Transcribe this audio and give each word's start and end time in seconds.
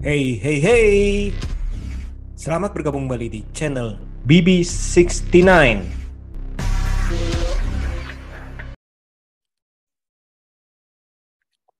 Hey, 0.00 0.40
hey, 0.40 0.58
hey. 0.64 0.88
Selamat 2.32 2.72
bergabung 2.72 3.04
kembali 3.04 3.28
di 3.28 3.40
channel 3.52 4.00
BB69. 4.24 5.44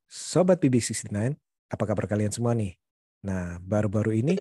Sobat 0.05 0.61
BB69, 0.61 1.35
apa 1.73 1.85
kabar 1.89 2.07
kalian 2.07 2.30
semua 2.30 2.53
nih? 2.53 2.77
Nah, 3.21 3.61
baru-baru 3.61 4.16
ini 4.16 4.34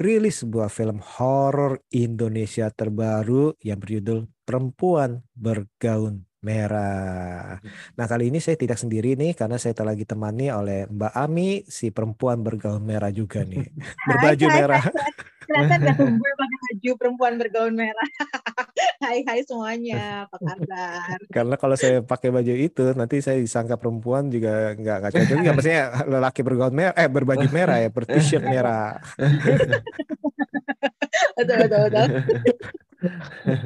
rilis 0.00 0.40
sebuah 0.40 0.72
film 0.72 1.04
horor 1.04 1.84
Indonesia 1.92 2.72
terbaru 2.72 3.52
yang 3.60 3.76
berjudul 3.76 4.24
Perempuan 4.40 5.20
Bergaun 5.36 6.24
Merah. 6.42 7.60
Nah, 7.94 8.06
kali 8.10 8.32
ini 8.32 8.42
saya 8.42 8.58
tidak 8.58 8.80
sendiri 8.80 9.14
nih 9.14 9.36
karena 9.38 9.60
saya 9.62 9.78
telah 9.78 9.94
ditemani 9.94 10.50
oleh 10.50 10.90
Mbak 10.90 11.14
Ami, 11.14 11.62
si 11.70 11.94
perempuan 11.94 12.42
bergaun 12.42 12.82
merah 12.82 13.14
juga 13.14 13.46
nih. 13.46 13.62
Berbaju 14.10 14.46
hai, 14.50 14.54
merah. 14.58 14.82
Hai, 14.82 15.31
Kelihatan 15.52 15.78
gak 15.84 15.96
gue 16.00 16.32
pakai 16.40 16.58
baju 16.64 16.90
perempuan 16.96 17.32
bergaun 17.36 17.74
merah. 17.76 18.08
hai 19.04 19.20
hai 19.28 19.40
semuanya, 19.44 20.24
apa 20.24 20.36
kabar? 20.40 21.18
Karena 21.28 21.54
kalau 21.60 21.76
saya 21.76 22.00
pakai 22.00 22.32
baju 22.32 22.52
itu 22.56 22.82
nanti 22.96 23.20
saya 23.20 23.36
disangka 23.36 23.76
perempuan 23.76 24.32
juga 24.32 24.72
nggak 24.72 24.96
nggak 25.04 25.12
cocok. 25.12 25.36
Ya, 25.44 25.52
maksudnya 25.52 25.84
lelaki 26.08 26.40
bergaun 26.40 26.74
merah, 26.74 26.96
eh 26.96 27.08
berbaju 27.12 27.46
merah 27.52 27.78
ya, 27.84 27.88
ber-t-shirt 27.92 28.44
merah. 28.48 28.96
betul 31.36 31.56
betul 31.68 31.80
betul. 31.90 32.06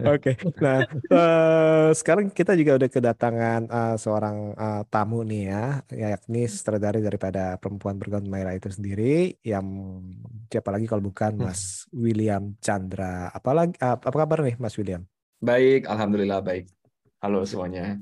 Oke, 0.09 0.33
okay. 0.33 0.35
nah 0.65 0.81
uh, 1.13 1.89
sekarang 1.93 2.33
kita 2.33 2.57
juga 2.57 2.81
udah 2.81 2.89
kedatangan 2.89 3.60
uh, 3.69 3.97
seorang 4.01 4.57
uh, 4.57 4.83
tamu 4.88 5.21
nih 5.29 5.52
ya, 5.52 5.65
yakni 5.93 6.49
sutradara 6.49 6.97
daripada 6.97 7.60
perempuan 7.60 8.01
bergaun 8.01 8.25
merah 8.25 8.57
itu 8.57 8.73
sendiri, 8.73 9.37
yang 9.45 10.01
siapa 10.49 10.73
lagi 10.73 10.88
kalau 10.88 11.05
bukan 11.05 11.37
Mas 11.37 11.85
William 11.93 12.57
Chandra. 12.65 13.29
Apalagi 13.29 13.77
uh, 13.85 14.01
apa 14.01 14.16
kabar 14.16 14.41
nih 14.41 14.57
Mas 14.57 14.77
William? 14.80 15.05
Baik, 15.45 15.85
alhamdulillah 15.85 16.41
baik. 16.41 16.73
Halo 17.21 17.45
semuanya. 17.45 18.01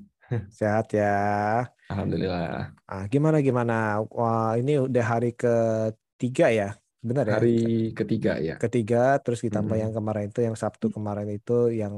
Sehat 0.55 0.95
ya. 0.95 1.67
Alhamdulillah. 1.91 2.75
Ah, 2.86 3.05
gimana 3.11 3.42
gimana? 3.42 4.03
Wah, 4.08 4.55
ini 4.55 4.78
udah 4.80 5.05
hari 5.05 5.34
ketiga 5.34 6.48
ya 6.55 6.78
benar 7.05 7.28
ya 7.28 7.36
hari 7.36 7.92
ketiga 7.92 8.41
ya 8.41 8.56
ketiga 8.56 9.20
terus 9.20 9.44
ditambah 9.44 9.77
hmm. 9.77 9.84
yang 9.84 9.92
kemarin 9.92 10.33
itu 10.33 10.41
yang 10.41 10.56
Sabtu 10.56 10.88
kemarin 10.88 11.28
itu 11.28 11.69
yang 11.69 11.92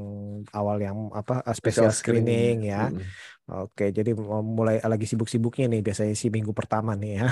awal 0.51 0.83
yang 0.83 1.07
apa 1.15 1.47
special 1.55 1.95
screening, 1.95 2.67
screening 2.67 2.75
ya 2.75 2.91
hmm. 2.91 3.71
oke 3.71 3.85
jadi 3.95 4.11
mulai 4.43 4.83
lagi 4.83 5.07
sibuk-sibuknya 5.07 5.71
nih 5.71 5.79
biasanya 5.79 6.11
sih 6.11 6.27
minggu 6.27 6.51
pertama 6.51 6.99
nih 6.99 7.23
ya 7.23 7.25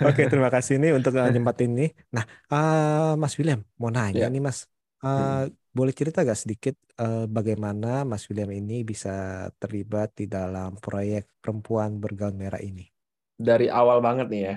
oke 0.08 0.22
terima 0.32 0.48
kasih 0.48 0.80
nih 0.80 0.96
untuk 0.96 1.12
nyempatin 1.12 1.76
ini 1.76 1.86
nah 2.08 2.24
uh, 2.48 3.20
Mas 3.20 3.36
William 3.36 3.60
mau 3.76 3.92
nanya 3.92 4.26
yeah. 4.26 4.32
nih 4.32 4.40
Mas 4.40 4.64
uh, 5.04 5.44
hmm. 5.44 5.76
boleh 5.76 5.92
cerita 5.92 6.24
gak 6.24 6.40
sedikit 6.40 6.72
uh, 6.96 7.28
bagaimana 7.28 8.08
Mas 8.08 8.24
William 8.32 8.48
ini 8.48 8.80
bisa 8.80 9.44
terlibat 9.60 10.16
di 10.16 10.24
dalam 10.24 10.80
proyek 10.80 11.36
perempuan 11.44 12.00
bergaun 12.00 12.40
merah 12.40 12.64
ini 12.64 12.95
dari 13.36 13.68
awal 13.68 14.00
banget 14.00 14.26
nih 14.32 14.42
ya. 14.42 14.56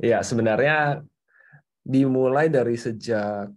Ya 0.00 0.18
sebenarnya 0.22 1.02
dimulai 1.82 2.46
dari 2.46 2.78
sejak 2.78 3.50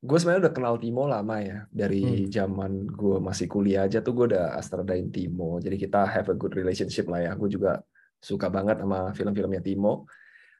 gue 0.00 0.16
sebenarnya 0.16 0.48
udah 0.48 0.54
kenal 0.54 0.74
Timo 0.76 1.08
lama 1.08 1.40
ya. 1.40 1.64
Dari 1.72 2.24
hmm. 2.24 2.30
zaman 2.30 2.72
gue 2.88 3.16
masih 3.20 3.48
kuliah 3.48 3.88
aja 3.88 4.04
tuh 4.04 4.12
gue 4.12 4.26
udah 4.36 4.56
astradain 4.60 5.08
Timo. 5.08 5.58
Jadi 5.58 5.76
kita 5.80 6.04
have 6.04 6.28
a 6.32 6.36
good 6.36 6.52
relationship 6.52 7.08
lah 7.08 7.24
ya. 7.24 7.32
Gue 7.36 7.48
juga 7.48 7.80
suka 8.20 8.52
banget 8.52 8.84
sama 8.84 9.16
film-filmnya 9.16 9.64
Timo. 9.64 10.04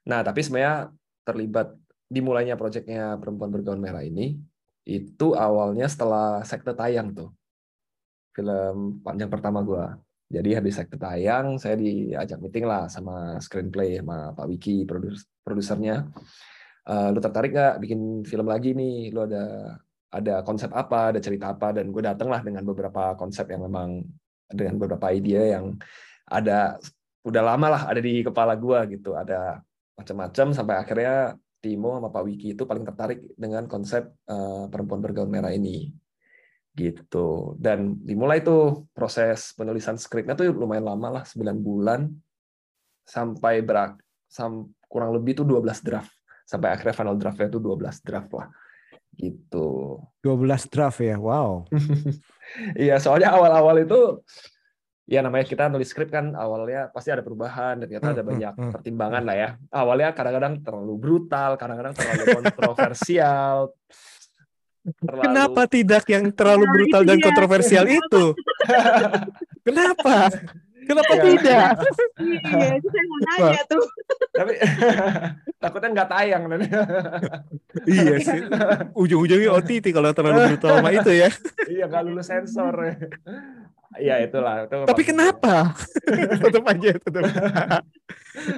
Nah 0.09 0.25
tapi 0.25 0.41
sebenarnya 0.41 0.89
terlibat 1.25 1.77
dimulainya 2.11 2.59
proyeknya 2.59 3.21
perempuan 3.21 3.53
bergaun 3.55 3.79
merah 3.79 4.03
ini 4.03 4.35
itu 4.83 5.37
awalnya 5.37 5.87
setelah 5.87 6.43
sekte 6.43 6.75
tayang 6.75 7.15
tuh 7.15 7.31
film 8.35 8.99
panjang 9.05 9.31
pertama 9.31 9.63
gue 9.63 9.85
jadi 10.31 10.63
habis 10.63 10.79
sekte 10.79 10.95
tayang, 10.95 11.59
saya 11.59 11.75
diajak 11.75 12.39
meeting 12.39 12.63
lah 12.63 12.87
sama 12.87 13.43
screenplay 13.43 13.99
sama 13.99 14.31
Pak 14.31 14.47
Wiki, 14.47 14.87
produsernya. 15.43 16.07
Uh, 16.87 17.11
lu 17.11 17.19
tertarik 17.19 17.51
nggak 17.51 17.83
bikin 17.83 18.23
film 18.23 18.47
lagi 18.47 18.71
nih? 18.71 19.11
Lu 19.11 19.27
ada 19.27 19.75
ada 20.15 20.47
konsep 20.47 20.71
apa, 20.71 21.11
ada 21.11 21.19
cerita 21.19 21.51
apa? 21.51 21.75
Dan 21.75 21.91
gue 21.91 21.99
dateng 21.99 22.31
lah 22.31 22.47
dengan 22.47 22.63
beberapa 22.63 23.19
konsep 23.19 23.51
yang 23.51 23.67
memang 23.67 24.07
dengan 24.47 24.79
beberapa 24.79 25.11
ide 25.11 25.59
yang 25.59 25.75
ada 26.31 26.79
udah 27.27 27.43
lama 27.43 27.67
lah 27.67 27.83
ada 27.91 27.99
di 27.99 28.23
kepala 28.23 28.55
gue 28.55 28.79
gitu. 28.95 29.19
Ada 29.19 29.59
macam-macam 29.99 30.47
sampai 30.55 30.75
akhirnya 30.79 31.35
Timo 31.59 31.99
sama 31.99 32.09
Pak 32.09 32.23
Wiki 32.23 32.55
itu 32.55 32.65
paling 32.71 32.87
tertarik 32.87 33.35
dengan 33.35 33.67
konsep 33.67 34.15
uh, 34.31 34.71
perempuan 34.71 35.03
bergaun 35.03 35.29
merah 35.29 35.51
ini 35.51 35.91
gitu. 36.75 37.59
Dan 37.59 37.99
dimulai 38.03 38.41
tuh 38.41 38.87
proses 38.95 39.53
penulisan 39.55 39.99
skripnya 39.99 40.39
tuh 40.39 40.51
lumayan 40.55 40.87
lama 40.87 41.21
lah 41.21 41.25
9 41.27 41.43
bulan. 41.59 42.11
Sampai 43.05 43.63
berak 43.67 43.99
sam, 44.31 44.71
kurang 44.87 45.11
lebih 45.15 45.43
tuh 45.43 45.47
12 45.47 45.83
draft. 45.83 46.13
Sampai 46.47 46.75
akhirnya 46.75 46.95
final 46.95 47.17
draftnya 47.19 47.51
tuh 47.51 47.63
12 47.63 48.07
draft 48.07 48.31
lah. 48.35 48.49
Gitu. 49.15 49.99
12 50.23 50.73
draft 50.73 51.01
ya? 51.03 51.17
Wow. 51.19 51.67
Iya 52.75 52.99
soalnya 52.99 53.31
awal-awal 53.31 53.87
itu 53.87 54.27
ya 55.11 55.27
namanya 55.27 55.47
kita 55.47 55.67
nulis 55.67 55.91
skrip 55.91 56.11
kan 56.11 56.35
awalnya 56.39 56.91
pasti 56.95 57.11
ada 57.11 57.23
perubahan 57.23 57.83
dan 57.83 57.87
ternyata 57.87 58.15
ada 58.15 58.23
hmm, 58.23 58.31
banyak 58.31 58.55
hmm, 58.59 58.73
pertimbangan 58.75 59.23
lah 59.23 59.37
ya. 59.39 59.49
Awalnya 59.71 60.09
kadang-kadang 60.19 60.55
terlalu 60.63 60.95
brutal 60.99 61.55
kadang-kadang 61.55 61.95
terlalu 61.95 62.25
kontroversial 62.43 63.75
Terlalu... 64.81 65.23
Kenapa 65.29 65.63
tidak 65.69 66.05
yang 66.09 66.25
terlalu 66.33 66.65
nah, 66.65 66.73
brutal 66.73 67.03
dan 67.05 67.19
kontroversial 67.21 67.85
itu? 67.85 68.25
Kenapa? 69.67 70.33
Kenapa 70.91 71.13
ya, 71.15 71.23
tidak? 71.23 71.71
Iya, 72.19 72.69
itu 72.83 72.89
saya 72.91 73.05
mau 73.07 73.19
nanya 73.23 73.63
tuh. 73.71 73.85
Tapi 74.35 74.53
takutnya 75.63 75.89
nggak 75.95 76.11
tayang 76.11 76.43
dan. 76.51 76.61
iya 77.95 78.15
sih. 78.19 78.41
Ujung-ujungnya 78.99 79.55
OTT 79.55 79.95
kalau 79.95 80.11
terlalu 80.11 80.51
brutal 80.51 80.83
sama 80.83 80.91
itu 80.91 81.11
ya. 81.15 81.29
iya, 81.71 81.85
nggak 81.87 82.03
lulus 82.11 82.27
sensor. 82.27 82.75
Iya 84.03 84.19
itulah. 84.27 84.67
Itu 84.67 84.83
Tapi 84.83 85.03
kenapa? 85.07 85.79
tetap 86.43 86.65
aja 86.67 86.91
tetap. 86.99 87.23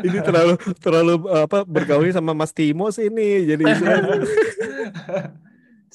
ini 0.04 0.19
terlalu 0.25 0.54
terlalu 0.81 1.15
apa 1.33 1.65
bergaul 1.69 2.09
sama 2.12 2.33
Mas 2.33 2.53
Timo 2.56 2.89
sih 2.93 3.09
ini 3.09 3.44
jadi 3.44 3.65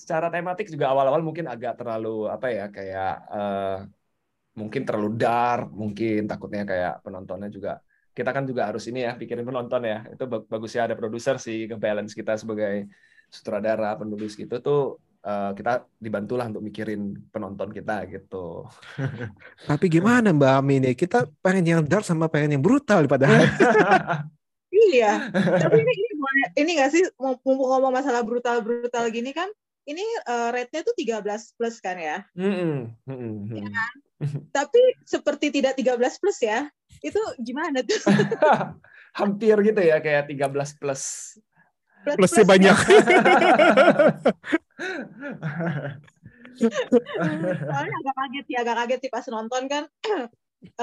secara 0.07 0.31
tematik 0.31 0.72
juga 0.72 0.88
awal-awal 0.95 1.19
mungkin 1.19 1.51
agak 1.51 1.84
terlalu 1.84 2.31
apa 2.31 2.47
ya 2.47 2.72
kayak 2.72 3.13
uh, 3.28 3.78
mungkin 4.56 4.88
terlalu 4.88 5.19
dark, 5.19 5.68
mungkin 5.68 6.31
takutnya 6.31 6.63
kayak 6.63 7.03
penontonnya 7.03 7.51
juga 7.51 7.84
kita 8.16 8.31
kan 8.31 8.47
juga 8.47 8.72
harus 8.72 8.88
ini 8.88 9.03
ya 9.03 9.19
pikirin 9.19 9.44
penonton 9.44 9.84
ya. 9.84 10.07
Itu 10.07 10.31
bagusnya 10.31 10.88
ada 10.88 10.95
produser 10.95 11.35
sih 11.44 11.68
nge-balance 11.68 12.16
kita 12.16 12.40
sebagai 12.40 12.88
sutradara, 13.28 14.00
penulis 14.00 14.40
gitu 14.40 14.63
tuh 14.63 15.03
uh, 15.28 15.51
kita 15.51 15.84
dibantulah 16.00 16.47
untuk 16.47 16.63
mikirin 16.63 17.28
penonton 17.28 17.68
kita 17.75 18.07
gitu. 18.07 18.63
Tapi 19.69 19.85
gimana 19.91 20.31
Mbak 20.31 20.53
Amin 20.56 20.88
ya? 20.88 20.95
Kita 20.95 21.28
pengen 21.44 21.68
yang 21.68 21.81
dark 21.84 22.07
sama 22.07 22.31
pengen 22.31 22.56
yang 22.56 22.63
brutal 22.63 23.03
padahal. 23.12 23.44
iya. 24.88 25.28
Tapi 25.35 25.84
ini, 25.84 25.94
ini, 25.94 26.16
ini 26.63 26.72
gak 26.79 26.95
sih 26.95 27.03
mau 27.19 27.35
ngomong 27.44 27.91
masalah 27.91 28.24
brutal-brutal 28.24 29.12
gini 29.12 29.36
kan? 29.36 29.51
Ini 29.88 30.04
uh, 30.28 30.51
rate-nya 30.51 30.84
tuh 30.84 30.92
13 31.00 31.24
plus 31.56 31.80
kan 31.80 31.95
ya? 31.95 32.28
Mm 32.36 32.92
-hmm. 33.07 33.56
ya 33.56 33.68
kan? 33.72 33.94
Tapi 34.60 34.81
seperti 35.07 35.48
tidak 35.56 35.80
13 35.80 35.95
plus 36.19 36.44
ya. 36.44 36.68
Itu 37.00 37.19
gimana 37.39 37.80
tuh? 37.88 37.95
Hampir 39.19 39.56
gitu 39.63 39.81
ya 39.81 40.04
kayak 40.04 40.28
13 40.28 40.75
plus. 40.75 41.39
plus 42.04 42.16
Plusnya 42.19 42.44
plus 42.44 42.51
banyak. 42.51 42.78
Soalnya 47.63 47.95
agak 48.01 48.16
kaget 48.18 48.45
sih, 48.50 48.57
agak 48.57 48.75
kaget 48.84 49.00
sih 49.07 49.12
pas 49.13 49.25
nonton 49.31 49.63
kan. 49.72 49.84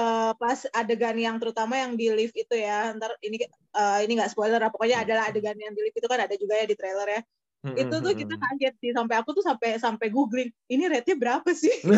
uh, 0.01 0.33
pas 0.41 0.59
adegan 0.73 1.13
yang 1.13 1.37
terutama 1.37 1.77
yang 1.77 1.93
di 1.93 2.09
lift 2.09 2.33
itu 2.33 2.55
ya 2.57 2.95
ntar 2.95 3.13
ini 3.21 3.43
uh, 3.75 3.99
ini 4.01 4.17
nggak 4.17 4.31
spoiler 4.31 4.63
pokoknya 4.71 5.03
adalah 5.03 5.27
adegan 5.27 5.59
yang 5.59 5.75
di 5.75 5.81
lift 5.83 5.99
itu 5.99 6.07
kan 6.07 6.23
ada 6.23 6.31
juga 6.39 6.55
ya 6.55 6.63
di 6.63 6.79
trailer 6.79 7.19
ya 7.19 7.21
hmm 7.65 7.81
Itu 7.81 7.95
tuh 7.97 8.13
kita 8.13 8.37
kaget 8.37 8.75
sih 8.77 8.91
sampai 8.93 9.17
aku 9.17 9.33
tuh 9.33 9.41
sampai 9.41 9.81
sampai 9.81 10.13
googling 10.13 10.53
ini 10.69 10.85
rate-nya 10.85 11.17
berapa 11.17 11.49
sih? 11.57 11.73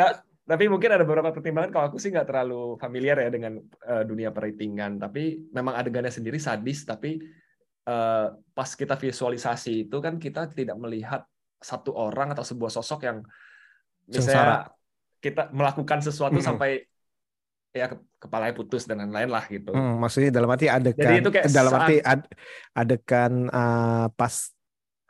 nah, 0.00 0.24
tapi 0.48 0.64
mungkin 0.66 0.90
ada 0.90 1.04
beberapa 1.06 1.30
pertimbangan 1.30 1.70
kalau 1.70 1.86
aku 1.92 1.98
sih 2.00 2.10
nggak 2.10 2.26
terlalu 2.26 2.74
familiar 2.80 3.22
ya 3.22 3.30
dengan 3.30 3.60
uh, 3.86 4.02
dunia 4.02 4.34
perhitungan 4.34 4.98
tapi 4.98 5.46
memang 5.54 5.78
adegannya 5.78 6.10
sendiri 6.10 6.42
sadis 6.42 6.82
tapi 6.82 7.22
uh, 7.86 8.34
pas 8.50 8.70
kita 8.74 8.98
visualisasi 8.98 9.86
itu 9.86 9.96
kan 10.02 10.18
kita 10.18 10.50
tidak 10.50 10.74
melihat 10.80 11.22
satu 11.60 11.94
orang 11.94 12.34
atau 12.34 12.42
sebuah 12.42 12.72
sosok 12.72 13.06
yang 13.06 13.22
misalnya 14.10 14.66
Sengsara. 14.66 15.22
kita 15.22 15.42
melakukan 15.54 16.02
sesuatu 16.02 16.40
-hmm. 16.40 16.48
sampai 16.50 16.89
ya 17.70 17.86
kepalanya 18.18 18.54
putus 18.54 18.84
dan 18.84 19.00
lain-lain 19.02 19.30
lah 19.30 19.44
gitu. 19.46 19.70
Hmm, 19.70 20.02
maksudnya 20.02 20.34
dalam 20.34 20.50
arti 20.50 20.66
adegan 20.66 21.06
Jadi 21.06 21.16
itu 21.22 21.30
kayak 21.30 21.46
dalam 21.54 21.72
saat, 21.72 21.82
arti 21.86 21.96
ad, 22.02 22.20
adegan 22.74 23.32
uh, 23.48 24.06
pas 24.12 24.34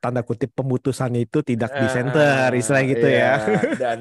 tanda 0.00 0.20
kutip 0.24 0.52
pemutusan 0.56 1.12
itu 1.16 1.44
tidak 1.44 1.72
di 1.76 1.86
center 1.88 2.48
uh, 2.52 2.60
istilah 2.60 2.82
gitu 2.84 3.06
iya, 3.08 3.36
ya. 3.40 3.60
Dan 3.82 3.98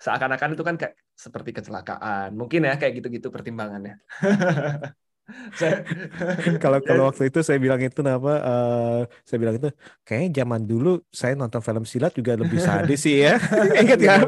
seakan-akan 0.00 0.56
itu 0.56 0.64
kan 0.64 0.76
kayak 0.76 0.94
seperti 1.16 1.50
kecelakaan. 1.56 2.36
Mungkin 2.36 2.68
ya 2.68 2.76
kayak 2.76 3.02
gitu-gitu 3.02 3.28
pertimbangannya. 3.32 3.98
kalau 6.64 6.80
kalau 6.80 7.12
waktu 7.12 7.28
itu 7.28 7.44
saya 7.44 7.60
bilang 7.60 7.76
itu 7.84 8.00
apa 8.00 8.32
uh, 8.40 9.00
saya 9.28 9.38
bilang 9.38 9.60
itu 9.60 9.68
kayaknya 10.00 10.42
zaman 10.42 10.64
dulu 10.64 11.04
saya 11.12 11.36
nonton 11.36 11.60
film 11.60 11.84
silat 11.84 12.16
juga 12.16 12.32
lebih 12.40 12.56
sadis 12.56 13.04
sih 13.04 13.28
ya. 13.28 13.36
Ingat 13.84 13.98
kan 14.00 14.20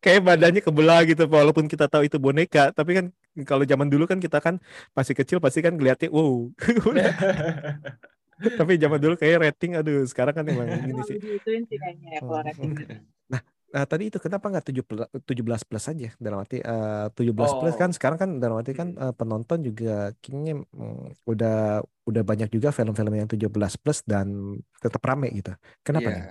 kayak 0.00 0.20
badannya 0.24 0.62
kebelah 0.64 1.04
gitu 1.04 1.28
walaupun 1.28 1.68
kita 1.68 1.84
tahu 1.86 2.08
itu 2.08 2.16
boneka 2.16 2.72
tapi 2.72 2.96
kan 2.96 3.06
kalau 3.44 3.68
zaman 3.68 3.92
dulu 3.92 4.08
kan 4.08 4.16
kita 4.16 4.40
kan 4.40 4.56
masih 4.96 5.12
kecil 5.12 5.36
pasti 5.36 5.60
kan 5.60 5.76
ngeliatnya 5.76 6.08
wow. 6.08 6.48
Tapi 8.36 8.76
zaman 8.76 9.00
dulu 9.00 9.14
kayak 9.16 9.48
rating 9.48 9.80
aduh 9.80 10.04
sekarang 10.04 10.36
kan 10.36 10.44
emang 10.44 10.68
gini 10.84 11.02
sih. 11.08 11.16
Ya, 12.04 12.20
Nah, 13.76 13.84
tadi 13.84 14.08
itu 14.08 14.16
kenapa 14.16 14.48
nggak 14.48 14.72
17 14.72 15.68
plus 15.68 15.84
aja 15.84 16.08
dalam 16.16 16.40
arti 16.40 16.64
uh, 16.64 17.12
17 17.12 17.28
oh. 17.28 17.60
plus 17.60 17.76
kan 17.76 17.92
sekarang 17.92 18.16
kan 18.16 18.30
dalam 18.40 18.56
arti 18.56 18.72
kan 18.72 18.96
uh, 18.96 19.12
penonton 19.12 19.60
juga 19.60 20.16
kayaknya 20.24 20.64
um, 20.72 21.12
udah 21.28 21.84
udah 22.08 22.22
banyak 22.24 22.48
juga 22.48 22.72
film-film 22.72 23.12
yang 23.12 23.28
17 23.28 23.52
plus 23.52 24.00
dan 24.08 24.56
tetap 24.80 25.04
rame 25.04 25.28
gitu. 25.36 25.52
Kenapa 25.84 26.08
yeah. 26.08 26.16
nih? 26.16 26.24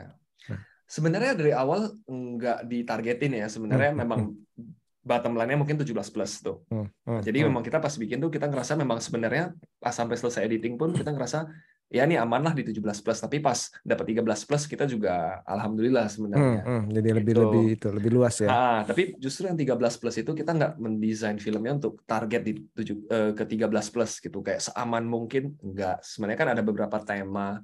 Nah. 0.50 0.62
Sebenarnya 0.89 1.38
dari 1.38 1.53
awal 1.53 1.94
nggak 2.09 2.65
ditargetin 2.65 3.38
ya. 3.38 3.45
Sebenarnya 3.45 3.94
hmm 3.94 4.01
memang 4.01 4.33
hmm. 4.33 5.06
bottom 5.06 5.38
line-nya 5.38 5.62
mungkin 5.62 5.77
17 5.77 5.94
plus 5.94 6.42
tuh. 6.42 6.65
Hmm, 6.74 6.89
hmm, 7.06 7.21
Jadi 7.21 7.45
hmm. 7.45 7.47
memang 7.53 7.62
kita 7.62 7.77
pas 7.77 7.94
bikin 7.94 8.25
tuh 8.25 8.33
kita 8.33 8.50
ngerasa 8.50 8.74
memang 8.74 8.97
sebenarnya 8.97 9.53
pas 9.77 9.94
sampai 9.94 10.18
selesai 10.18 10.50
editing 10.50 10.81
pun 10.81 10.97
kita 10.97 11.13
ngerasa 11.13 11.45
ya 11.85 12.01
ini 12.03 12.17
aman 12.17 12.41
lah 12.41 12.53
di 12.57 12.65
17 12.65 12.81
plus 12.81 13.19
tapi 13.21 13.37
pas 13.37 13.69
dapat 13.85 14.17
13 14.17 14.25
plus 14.25 14.63
kita 14.65 14.89
juga 14.89 15.45
alhamdulillah 15.45 16.09
sebenarnya. 16.09 16.61
Hmm, 16.65 16.81
hmm, 16.81 16.93
jadi 16.97 17.09
lebih 17.13 17.33
gitu. 17.33 17.41
lebih 17.45 17.63
itu 17.77 17.87
lebih 17.93 18.11
luas 18.17 18.35
ya. 18.41 18.49
Ah, 18.49 18.79
tapi 18.81 19.13
justru 19.21 19.45
yang 19.45 19.57
13 19.57 20.01
plus 20.01 20.15
itu 20.17 20.31
kita 20.33 20.51
nggak 20.57 20.73
mendesain 20.81 21.37
filmnya 21.37 21.77
untuk 21.77 22.01
target 22.09 22.41
di 22.41 22.53
tujuh, 22.73 22.97
uh, 23.07 23.31
ke 23.37 23.43
13 23.45 23.93
plus 23.93 24.11
gitu. 24.17 24.37
Kayak 24.41 24.65
seaman 24.65 25.05
mungkin 25.05 25.53
enggak 25.61 26.01
sebenarnya 26.01 26.39
kan 26.41 26.49
ada 26.57 26.63
beberapa 26.65 26.97
tema 27.05 27.61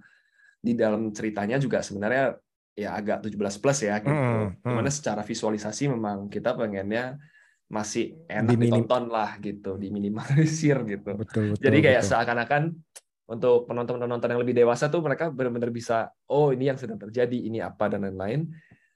di 0.61 0.77
dalam 0.77 1.09
ceritanya 1.09 1.57
juga 1.57 1.81
sebenarnya 1.81 2.37
ya 2.77 2.93
agak 2.93 3.25
17 3.25 3.35
plus 3.57 3.79
ya 3.83 3.97
gitu. 3.99 4.13
Hmm, 4.13 4.53
hmm. 4.53 4.69
di 4.69 4.73
mana 4.77 4.89
secara 4.93 5.25
visualisasi 5.25 5.89
memang 5.89 6.29
kita 6.29 6.53
pengennya 6.53 7.17
masih 7.71 8.19
enak 8.27 8.51
Diminim 8.51 8.83
ditonton 8.83 9.07
lah 9.07 9.39
gitu 9.39 9.79
diminimalisir 9.81 10.77
gitu. 10.85 11.11
Betul, 11.17 11.55
betul, 11.55 11.63
jadi 11.63 11.77
kayak 11.79 12.03
seakan-akan 12.03 12.75
untuk 13.31 13.63
penonton-penonton 13.63 14.29
yang 14.35 14.41
lebih 14.43 14.55
dewasa 14.55 14.91
tuh 14.91 14.99
mereka 14.99 15.31
benar-benar 15.31 15.71
bisa 15.71 16.11
oh 16.27 16.51
ini 16.51 16.67
yang 16.67 16.75
sedang 16.75 16.99
terjadi 16.99 17.37
ini 17.47 17.63
apa 17.63 17.87
dan 17.87 18.03
lain-lain 18.03 18.51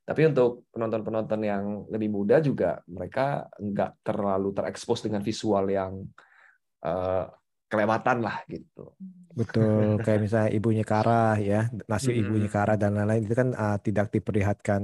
tapi 0.06 0.22
untuk 0.28 0.70
penonton-penonton 0.70 1.42
yang 1.42 1.64
lebih 1.90 2.12
muda 2.12 2.38
juga 2.44 2.84
mereka 2.86 3.48
nggak 3.58 4.06
terlalu 4.06 4.54
terekspos 4.54 5.02
dengan 5.08 5.24
visual 5.24 5.66
yang 5.72 6.04
uh, 6.86 7.26
kelewatan 7.66 8.22
lah 8.22 8.44
gitu 8.46 8.94
betul 9.34 9.98
kayak 10.04 10.20
misalnya 10.22 10.50
ibunya 10.54 10.86
Kara 10.86 11.40
ya 11.42 11.72
nasib 11.90 12.14
hmm. 12.14 12.22
ibunya 12.22 12.50
Kara 12.52 12.78
dan 12.78 12.94
lain-lain 12.94 13.24
itu 13.26 13.36
kan 13.36 13.50
uh, 13.56 13.78
tidak 13.82 14.14
diperlihatkan 14.14 14.84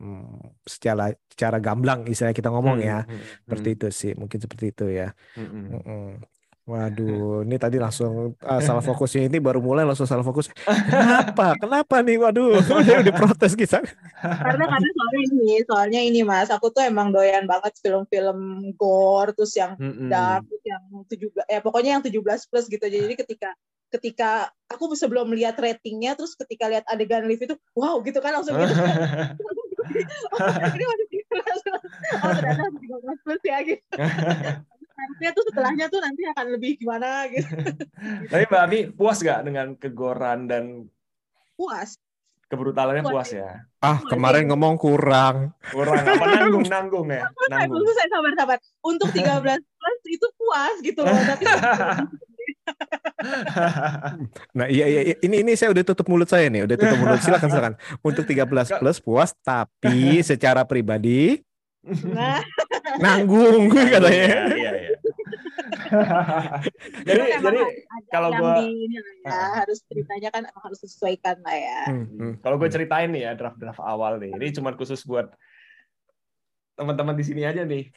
um, 0.00 0.40
secara 0.64 1.12
secara 1.28 1.60
gamblang 1.60 2.08
istilahnya 2.08 2.34
kita 2.34 2.50
ngomong 2.50 2.80
hmm. 2.80 2.88
ya 2.88 2.98
hmm. 3.04 3.44
seperti 3.46 3.68
itu 3.76 3.86
sih 3.92 4.12
mungkin 4.16 4.38
seperti 4.40 4.64
itu 4.72 4.86
ya 4.88 5.12
hmm. 5.36 5.48
Hmm. 5.84 6.12
Waduh, 6.64 7.42
ini 7.46 7.60
tadi 7.60 7.76
langsung 7.76 8.32
uh, 8.40 8.60
salah 8.64 8.80
fokusnya 8.80 9.28
ini 9.28 9.36
baru 9.36 9.60
mulai 9.60 9.84
langsung 9.84 10.08
salah 10.08 10.24
fokus. 10.24 10.48
Kenapa? 10.92 11.60
Kenapa 11.60 12.00
nih? 12.00 12.16
Waduh, 12.16 12.56
udah 13.04 13.14
protes 13.14 13.52
kita. 13.52 13.84
Karena 14.24 14.64
karena 14.64 14.88
soalnya 14.96 15.20
ini, 15.28 15.48
soalnya 15.68 16.00
ini 16.00 16.20
Mas, 16.24 16.48
aku 16.48 16.72
tuh 16.72 16.80
emang 16.88 17.12
doyan 17.12 17.44
banget 17.44 17.76
film-film 17.84 18.72
gore 18.80 19.36
terus 19.36 19.52
yang 19.60 19.76
mm 19.76 19.92
-mm. 19.92 20.08
dark, 20.08 20.48
yang 20.64 20.82
tujuh 21.04 21.28
ya 21.44 21.60
pokoknya 21.60 22.00
yang 22.00 22.02
17 22.02 22.48
plus 22.48 22.66
gitu. 22.72 22.86
Jadi 22.88 23.12
ketika 23.12 23.52
ketika 23.92 24.50
aku 24.66 24.90
sebelum 24.98 25.30
lihat 25.30 25.54
ratingnya 25.54 26.18
terus 26.18 26.34
ketika 26.34 26.66
lihat 26.66 26.82
adegan 26.90 27.30
lift 27.30 27.46
itu 27.46 27.54
wow 27.78 28.02
gitu 28.02 28.18
kan 28.18 28.34
langsung 28.34 28.58
gitu 28.58 28.74
oh, 30.34 30.50
ini 30.74 30.82
masih 30.82 31.06
oh 32.18 32.32
ternyata 32.34 32.74
13 32.74 33.22
plus 33.22 33.42
ya 33.46 33.58
gitu 33.62 33.86
harusnya 34.94 35.30
tuh 35.34 35.44
setelahnya 35.50 35.86
tuh 35.90 36.00
nanti 36.00 36.22
akan 36.30 36.46
lebih 36.54 36.70
gimana 36.78 37.26
gitu. 37.30 37.50
Tapi 38.32 38.44
Mbak 38.46 38.62
Ami 38.62 38.78
puas 38.94 39.18
gak 39.20 39.42
dengan 39.42 39.74
kegoran 39.74 40.46
dan 40.46 40.86
puas? 41.58 41.98
Kebrutalannya 42.46 43.02
puas, 43.02 43.28
puas 43.28 43.28
ya? 43.34 43.50
Ah 43.82 43.98
kemarin 44.06 44.46
ngomong 44.46 44.78
kurang. 44.78 45.50
Kurang 45.72 45.98
apa 45.98 46.24
nanggung 46.38 46.66
nanggung 46.68 47.08
ya? 47.10 47.26
Nanggung. 47.50 47.82
Saya 47.90 48.08
sabar 48.12 48.32
sabar. 48.38 48.58
Untuk 48.84 49.10
13 49.10 49.42
plus 49.58 50.00
itu 50.06 50.26
puas 50.38 50.74
gitu 50.84 51.00
loh. 51.02 51.10
Tapi 51.10 51.44
nah 54.58 54.68
iya, 54.68 54.84
iya 54.88 55.00
iya 55.12 55.16
ini 55.24 55.44
ini 55.44 55.52
saya 55.56 55.72
udah 55.72 55.84
tutup 55.84 56.06
mulut 56.08 56.28
saya 56.28 56.48
nih 56.48 56.64
udah 56.64 56.76
tutup 56.76 56.98
mulut 57.00 57.20
silakan 57.20 57.48
silakan 57.48 57.74
untuk 58.04 58.24
13 58.24 58.80
plus 58.80 58.98
puas 59.00 59.30
tapi 59.40 60.20
secara 60.24 60.64
pribadi 60.64 61.40
Nah. 61.84 62.40
Nanggung 63.00 63.70
gue 63.70 63.84
katanya. 63.90 64.26
Iya, 64.54 64.72
iya. 64.74 64.92
jadi 67.06 67.38
jadi 67.38 67.60
kalau 68.10 68.30
gue 68.34 68.54
ya, 69.22 69.62
harus 69.62 69.78
ceritanya 69.86 70.28
kan 70.34 70.42
harus 70.50 70.78
disesuaikan 70.82 71.38
lah 71.42 71.56
ya. 71.56 71.82
Hmm, 71.90 72.06
hmm. 72.10 72.32
Kalau 72.42 72.56
gue 72.58 72.68
ceritain 72.70 73.10
nih 73.10 73.30
ya 73.30 73.32
draft-draft 73.38 73.82
awal 73.82 74.18
nih. 74.18 74.34
Ini 74.34 74.54
cuma 74.56 74.74
khusus 74.74 75.02
buat 75.06 75.30
teman-teman 76.74 77.14
di 77.14 77.24
sini 77.24 77.42
aja 77.46 77.62
nih. 77.62 77.90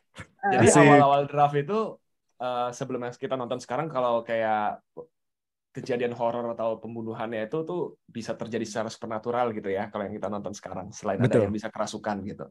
Jadi 0.53 0.67
awal-awal 0.73 1.25
draft 1.25 1.57
itu 1.57 1.97
uh, 2.41 2.69
sebelum 2.69 3.05
kita 3.17 3.33
nonton 3.33 3.57
sekarang 3.57 3.89
kalau 3.89 4.21
kayak 4.21 4.81
kejadian 5.71 6.17
horor 6.17 6.57
atau 6.57 6.81
pembunuhannya 6.81 7.45
itu 7.45 7.61
tuh 7.61 8.01
bisa 8.09 8.33
terjadi 8.33 8.65
secara 8.65 8.89
supernatural 8.89 9.53
gitu 9.53 9.69
ya 9.69 9.93
kalau 9.93 10.09
yang 10.09 10.15
kita 10.17 10.27
nonton 10.31 10.53
sekarang 10.55 10.89
selain 10.89 11.21
Betul. 11.21 11.45
ada 11.45 11.45
yang 11.45 11.53
bisa 11.53 11.69
kerasukan 11.69 12.17
gitu. 12.25 12.45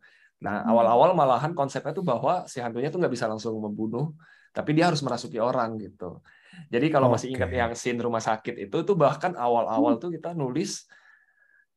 Nah 0.47 0.63
hmm. 0.63 0.71
awal-awal 0.71 1.11
malahan 1.17 1.53
konsepnya 1.57 1.91
tuh 1.91 2.07
bahwa 2.07 2.47
si 2.47 2.63
hantunya 2.63 2.93
tuh 2.93 3.03
nggak 3.03 3.11
bisa 3.11 3.27
langsung 3.27 3.59
membunuh, 3.59 4.15
tapi 4.55 4.79
dia 4.79 4.89
harus 4.89 5.03
merasuki 5.03 5.43
orang 5.43 5.75
gitu. 5.81 6.23
Jadi 6.71 6.87
kalau 6.89 7.11
okay. 7.11 7.15
masih 7.19 7.29
ingat 7.37 7.51
yang 7.53 7.73
scene 7.75 8.01
rumah 8.01 8.23
sakit 8.23 8.57
itu 8.71 8.77
tuh 8.87 8.97
bahkan 8.97 9.35
awal-awal 9.35 9.99
hmm. 9.99 10.03
tuh 10.07 10.11
kita 10.15 10.31
nulis 10.33 10.87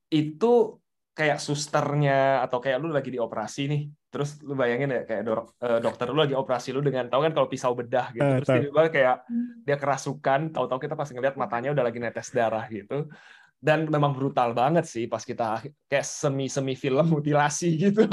itu 0.10 0.80
kayak 1.18 1.42
susternya 1.42 2.46
atau 2.46 2.64
kayak 2.64 2.80
lu 2.80 2.94
lagi 2.96 3.12
dioperasi 3.12 3.68
nih 3.68 3.84
terus 4.10 4.42
lu 4.42 4.58
bayangin 4.58 4.90
ya 4.90 5.02
kayak 5.06 5.22
dok, 5.22 5.54
uh, 5.62 5.78
dokter 5.78 6.10
lu 6.10 6.18
lagi 6.18 6.34
operasi 6.34 6.74
lu 6.74 6.82
dengan 6.82 7.06
tahu 7.06 7.30
kan 7.30 7.34
kalau 7.38 7.46
pisau 7.46 7.78
bedah 7.78 8.10
gitu 8.10 8.26
uh, 8.26 8.42
terus 8.42 8.50
tiba-tiba 8.50 8.82
kayak 8.90 9.16
hmm. 9.30 9.62
dia 9.70 9.78
kerasukan 9.78 10.40
tahu-tahu 10.50 10.80
kita 10.82 10.98
pasti 10.98 11.14
ngeliat 11.14 11.38
matanya 11.38 11.70
udah 11.78 11.86
lagi 11.86 12.02
netes 12.02 12.34
darah 12.34 12.66
gitu 12.74 13.06
dan 13.62 13.86
memang 13.86 14.16
brutal 14.18 14.58
banget 14.58 14.90
sih 14.90 15.06
pas 15.06 15.22
kita 15.22 15.62
kayak 15.86 16.06
semi 16.08 16.50
semi 16.50 16.74
film 16.74 17.06
mutilasi 17.06 17.76
gitu 17.86 18.10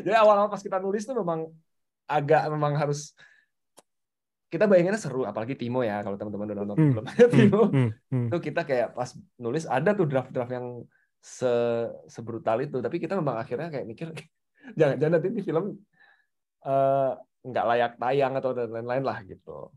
jadi 0.00 0.16
awal-awal 0.16 0.48
pas 0.48 0.64
kita 0.64 0.80
nulis 0.80 1.04
tuh 1.04 1.20
memang 1.20 1.50
agak 2.08 2.48
memang 2.48 2.72
harus 2.80 3.12
kita 4.52 4.68
bayanginnya 4.68 5.00
seru 5.00 5.24
apalagi 5.24 5.56
Timo 5.56 5.80
ya 5.80 6.04
kalau 6.04 6.20
teman-teman 6.20 6.46
udah 6.52 6.56
nonton 6.64 6.76
hmm. 6.76 6.92
film 6.92 7.04
Timo 7.36 7.62
hmm. 7.68 7.90
Hmm. 8.08 8.28
tuh 8.32 8.40
kita 8.40 8.64
kayak 8.64 8.96
pas 8.96 9.12
nulis 9.36 9.68
ada 9.68 9.92
tuh 9.92 10.08
draft-draft 10.08 10.52
yang 10.52 10.88
se 11.22 11.52
sebrutal 12.10 12.58
itu 12.60 12.82
tapi 12.82 12.98
kita 12.98 13.14
memang 13.14 13.38
akhirnya 13.38 13.70
kayak 13.70 13.86
mikir 13.86 14.08
jangan 14.78 14.96
jangan 14.98 15.12
nanti 15.18 15.28
di 15.32 15.42
film 15.42 15.66
uh, 16.66 17.12
nggak 17.42 17.66
layak 17.66 17.92
tayang 17.98 18.32
atau 18.38 18.50
dan 18.54 18.70
lain-lain 18.70 19.04
lah 19.04 19.18
gitu. 19.26 19.70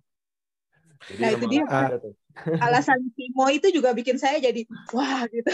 Jadi 1.05 1.21
nah 1.21 1.29
itu 1.33 1.45
dia 1.51 1.63
tuh. 1.99 2.13
alasan 2.65 2.99
Timo 3.15 3.45
itu 3.51 3.67
juga 3.71 3.91
bikin 3.91 4.17
saya 4.17 4.39
jadi 4.39 4.63
wah 4.93 5.27
gitu. 5.29 5.51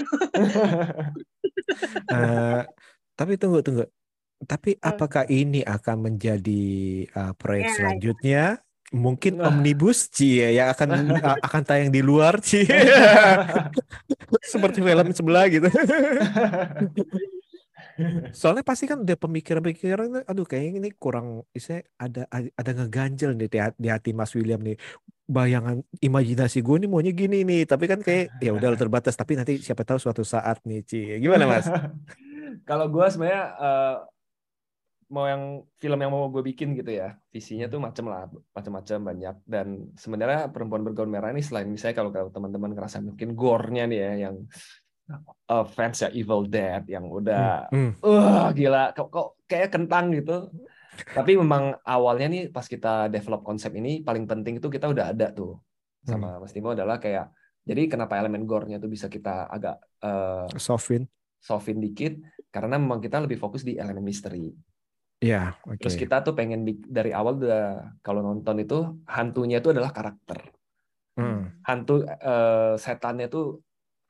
uh, 2.11 2.61
tapi 3.19 3.33
tunggu 3.39 3.63
tunggu. 3.63 3.85
Tapi 4.41 4.73
apakah 4.81 5.29
ini 5.29 5.61
akan 5.61 6.09
menjadi 6.09 6.65
uh, 7.13 7.33
proyek 7.37 7.67
ya, 7.69 7.73
selanjutnya? 7.77 8.43
Mungkin 8.91 9.39
nah. 9.39 9.47
omnibus 9.53 10.09
cie 10.11 10.51
yang 10.57 10.73
akan 10.73 11.15
akan 11.47 11.61
tayang 11.63 11.93
di 11.93 12.01
luar 12.01 12.41
cie. 12.41 12.65
Seperti 14.41 14.81
film 14.81 15.07
sebelah 15.13 15.45
gitu. 15.47 15.69
Soalnya 18.31 18.63
pasti 18.65 18.85
kan 18.87 19.03
udah 19.03 19.17
pemikiran-pemikiran 19.17 20.23
aduh 20.27 20.45
kayaknya 20.47 20.87
ini 20.87 20.89
kurang 20.95 21.43
saya 21.57 21.83
ada 21.99 22.27
ada 22.31 22.71
ngeganjel 22.71 23.35
nih 23.35 23.49
di 23.49 23.59
hati, 23.59 23.77
di 23.77 23.89
hati 23.89 24.09
Mas 24.15 24.31
William 24.37 24.61
nih. 24.61 24.77
bayangan 25.31 25.79
imajinasi 26.03 26.59
gue 26.59 26.75
nih 26.83 26.89
maunya 26.91 27.15
gini 27.15 27.47
nih. 27.47 27.63
Tapi 27.63 27.87
kan 27.87 28.03
kayak 28.03 28.35
ya 28.43 28.51
udah 28.51 28.75
terbatas. 28.81 29.15
Tapi 29.15 29.39
nanti 29.39 29.63
siapa 29.63 29.87
tahu 29.87 29.95
suatu 29.95 30.27
saat 30.27 30.59
nih 30.67 30.83
Ci. 30.83 30.99
Gimana 31.23 31.47
mas? 31.47 31.71
Kalau 32.69 32.91
gue 32.91 33.05
sebenarnya 33.07 33.43
uh, 33.55 33.95
mau 35.07 35.27
yang 35.27 35.63
film 35.79 35.99
yang 36.03 36.11
mau 36.11 36.27
gue 36.27 36.39
bikin 36.39 36.71
gitu 36.75 36.91
ya 36.95 37.19
visinya 37.31 37.67
tuh 37.67 37.79
macam 37.79 38.11
lah 38.11 38.27
macam-macam 38.51 38.97
banyak. 39.15 39.35
Dan 39.47 39.95
sebenarnya 39.95 40.51
perempuan 40.51 40.83
bergaun 40.83 41.07
merah 41.07 41.31
ini 41.31 41.39
selain 41.39 41.71
misalnya 41.71 41.95
kalau 41.95 42.11
kalau 42.11 42.27
teman-teman 42.27 42.75
ngerasa 42.75 42.99
mungkin 42.99 43.31
gore-nya 43.31 43.87
nih 43.87 43.99
ya 44.03 44.11
yang 44.27 44.35
uh, 45.09 45.65
fans 45.65 46.03
ya 46.05 46.09
Evil 46.13 46.45
Dead 46.47 46.83
yang 46.87 47.07
udah 47.09 47.71
hmm. 47.71 48.01
hmm. 48.01 48.05
uh 48.05 48.47
gila 48.53 48.93
kok, 48.93 49.09
kok 49.09 49.27
kayak 49.49 49.73
kentang 49.73 50.13
gitu 50.13 50.51
tapi 51.15 51.39
memang 51.39 51.75
awalnya 51.87 52.27
nih 52.27 52.43
pas 52.51 52.67
kita 52.67 53.07
develop 53.07 53.41
konsep 53.41 53.71
ini 53.73 54.03
paling 54.03 54.27
penting 54.27 54.59
itu 54.59 54.67
kita 54.67 54.91
udah 54.91 55.15
ada 55.15 55.31
tuh 55.31 55.57
sama 56.05 56.37
hmm. 56.37 56.39
Mas 56.45 56.51
Timo 56.53 56.75
adalah 56.75 56.99
kayak 56.99 57.31
jadi 57.61 57.87
kenapa 57.87 58.17
elemen 58.17 58.43
gore-nya 58.49 58.81
tuh 58.81 58.89
bisa 58.89 59.07
kita 59.07 59.47
agak 59.47 59.77
uh, 60.03 60.49
softin 60.57 61.05
softin 61.41 61.79
dikit 61.81 62.17
karena 62.51 62.77
memang 62.77 62.99
kita 62.99 63.21
lebih 63.21 63.39
fokus 63.39 63.63
di 63.63 63.79
elemen 63.79 64.03
misteri 64.03 64.51
Iya, 65.21 65.53
okay. 65.69 65.85
Terus 65.85 65.95
kita 66.01 66.25
tuh 66.25 66.33
pengen 66.33 66.65
dari 66.81 67.13
awal 67.13 67.37
udah 67.37 67.93
kalau 68.01 68.25
nonton 68.25 68.57
itu 68.57 69.05
hantunya 69.05 69.61
itu 69.61 69.69
adalah 69.69 69.93
karakter. 69.93 70.49
Hmm. 71.13 71.61
Hantu 71.61 72.01
uh, 72.01 72.73
setannya 72.73 73.29
tuh 73.29 73.61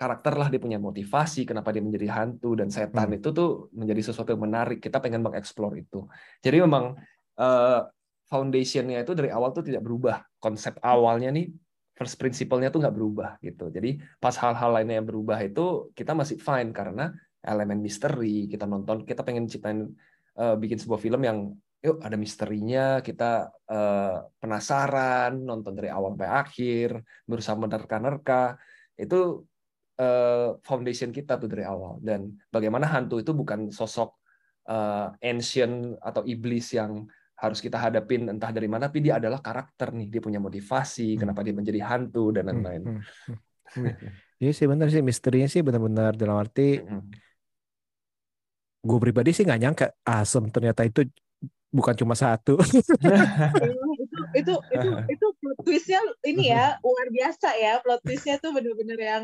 karakter 0.02 0.34
lah 0.34 0.50
dia 0.50 0.58
punya 0.58 0.82
motivasi 0.82 1.46
kenapa 1.46 1.70
dia 1.70 1.86
menjadi 1.86 2.10
hantu 2.10 2.58
dan 2.58 2.74
setan 2.74 3.14
hmm. 3.14 3.18
itu 3.22 3.30
tuh 3.30 3.70
menjadi 3.78 4.02
sesuatu 4.10 4.34
yang 4.34 4.42
menarik. 4.42 4.82
Kita 4.82 4.98
pengen 4.98 5.22
mengeksplor 5.22 5.78
itu. 5.78 6.10
Jadi 6.42 6.58
memang 6.66 6.98
uh, 7.38 7.80
foundationnya 8.26 9.06
itu 9.06 9.14
dari 9.14 9.30
awal 9.30 9.54
tuh 9.54 9.62
tidak 9.62 9.86
berubah. 9.86 10.26
Konsep 10.42 10.82
awalnya 10.82 11.30
nih 11.30 11.54
first 11.94 12.18
principle-nya 12.18 12.74
tuh 12.74 12.82
nggak 12.82 12.96
berubah 12.98 13.32
gitu. 13.46 13.70
Jadi 13.70 14.02
pas 14.18 14.34
hal-hal 14.42 14.74
lainnya 14.74 14.98
yang 14.98 15.06
berubah 15.06 15.38
itu 15.46 15.94
kita 15.94 16.18
masih 16.18 16.42
fine 16.42 16.74
karena 16.74 17.14
elemen 17.46 17.78
misteri 17.78 18.50
kita 18.50 18.66
nonton 18.66 19.06
kita 19.06 19.22
pengen 19.22 19.46
ciptain 19.46 19.86
uh, 20.42 20.58
bikin 20.58 20.82
sebuah 20.82 20.98
film 20.98 21.22
yang 21.22 21.54
yuk 21.82 21.98
ada 22.06 22.14
misterinya 22.14 23.02
kita 23.02 23.50
uh, 23.50 24.30
penasaran 24.38 25.42
nonton 25.42 25.74
dari 25.74 25.90
awal 25.90 26.14
sampai 26.14 26.30
akhir 26.30 26.90
berusaha 27.26 27.58
menerka-nerka 27.58 28.62
itu 28.94 29.50
uh, 30.02 30.58
foundation 30.66 31.14
kita 31.14 31.38
tuh 31.38 31.46
dari 31.46 31.62
awal 31.62 32.02
dan 32.02 32.34
bagaimana 32.50 32.90
hantu 32.90 33.22
itu 33.22 33.32
bukan 33.38 33.70
sosok 33.70 34.18
uh, 34.66 35.14
ancient 35.22 36.02
atau 36.02 36.26
iblis 36.26 36.74
yang 36.74 37.06
harus 37.38 37.62
kita 37.62 37.78
hadapin 37.78 38.30
entah 38.30 38.50
dari 38.54 38.70
mana 38.70 38.90
tapi 38.90 39.02
dia 39.02 39.18
adalah 39.22 39.42
karakter 39.42 39.94
nih 39.94 40.10
dia 40.10 40.22
punya 40.22 40.42
motivasi 40.42 41.16
hmm. 41.16 41.20
kenapa 41.26 41.42
dia 41.46 41.54
menjadi 41.54 41.80
hantu 41.86 42.34
dan 42.34 42.46
hmm, 42.46 42.52
lain-lain. 42.54 42.84
Hmm. 42.86 43.02
Hmm. 43.72 43.94
Iya 44.42 44.52
sih 44.58 44.66
benar 44.68 44.90
sih 44.90 45.06
misterinya 45.06 45.48
sih 45.48 45.62
benar-benar 45.62 46.18
dalam 46.18 46.42
arti 46.42 46.82
hmm 46.82 47.32
gue 48.82 48.98
pribadi 48.98 49.30
sih 49.30 49.46
nggak 49.46 49.62
nyangka 49.62 49.88
asem 50.02 50.50
ternyata 50.50 50.82
itu 50.82 51.06
bukan 51.70 51.94
cuma 51.96 52.18
satu. 52.18 52.58
itu 54.02 54.20
itu 54.36 54.54
itu 54.74 54.90
itu 55.12 55.26
plot 55.40 55.58
twistnya 55.64 56.02
ini 56.26 56.52
ya 56.52 56.76
luar 56.86 57.08
biasa 57.14 57.50
ya 57.56 57.74
plot 57.80 58.02
twistnya 58.04 58.36
tuh 58.42 58.52
bener-bener 58.52 59.00
yang 59.00 59.24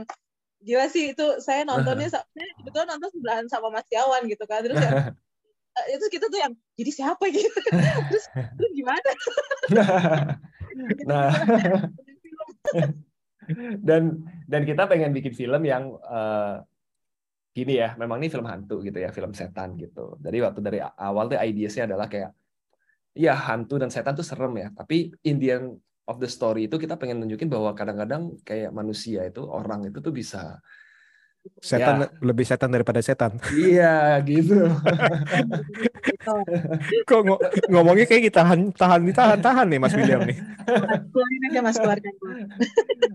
gila 0.62 0.86
sih 0.90 1.14
itu 1.14 1.26
saya 1.44 1.64
nontonnya 1.64 2.10
saya 2.14 2.24
kebetulan 2.62 2.88
nonton 2.98 3.10
sebelahan 3.14 3.46
sama 3.48 3.70
Mas 3.70 3.88
Yawan 3.94 4.26
gitu 4.26 4.44
kan 4.50 4.66
terus 4.66 4.78
ya 4.82 5.14
itu 5.94 6.06
kita 6.10 6.26
tuh 6.34 6.40
yang 6.42 6.54
jadi 6.74 6.92
siapa 6.92 7.26
gitu 7.30 7.54
terus 8.10 8.26
terus 8.34 8.72
gimana? 8.74 9.12
Nah. 11.06 11.30
Dan 13.86 14.28
dan 14.50 14.62
kita 14.68 14.90
pengen 14.90 15.14
bikin 15.16 15.32
film 15.32 15.64
yang 15.64 15.96
uh, 16.04 16.60
gini 17.56 17.80
ya, 17.80 17.96
memang 17.98 18.22
ini 18.22 18.30
film 18.30 18.46
hantu 18.46 18.84
gitu 18.84 19.00
ya, 19.00 19.10
film 19.10 19.32
setan 19.32 19.80
gitu. 19.80 20.20
Jadi 20.20 20.38
waktu 20.44 20.60
dari 20.62 20.80
awal 20.84 21.32
tuh 21.32 21.40
ideasnya 21.40 21.90
adalah 21.90 22.12
kayak, 22.12 22.36
ya 23.18 23.34
hantu 23.34 23.82
dan 23.82 23.90
setan 23.90 24.14
tuh 24.14 24.28
serem 24.28 24.54
ya, 24.60 24.70
tapi 24.76 25.10
Indian 25.26 25.74
of 26.08 26.18
the 26.24 26.30
story 26.32 26.72
itu 26.72 26.80
kita 26.80 26.96
pengen 26.96 27.20
nunjukin 27.22 27.52
bahwa 27.52 27.76
kadang-kadang 27.76 28.40
kayak 28.48 28.72
manusia 28.72 29.28
itu 29.28 29.44
orang 29.44 29.92
itu 29.92 30.00
tuh 30.00 30.16
bisa 30.16 30.64
setan 31.64 32.04
ya. 32.04 32.08
lebih 32.20 32.44
setan 32.44 32.70
daripada 32.72 33.00
setan. 33.00 33.40
Iya 33.56 34.20
gitu. 34.28 34.68
Kok 37.08 37.22
ng 37.24 37.40
ngomongnya 37.72 38.04
kayak 38.04 38.32
kita 38.32 38.44
tahan 38.44 38.76
tahan 38.76 39.02
tahan 39.16 39.40
tahan 39.40 39.68
nih 39.72 39.80
Mas 39.80 39.96
William 39.96 40.28
nih. 40.28 40.38
Keluarin 41.12 41.48
aja 41.48 41.60
Mas 41.64 41.78
keluarkan. 41.80 42.14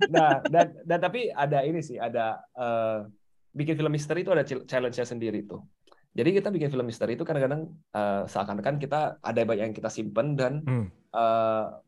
nah 0.08 0.40
dan 0.48 0.72
dan 0.88 0.98
tapi 1.00 1.28
ada 1.28 1.60
ini 1.60 1.84
sih 1.84 2.00
ada 2.00 2.40
uh, 2.56 3.04
bikin 3.52 3.76
film 3.76 3.92
misteri 3.92 4.24
itu 4.24 4.32
ada 4.32 4.44
challenge-nya 4.44 5.04
sendiri 5.04 5.44
tuh. 5.44 5.60
Jadi 6.12 6.40
kita 6.40 6.48
bikin 6.52 6.68
film 6.72 6.84
misteri 6.84 7.16
itu 7.16 7.24
kadang-kadang 7.24 7.72
uh, 7.96 8.24
seakan-akan 8.28 8.76
kita 8.76 9.16
ada 9.20 9.40
banyak 9.44 9.72
yang 9.72 9.76
kita 9.76 9.88
simpen 9.88 10.36
dan 10.36 10.60
hmm. 10.64 10.86
uh, 11.12 11.80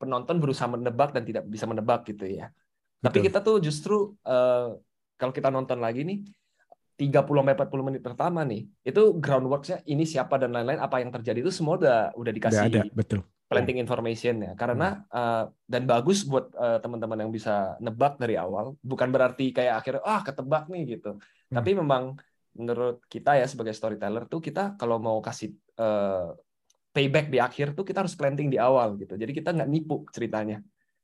penonton 0.00 0.40
berusaha 0.40 0.66
menebak 0.66 1.12
dan 1.12 1.28
tidak 1.28 1.44
bisa 1.44 1.68
menebak 1.68 2.08
gitu 2.08 2.24
ya. 2.24 2.48
Betul. 2.48 3.04
Tapi 3.04 3.18
kita 3.28 3.38
tuh 3.44 3.56
justru 3.60 4.16
uh, 4.24 4.72
kalau 5.20 5.32
kita 5.36 5.52
nonton 5.52 5.76
lagi 5.76 6.08
nih 6.08 6.24
30 6.96 7.20
sampai 7.20 7.56
40 7.56 7.86
menit 7.88 8.02
pertama 8.04 8.40
nih, 8.44 8.64
itu 8.84 9.02
groundwork-nya 9.20 9.84
ini 9.88 10.04
siapa 10.08 10.36
dan 10.40 10.56
lain-lain 10.56 10.80
apa 10.80 11.00
yang 11.00 11.12
terjadi 11.12 11.44
itu 11.44 11.52
semua 11.52 11.76
udah 11.80 12.12
udah 12.16 12.32
dikasih 12.32 12.64
udah 12.68 12.84
ada, 12.88 12.92
betul 12.92 13.20
planting 13.50 13.82
information 13.82 14.46
ya 14.46 14.52
karena 14.54 15.02
uh, 15.10 15.50
dan 15.66 15.82
bagus 15.82 16.22
buat 16.22 16.54
uh, 16.54 16.78
teman-teman 16.78 17.26
yang 17.26 17.34
bisa 17.34 17.74
nebak 17.82 18.14
dari 18.14 18.38
awal 18.38 18.78
bukan 18.78 19.10
berarti 19.10 19.50
kayak 19.50 19.82
akhirnya 19.82 20.02
ah 20.06 20.22
ketebak 20.22 20.70
nih 20.70 20.94
gitu 20.94 21.18
hmm. 21.18 21.58
tapi 21.58 21.74
memang 21.74 22.14
menurut 22.54 23.02
kita 23.10 23.42
ya 23.42 23.50
sebagai 23.50 23.74
storyteller 23.74 24.30
tuh 24.30 24.38
kita 24.38 24.78
kalau 24.78 25.02
mau 25.02 25.18
kasih 25.18 25.50
uh, 25.82 26.30
payback 26.90 27.30
di 27.30 27.38
akhir 27.38 27.74
tuh 27.78 27.86
kita 27.86 28.02
harus 28.02 28.14
planting 28.18 28.50
di 28.50 28.58
awal 28.58 28.98
gitu 28.98 29.14
jadi 29.14 29.30
kita 29.30 29.54
nggak 29.54 29.70
nipu 29.70 30.06
ceritanya 30.10 30.58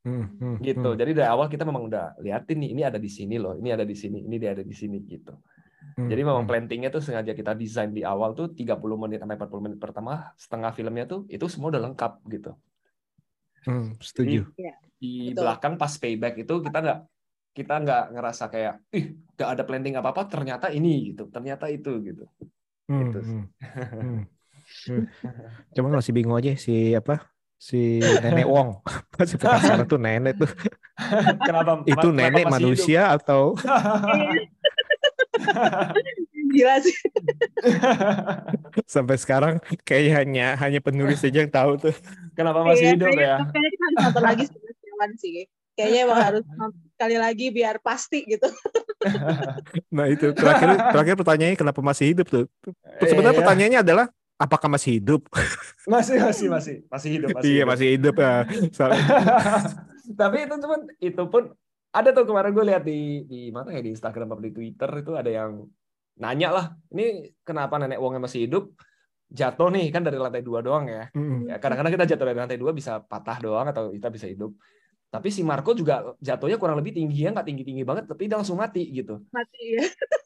hmm, 0.07 0.27
hmm, 0.39 0.57
gitu 0.63 0.91
hmm. 0.95 0.99
jadi 0.99 1.11
dari 1.15 1.29
awal 1.31 1.47
kita 1.47 1.63
memang 1.63 1.87
udah 1.87 2.19
liatin 2.21 2.59
nih 2.63 2.71
ini 2.75 2.83
ada 2.83 2.99
di 2.99 3.11
sini 3.11 3.39
loh 3.39 3.55
ini 3.55 3.71
ada 3.71 3.87
di 3.87 3.95
sini 3.95 4.23
ini 4.27 4.37
dia 4.37 4.55
ada 4.55 4.65
di 4.67 4.75
sini 4.75 4.99
gitu 5.07 5.35
Hmm. 5.95 6.11
Jadi 6.11 6.21
memang 6.27 6.45
hmm. 6.45 6.51
plantingnya 6.51 6.91
tuh 6.91 6.99
sengaja 6.99 7.33
kita 7.33 7.55
desain 7.55 7.95
di 7.95 8.03
awal 8.03 8.35
tuh 8.35 8.51
30 8.51 8.99
menit 8.99 9.23
sampai 9.23 9.39
40 9.39 9.65
menit 9.65 9.79
pertama 9.79 10.35
setengah 10.35 10.75
filmnya 10.75 11.05
tuh 11.07 11.25
itu 11.31 11.47
semua 11.47 11.71
udah 11.71 11.83
lengkap 11.87 12.13
gitu. 12.27 12.53
Hmm, 13.65 13.95
setuju. 14.03 14.45
Jadi, 14.51 14.67
ya, 14.67 14.75
di 14.99 15.13
betul. 15.31 15.41
belakang 15.47 15.75
pas 15.79 15.93
payback 15.95 16.35
itu 16.43 16.55
kita 16.61 16.79
nggak 16.83 17.01
kita 17.57 17.75
nggak 17.81 18.05
ngerasa 18.13 18.45
kayak 18.53 18.75
ih 18.93 19.17
nggak 19.17 19.49
ada 19.57 19.63
planting 19.65 19.95
apa 19.97 20.09
apa 20.13 20.23
ternyata 20.29 20.67
ini 20.69 21.15
gitu 21.15 21.31
ternyata 21.33 21.71
itu 21.71 21.93
gitu. 22.03 22.25
Hmm, 22.87 23.01
gitu 23.03 23.19
hmm, 23.19 23.45
hmm, 23.97 24.21
hmm. 24.85 25.07
Cuman 25.77 25.93
masih 25.97 26.13
bingung 26.13 26.37
aja 26.37 26.53
si 26.59 26.93
apa 26.93 27.37
si 27.57 28.05
nenek 28.21 28.45
Wong 28.45 28.85
masih 29.17 29.37
penasaran 29.41 29.89
tuh 29.89 29.97
nenek 30.01 30.37
tuh. 30.37 30.51
Kenapa? 31.41 31.81
itu 31.89 32.09
nenek 32.13 32.45
manusia 32.53 33.09
hidup? 33.09 33.17
atau? 33.25 33.43
Gila 36.57 36.81
sih. 36.81 36.97
Sampai 38.87 39.17
sekarang 39.21 39.61
kayaknya 39.83 40.13
hanya 40.23 40.47
hanya 40.63 40.81
penulis 40.81 41.21
aja 41.25 41.43
yang 41.43 41.53
tahu 41.53 41.77
tuh. 41.81 41.97
Kenapa 42.39 42.65
masih 42.65 42.93
iya, 42.93 42.95
hidup 42.95 43.13
ya? 43.13 43.37
Kayaknya 43.51 43.71
kita 43.73 43.85
harus 43.85 43.99
nonton 44.01 44.23
lagi 44.25 44.45
sih. 45.21 45.45
Kayaknya 45.77 46.01
emang 46.09 46.21
harus 46.25 46.45
sekali 46.97 47.17
lagi 47.21 47.47
biar 47.53 47.77
pasti 47.85 48.25
gitu. 48.25 48.49
nah 49.93 50.09
itu 50.09 50.33
terakhir 50.33 50.89
terakhir 50.89 51.15
pertanyaannya 51.21 51.59
kenapa 51.61 51.81
masih 51.85 52.17
hidup 52.17 52.27
tuh? 52.33 52.45
Sebenarnya 53.05 53.37
iya. 53.37 53.41
pertanyaannya 53.45 53.81
adalah 53.85 54.07
apakah 54.37 54.69
masih 54.69 55.01
hidup? 55.01 55.27
Masih 55.87 56.19
masih 56.19 56.51
masih 56.51 56.77
masih 56.91 57.11
hidup. 57.15 57.29
Masih 57.31 57.47
iya 57.47 57.63
hidup. 57.63 57.71
masih 57.71 57.87
hidup 57.95 58.15
ya. 58.19 58.35
Tapi 60.27 60.37
itu 60.43 60.55
cuman 60.59 60.81
itu 60.99 61.23
pun 61.31 61.43
ada 61.95 62.11
tuh 62.11 62.27
kemarin 62.27 62.51
gue 62.51 62.65
lihat 62.67 62.83
di 62.83 63.23
di 63.31 63.55
mana 63.55 63.71
ya 63.71 63.87
di 63.87 63.95
Instagram 63.95 64.35
atau 64.35 64.43
di 64.43 64.51
Twitter 64.51 64.91
itu 64.99 65.15
ada 65.15 65.31
yang 65.31 65.63
nanya 66.19 66.49
lah 66.51 66.67
ini 66.91 67.31
kenapa 67.47 67.79
nenek 67.79 68.03
Wongnya 68.03 68.27
masih 68.27 68.51
hidup 68.51 68.75
jatuh 69.31 69.71
nih 69.71 69.95
kan 69.95 70.03
dari 70.03 70.19
lantai 70.19 70.43
dua 70.43 70.59
doang 70.59 70.91
ya. 70.91 71.07
Mm. 71.15 71.55
ya 71.55 71.57
kadang-kadang 71.63 71.95
kita 71.95 72.07
jatuh 72.11 72.27
dari 72.35 72.39
lantai 72.43 72.59
dua 72.59 72.75
bisa 72.75 72.99
patah 72.99 73.39
doang 73.39 73.71
atau 73.71 73.95
kita 73.95 74.11
bisa 74.11 74.27
hidup 74.27 74.59
tapi 75.07 75.31
si 75.31 75.47
Marco 75.47 75.71
juga 75.71 76.19
jatuhnya 76.19 76.59
kurang 76.59 76.83
lebih 76.83 76.93
tinggi 76.99 77.25
ya 77.25 77.31
nggak 77.31 77.47
tinggi 77.47 77.63
tinggi 77.63 77.87
banget 77.87 78.11
tapi 78.11 78.27
dia 78.27 78.37
langsung 78.37 78.59
mati 78.59 78.91
gitu 78.91 79.23
mati 79.31 79.79
ya 79.79 79.87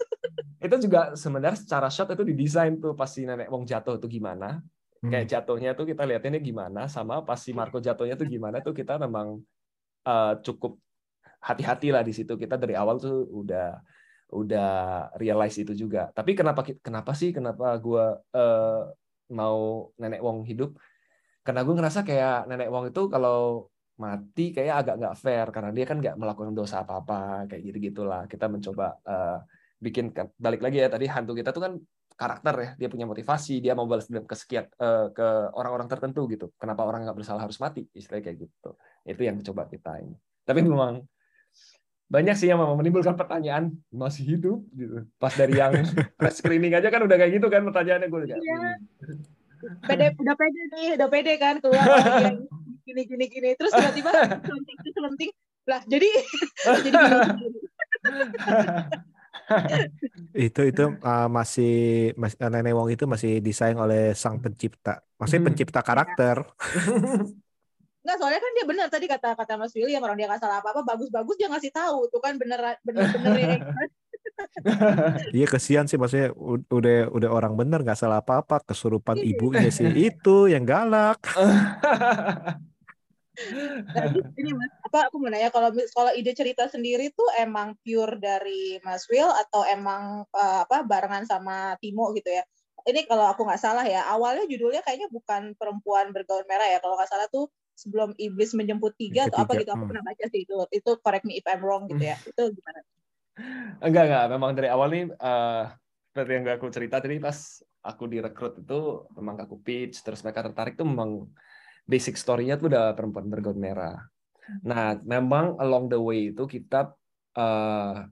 itu 0.60 0.76
juga 0.86 1.16
sebenarnya 1.16 1.58
secara 1.58 1.88
shot 1.88 2.12
itu 2.12 2.24
didesain 2.24 2.76
tuh 2.76 2.92
pas 2.92 3.08
si 3.08 3.24
nenek 3.24 3.48
Wong 3.48 3.64
jatuh 3.64 3.96
itu 3.96 4.20
gimana 4.20 4.60
hmm. 5.00 5.08
kayak 5.08 5.26
jatuhnya 5.26 5.72
tuh 5.72 5.88
kita 5.88 6.04
lihatnya 6.04 6.36
gimana 6.36 6.84
sama 6.86 7.24
pas 7.24 7.40
si 7.40 7.56
Marco 7.56 7.80
jatuhnya 7.80 8.14
tuh 8.20 8.28
gimana 8.28 8.60
tuh 8.60 8.76
kita 8.76 9.00
memang 9.00 9.40
uh, 10.04 10.34
cukup 10.44 10.76
hati-hati 11.40 11.88
lah 11.88 12.04
di 12.04 12.12
situ 12.12 12.36
kita 12.36 12.60
dari 12.60 12.76
awal 12.76 13.00
tuh 13.00 13.24
udah 13.24 13.80
udah 14.30 14.70
realize 15.18 15.58
itu 15.58 15.74
juga. 15.74 16.08
Tapi 16.14 16.38
kenapa 16.38 16.62
kenapa 16.62 17.12
sih 17.18 17.34
kenapa 17.34 17.74
gue 17.82 18.04
uh, 18.36 18.82
mau 19.34 19.90
nenek 19.98 20.22
Wong 20.22 20.46
hidup? 20.46 20.78
Karena 21.42 21.66
gue 21.66 21.74
ngerasa 21.74 22.06
kayak 22.06 22.46
nenek 22.46 22.70
Wong 22.70 22.94
itu 22.94 23.10
kalau 23.10 23.66
mati 24.00 24.54
kayak 24.56 24.86
agak 24.86 24.94
nggak 24.96 25.16
fair 25.20 25.46
karena 25.52 25.70
dia 25.76 25.84
kan 25.84 26.00
nggak 26.00 26.16
melakukan 26.16 26.56
dosa 26.56 26.80
apa-apa 26.80 27.44
kayak 27.52 27.62
gitu 27.68 27.92
gitulah 27.92 28.24
kita 28.24 28.48
mencoba 28.48 28.96
uh, 29.04 29.44
bikin 29.80 30.12
balik 30.36 30.60
lagi 30.60 30.84
ya 30.84 30.92
tadi 30.92 31.08
hantu 31.08 31.32
kita 31.32 31.50
tuh 31.56 31.62
kan 31.64 31.72
karakter 32.20 32.54
ya 32.60 32.70
dia 32.76 32.88
punya 32.92 33.08
motivasi 33.08 33.64
dia 33.64 33.72
mau 33.72 33.88
balas 33.88 34.04
dendam 34.04 34.28
ke 34.28 34.36
sekian 34.36 34.68
uh, 34.76 35.08
ke 35.08 35.26
orang-orang 35.56 35.88
tertentu 35.88 36.28
gitu. 36.28 36.52
Kenapa 36.60 36.84
orang 36.84 37.08
nggak 37.08 37.16
bersalah 37.16 37.48
harus 37.48 37.56
mati? 37.56 37.88
Istilahnya 37.96 38.28
kayak 38.28 38.38
gitu. 38.44 38.70
Itu 39.08 39.22
yang 39.24 39.40
coba 39.40 39.64
kita 39.72 40.04
ini. 40.04 40.16
Tapi 40.44 40.60
memang 40.60 41.00
banyak 42.10 42.36
sih 42.36 42.52
yang 42.52 42.60
menimbulkan 42.76 43.16
pertanyaan 43.16 43.72
masih 43.88 44.36
hidup 44.36 44.60
gitu. 44.76 45.08
Pas 45.16 45.32
dari 45.32 45.56
yang 45.56 45.72
press 46.20 46.44
screening 46.44 46.76
aja 46.76 46.92
kan 46.92 47.00
udah 47.08 47.16
kayak 47.16 47.40
gitu 47.40 47.48
kan 47.48 47.64
pertanyaannya 47.64 48.08
gue 48.12 48.20
juga 48.28 48.36
iya. 48.36 48.60
pede 49.84 50.06
udah 50.16 50.34
pede 50.36 50.62
nih 50.76 50.88
udah 51.00 51.08
pede 51.08 51.32
kan 51.40 51.56
keluar 51.64 51.86
gini 52.84 53.02
gini 53.08 53.24
gini. 53.32 53.50
Terus 53.56 53.72
tiba-tiba 53.72 54.12
selenting 54.44 54.76
selenting 54.92 55.30
lah 55.64 55.80
jadi 55.88 56.10
jadi 56.84 56.90
itu 60.46 60.60
itu 60.70 60.84
uh, 61.02 61.28
masih 61.28 61.72
mas, 62.14 62.34
uh, 62.38 62.50
nenek 62.50 62.74
Wong 62.74 62.88
itu 62.94 63.04
masih 63.04 63.42
desain 63.42 63.74
oleh 63.74 64.14
sang 64.14 64.38
pencipta, 64.38 65.02
maksudnya 65.18 65.42
hmm. 65.42 65.48
pencipta 65.52 65.80
karakter. 65.82 66.36
Enggak, 68.00 68.16
soalnya 68.16 68.40
kan 68.40 68.52
dia 68.56 68.64
benar 68.64 68.86
tadi 68.88 69.06
kata 69.12 69.36
kata 69.36 69.60
Mas 69.60 69.76
William 69.76 70.00
orang 70.00 70.16
dia 70.16 70.24
nggak 70.24 70.40
salah 70.40 70.64
apa 70.64 70.72
apa 70.72 70.80
bagus-bagus 70.88 71.36
dia 71.36 71.52
ngasih 71.52 71.68
tahu 71.68 72.08
tuh 72.08 72.20
kan 72.24 72.32
bener 72.40 72.80
bener 72.80 73.04
bener 73.12 73.34
ya. 73.36 73.56
Iya 75.36 75.46
kesian 75.52 75.84
sih 75.84 76.00
maksudnya 76.00 76.32
udah 76.72 77.12
udah 77.12 77.28
orang 77.28 77.60
bener 77.60 77.84
nggak 77.84 78.00
salah 78.00 78.24
apa 78.24 78.40
apa 78.40 78.56
kesurupan 78.64 79.20
iya. 79.20 79.36
ibunya 79.36 79.68
sih 79.68 79.84
itu 79.92 80.48
yang 80.48 80.64
galak. 80.64 81.20
Ini 84.40 84.50
mas, 84.52 84.72
apa 84.84 85.08
aku 85.08 85.16
mau 85.22 85.32
nanya 85.32 85.48
kalau 85.48 85.72
kalau 85.72 86.12
ide 86.12 86.32
cerita 86.36 86.68
sendiri 86.68 87.12
tuh 87.14 87.26
emang 87.38 87.76
pure 87.80 88.20
dari 88.20 88.76
Mas 88.84 89.08
Will 89.08 89.28
atau 89.28 89.64
emang 89.64 90.28
uh, 90.28 90.60
apa 90.66 90.84
barengan 90.84 91.24
sama 91.24 91.76
Timo 91.80 92.12
gitu 92.12 92.28
ya? 92.28 92.44
Ini 92.84 93.04
kalau 93.04 93.28
aku 93.28 93.44
nggak 93.44 93.60
salah 93.60 93.84
ya, 93.84 94.08
awalnya 94.08 94.48
judulnya 94.48 94.80
kayaknya 94.80 95.12
bukan 95.12 95.52
perempuan 95.56 96.12
bergaun 96.16 96.44
merah 96.48 96.68
ya. 96.68 96.80
Kalau 96.80 96.96
nggak 96.96 97.10
salah 97.10 97.28
tuh 97.28 97.52
sebelum 97.76 98.12
iblis 98.16 98.52
menjemput 98.56 98.96
tiga 98.96 99.28
atau 99.28 99.44
apa 99.44 99.56
gitu. 99.60 99.72
Aku 99.72 99.84
hmm. 99.84 99.90
pernah 99.92 100.04
baca 100.04 100.24
sih 100.28 100.40
itu. 100.48 100.54
Itu 100.72 100.96
correct 101.00 101.28
me 101.28 101.36
if 101.40 101.44
I'm 101.48 101.60
wrong 101.60 101.88
gitu 101.88 102.00
ya. 102.00 102.16
Itu 102.24 102.52
gimana? 102.52 102.80
Enggak 103.86 104.04
enggak, 104.10 104.26
memang 104.36 104.50
dari 104.52 104.68
awal 104.68 104.88
nih 104.92 105.04
uh, 105.16 105.64
seperti 106.12 106.32
yang 106.36 106.44
aku 106.52 106.66
cerita 106.68 107.00
tadi 107.00 107.16
pas 107.16 107.64
aku 107.80 108.04
direkrut 108.10 108.60
itu 108.60 109.08
memang 109.16 109.40
aku 109.40 109.56
pitch 109.62 110.04
terus 110.04 110.20
mereka 110.20 110.44
tertarik 110.44 110.76
tuh 110.76 110.84
memang 110.84 111.24
basic 111.90 112.14
story-nya 112.14 112.54
tuh 112.54 112.70
udah 112.70 112.94
perempuan 112.94 113.26
bergaun 113.26 113.58
merah. 113.58 113.98
Nah, 114.62 114.94
memang 115.02 115.58
along 115.58 115.90
the 115.90 115.98
way 115.98 116.30
itu 116.30 116.46
kita 116.46 116.94
uh, 117.34 118.06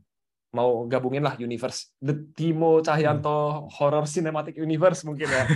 mau 0.51 0.71
gabungin 0.91 1.23
lah 1.23 1.39
universe 1.39 1.95
The 2.03 2.35
Timo 2.35 2.83
Cahyanto 2.83 3.31
hmm. 3.31 3.79
Horror 3.79 4.07
Cinematic 4.11 4.59
Universe 4.59 5.07
mungkin 5.07 5.29
ya. 5.31 5.45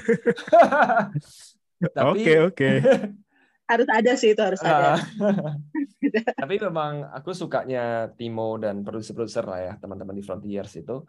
Oke 1.83 2.39
oke. 2.39 2.55
Okay, 2.55 2.77
harus 3.75 3.89
ada 3.91 4.13
sih 4.15 4.39
itu 4.39 4.43
harus 4.43 4.63
ada. 4.63 5.03
Tapi 6.43 6.55
memang 6.63 7.11
aku 7.11 7.35
sukanya 7.35 8.07
Timo 8.15 8.55
dan 8.55 8.87
produser-produser 8.87 9.43
lah 9.43 9.59
ya 9.59 9.73
teman-teman 9.83 10.15
di 10.15 10.23
Frontiers 10.23 10.79
itu 10.79 11.03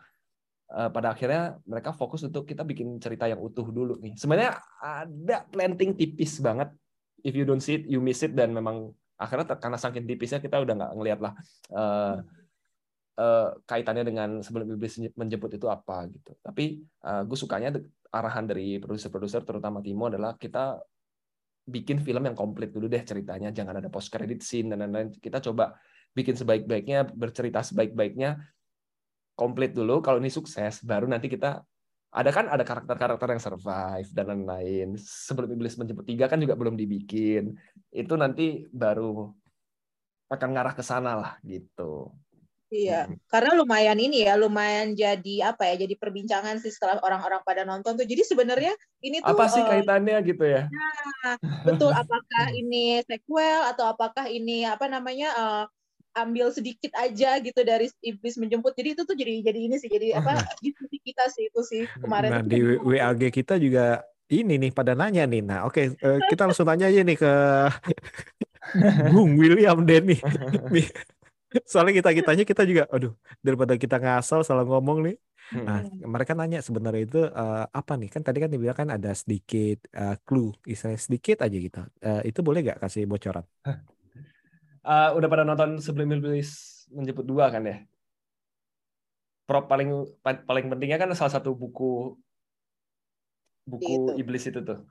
uh, 0.73 0.89
pada 0.89 1.13
akhirnya 1.13 1.61
mereka 1.69 1.93
fokus 1.93 2.25
untuk 2.25 2.49
kita 2.49 2.65
bikin 2.65 2.97
cerita 2.97 3.29
yang 3.29 3.37
utuh 3.37 3.69
dulu 3.69 4.01
nih. 4.01 4.17
Sebenarnya 4.17 4.57
ada 4.81 5.45
planting 5.45 5.93
tipis 5.93 6.41
banget 6.41 6.73
if 7.23 7.33
you 7.33 7.47
don't 7.47 7.63
see 7.63 7.81
it, 7.81 7.83
you 7.87 8.03
miss 8.03 8.21
it 8.21 8.35
dan 8.35 8.51
memang 8.51 8.91
akhirnya 9.15 9.55
karena 9.55 9.79
saking 9.79 10.03
tipisnya 10.03 10.43
kita 10.43 10.59
udah 10.59 10.73
nggak 10.75 10.91
ngelihat 10.99 11.19
lah 11.23 11.33
uh, 11.71 12.19
uh, 13.17 13.49
kaitannya 13.63 14.03
dengan 14.03 14.29
sebelum 14.43 14.67
iblis 14.75 14.99
menjemput 15.15 15.55
itu 15.55 15.67
apa 15.71 16.11
gitu. 16.11 16.35
Tapi 16.43 16.83
uh, 17.07 17.23
gue 17.23 17.37
sukanya 17.39 17.73
arahan 18.13 18.45
dari 18.45 18.77
produser-produser 18.77 19.41
terutama 19.47 19.81
Timo 19.81 20.11
adalah 20.11 20.37
kita 20.37 20.77
bikin 21.63 22.03
film 22.03 22.27
yang 22.27 22.35
komplit 22.35 22.75
dulu 22.75 22.91
deh 22.91 22.99
ceritanya, 23.01 23.49
jangan 23.55 23.79
ada 23.79 23.87
post 23.87 24.11
credit 24.11 24.43
scene 24.43 24.75
dan 24.75 24.83
lain-lain. 24.83 25.15
Kita 25.15 25.39
coba 25.39 25.71
bikin 26.11 26.35
sebaik-baiknya, 26.35 27.07
bercerita 27.15 27.63
sebaik-baiknya, 27.63 28.35
komplit 29.33 29.71
dulu. 29.71 30.03
Kalau 30.03 30.19
ini 30.19 30.27
sukses, 30.27 30.83
baru 30.83 31.07
nanti 31.07 31.31
kita 31.31 31.63
ada 32.13 32.29
kan 32.29 32.45
ada 32.45 32.61
karakter-karakter 32.61 33.27
yang 33.33 33.41
survive 33.41 34.09
dan 34.13 34.25
lain-lain. 34.29 34.93
Sebelum 35.01 35.49
Iblis 35.49 35.81
menjemput 35.81 36.05
tiga 36.05 36.29
kan 36.29 36.37
juga 36.37 36.53
belum 36.53 36.77
dibikin. 36.77 37.57
Itu 37.89 38.13
nanti 38.13 38.69
baru 38.69 39.33
akan 40.29 40.49
ngarah 40.53 40.73
ke 40.77 40.85
sana 40.85 41.17
lah 41.17 41.33
gitu. 41.41 42.13
Iya, 42.73 43.05
hmm. 43.05 43.29
karena 43.29 43.53
lumayan 43.53 44.01
ini 44.01 44.25
ya, 44.25 44.33
lumayan 44.33 44.97
jadi 44.97 45.53
apa 45.53 45.69
ya, 45.69 45.85
jadi 45.85 45.93
perbincangan 45.93 46.57
sih 46.57 46.73
setelah 46.73 46.97
orang-orang 47.05 47.45
pada 47.45 47.61
nonton 47.61 47.93
tuh. 47.93 48.01
Jadi 48.01 48.25
sebenarnya 48.25 48.73
ini 49.05 49.21
tuh 49.21 49.29
apa 49.29 49.45
sih 49.45 49.61
uh, 49.61 49.69
kaitannya 49.69 50.17
gitu 50.25 50.41
ya? 50.41 50.65
Nah, 50.65 51.37
betul. 51.69 51.93
Apakah 52.01 52.49
ini 52.49 52.97
sequel 53.05 53.61
atau 53.69 53.85
apakah 53.85 54.25
ini 54.25 54.65
apa 54.65 54.89
namanya 54.89 55.29
uh, 55.37 55.63
ambil 56.13 56.53
sedikit 56.53 56.93
aja 56.97 57.41
gitu 57.41 57.61
dari 57.65 57.89
iblis 58.05 58.37
menjemput. 58.37 58.73
Jadi 58.77 58.89
itu 58.97 59.01
tuh 59.05 59.17
jadi 59.17 59.41
jadi 59.41 59.59
ini 59.59 59.75
sih 59.81 59.89
jadi 59.89 60.17
apa 60.17 60.37
diskusi 60.65 60.97
kita 61.01 61.27
sih 61.33 61.49
itu 61.49 61.61
sih 61.65 61.83
kemarin 61.99 62.29
nah 62.29 62.43
di 62.45 62.61
WAG 62.81 63.21
kita 63.33 63.57
juga 63.57 64.05
ini 64.29 64.57
nih 64.57 64.71
pada 64.71 64.93
nanya 64.93 65.25
nih. 65.25 65.41
Nah 65.41 65.65
oke 65.67 65.73
okay, 65.73 65.85
uh, 66.01 66.17
eh, 66.17 66.19
kita 66.31 66.49
langsung 66.49 66.69
tanya 66.69 66.89
aja 66.89 67.01
nih 67.01 67.17
ke 67.17 67.33
Bung 69.11 69.35
William 69.35 69.83
Denny 69.83 70.17
soalnya 71.69 72.01
kita 72.01 72.09
kitanya 72.17 72.43
kita 72.47 72.63
juga 72.65 72.83
aduh 72.89 73.13
daripada 73.45 73.77
kita 73.77 74.01
ngasal 74.01 74.41
salah 74.41 74.65
ngomong 74.65 75.05
nih. 75.05 75.17
Nah, 75.53 75.85
mereka 76.07 76.33
nanya 76.33 76.63
sebenarnya 76.63 77.03
itu 77.03 77.21
uh, 77.27 77.67
apa 77.69 77.93
nih? 77.99 78.09
Kan 78.09 78.25
tadi 78.25 78.41
kan 78.41 78.49
dibilang 78.49 78.73
kan 78.73 78.89
ada 78.89 79.11
sedikit 79.13 79.85
uh, 79.93 80.17
clue, 80.25 80.55
istilahnya 80.65 80.97
sedikit 80.97 81.45
aja 81.45 81.57
gitu. 81.59 81.81
Uh, 82.01 82.21
itu 82.25 82.39
boleh 82.41 82.65
nggak 82.65 82.79
kasih 82.81 83.05
bocoran? 83.05 83.45
Uh, 84.83 85.09
udah 85.15 85.27
pada 85.31 85.43
nonton 85.47 85.79
sebelum 85.79 86.19
iblis 86.19 86.83
menjemput 86.91 87.25
dua 87.25 87.49
kan 87.49 87.63
ya? 87.65 87.77
Prop 89.43 89.67
paling 89.67 90.07
paling 90.23 90.65
pentingnya 90.71 90.99
kan 90.99 91.11
salah 91.15 91.33
satu 91.35 91.51
buku 91.51 92.15
buku 93.67 94.15
itu. 94.15 94.23
iblis 94.23 94.43
itu 94.47 94.59
tuh. 94.63 94.83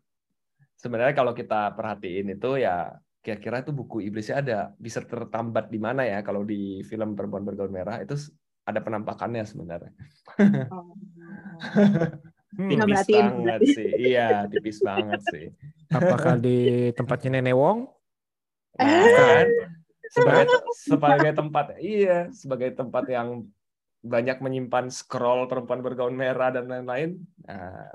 Sebenarnya 0.77 1.15
kalau 1.15 1.33
kita 1.33 1.73
perhatiin 1.73 2.37
itu 2.37 2.59
ya 2.59 2.91
kira-kira 3.23 3.63
itu 3.63 3.71
buku 3.71 4.03
iblisnya 4.03 4.43
ada 4.43 4.59
bisa 4.77 5.01
tertambat 5.05 5.71
di 5.71 5.79
mana 5.79 6.05
ya? 6.05 6.21
Kalau 6.21 6.43
di 6.43 6.83
film 6.85 7.15
perempuan 7.15 7.47
bergaun 7.47 7.73
merah 7.73 8.03
itu 8.03 8.19
ada 8.67 8.81
penampakannya 8.83 9.45
sebenarnya. 9.47 9.93
Oh. 10.69 10.95
tipis 12.53 13.09
banget 13.09 13.61
sih. 13.73 13.89
Iya 14.13 14.29
tipis 14.53 14.79
banget 14.85 15.21
sih. 15.33 15.47
Apakah 15.89 16.37
di 16.37 16.91
tempatnya 16.93 17.41
nenek 17.41 17.57
Wong? 17.57 17.89
Nah, 18.81 18.89
kan? 18.89 19.47
Sebagai 20.13 20.45
sebagai 20.93 21.33
tempat 21.33 21.67
iya 21.81 22.29
sebagai 22.31 22.77
tempat 22.77 23.05
yang 23.09 23.49
banyak 24.03 24.43
menyimpan 24.43 24.91
scroll 24.91 25.47
perempuan 25.47 25.81
bergaun 25.81 26.19
merah 26.19 26.51
dan 26.51 26.67
lain-lain. 26.67 27.23
Nah, 27.47 27.87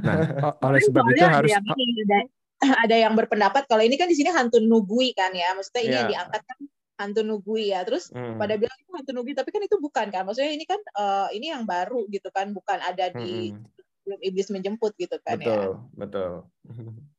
nah 0.00 0.16
oleh 0.70 0.80
sebab 0.80 1.02
itu 1.10 1.26
harus 1.26 1.50
ada, 1.50 2.18
ada 2.86 2.96
yang 2.96 3.18
berpendapat 3.18 3.66
kalau 3.66 3.82
ini 3.82 3.98
kan 3.98 4.06
di 4.06 4.14
sini 4.14 4.30
hantu 4.30 4.62
nugui 4.62 5.10
kan 5.18 5.34
ya. 5.34 5.50
Maksudnya 5.58 5.82
ini 5.82 5.90
yeah. 5.90 5.98
yang 5.98 6.10
diangkat 6.14 6.42
kan 6.46 6.58
hantu 7.02 7.20
nugui 7.26 7.74
ya. 7.74 7.82
Terus 7.82 8.14
hmm. 8.14 8.38
pada 8.38 8.54
bilang 8.54 8.78
itu 8.78 8.90
hantu 8.94 9.10
nugui 9.18 9.34
tapi 9.34 9.50
kan 9.50 9.62
itu 9.66 9.76
bukan 9.82 10.06
kan? 10.14 10.22
Maksudnya 10.22 10.54
ini 10.54 10.64
kan 10.64 10.80
uh, 10.94 11.28
ini 11.34 11.50
yang 11.50 11.66
baru 11.66 12.06
gitu 12.06 12.30
kan 12.30 12.54
bukan 12.54 12.78
ada 12.78 13.10
di 13.10 13.50
hmm. 13.50 14.22
iblis 14.22 14.46
menjemput 14.54 14.94
gitu 14.94 15.18
kan 15.26 15.42
betul, 15.42 15.50
ya. 15.50 15.58
Betul 15.58 15.70
betul 15.98 16.32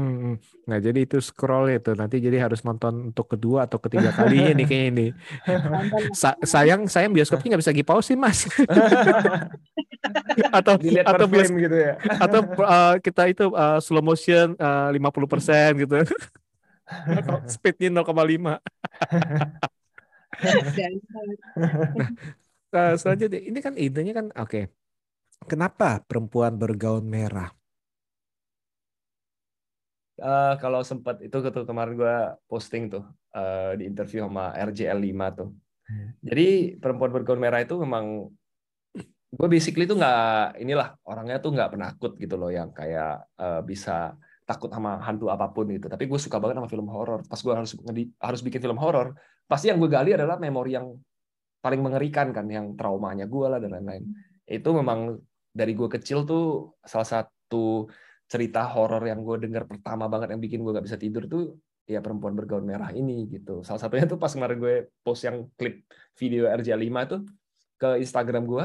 Hmm, 0.00 0.40
nah 0.64 0.80
jadi 0.80 1.04
itu 1.04 1.20
scroll 1.20 1.76
itu 1.76 1.92
nanti 1.92 2.24
jadi 2.24 2.40
harus 2.40 2.64
nonton 2.64 3.12
untuk 3.12 3.36
kedua 3.36 3.68
atau 3.68 3.76
ketiga 3.76 4.16
kalinya 4.16 4.54
nih 4.58 4.64
kayaknya 4.64 4.90
nih. 4.96 5.10
Sa 6.16 6.32
sayang 6.40 6.88
sayang 6.88 7.12
bioskopnya 7.12 7.52
nggak 7.52 7.60
bisa 7.60 8.00
sih 8.00 8.16
mas. 8.16 8.48
atau 10.56 10.80
Dilihat 10.80 11.04
atau 11.04 11.28
bios 11.28 11.52
gitu 11.52 11.76
ya. 11.76 12.00
Atau 12.24 12.40
uh, 12.64 12.96
kita 13.04 13.28
itu 13.28 13.52
uh, 13.52 13.76
slow 13.84 14.00
motion 14.00 14.56
uh, 14.56 14.88
50% 14.88 15.84
gitu. 15.84 16.00
Speednya 17.44 18.00
0,5. 18.00 18.56
nah, 22.72 22.96
selanjutnya 22.96 23.40
ini 23.44 23.58
kan 23.60 23.76
idenya 23.76 24.16
kan 24.16 24.26
oke. 24.32 24.48
Okay. 24.48 24.64
Kenapa 25.44 26.00
perempuan 26.08 26.56
bergaun 26.56 27.04
merah? 27.04 27.52
Uh, 30.20 30.54
kalau 30.60 30.84
sempat 30.84 31.18
itu 31.24 31.32
tuh 31.32 31.64
kemarin 31.66 31.94
gue 31.96 32.16
posting 32.46 32.92
tuh 32.92 33.04
uh, 33.34 33.72
di 33.74 33.88
interview 33.88 34.24
sama 34.28 34.52
RJL 34.54 35.00
5 35.00 35.38
tuh. 35.40 35.50
Jadi 36.22 36.78
perempuan 36.78 37.10
bergaun 37.10 37.42
merah 37.42 37.58
itu 37.58 37.74
memang 37.74 38.30
gue 39.30 39.48
basically 39.50 39.86
tuh 39.86 39.98
nggak 39.98 40.58
inilah 40.62 40.94
orangnya 41.06 41.38
tuh 41.42 41.54
nggak 41.54 41.70
penakut 41.74 42.12
gitu 42.18 42.34
loh 42.34 42.50
yang 42.50 42.70
kayak 42.70 43.26
uh, 43.38 43.62
bisa 43.62 44.14
takut 44.46 44.70
sama 44.70 44.98
hantu 45.02 45.30
apa 45.30 45.50
pun 45.50 45.70
gitu. 45.70 45.86
Tapi 45.86 46.10
gue 46.10 46.18
suka 46.18 46.42
banget 46.42 46.58
sama 46.58 46.70
film 46.70 46.86
horor. 46.90 47.22
Pas 47.26 47.38
gue 47.38 47.54
harus 47.54 47.74
harus 48.18 48.40
bikin 48.42 48.60
film 48.62 48.78
horor, 48.78 49.14
pasti 49.46 49.70
yang 49.70 49.78
gue 49.78 49.90
gali 49.90 50.14
adalah 50.14 50.38
memori 50.38 50.74
yang 50.74 50.94
paling 51.62 51.78
mengerikan 51.78 52.34
kan, 52.34 52.46
yang 52.50 52.74
traumanya 52.74 53.30
gue 53.30 53.46
lah 53.46 53.58
dan 53.62 53.70
lain-lain. 53.78 54.10
Itu 54.46 54.74
memang 54.74 55.18
dari 55.50 55.74
gue 55.74 55.86
kecil 55.86 56.26
tuh 56.26 56.74
salah 56.82 57.06
satu 57.06 57.86
cerita 58.30 58.62
horor 58.70 59.02
yang 59.10 59.26
gue 59.26 59.50
dengar 59.50 59.66
pertama 59.66 60.06
banget 60.06 60.30
yang 60.30 60.40
bikin 60.40 60.62
gue 60.62 60.70
gak 60.70 60.86
bisa 60.86 60.94
tidur 60.94 61.26
tuh 61.26 61.58
ya 61.90 61.98
perempuan 61.98 62.38
bergaun 62.38 62.62
merah 62.62 62.94
ini 62.94 63.26
gitu. 63.26 63.66
Salah 63.66 63.82
satunya 63.82 64.06
tuh 64.06 64.14
pas 64.14 64.30
kemarin 64.30 64.62
gue 64.62 64.74
post 65.02 65.26
yang 65.26 65.50
klip 65.58 65.82
video 66.14 66.46
RJ5 66.46 66.94
tuh 67.10 67.20
ke 67.74 67.98
Instagram 67.98 68.46
gue, 68.46 68.64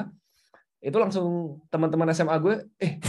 itu 0.86 0.98
langsung 1.02 1.58
teman-teman 1.74 2.14
SMA 2.14 2.38
gue, 2.38 2.56
eh 2.78 3.02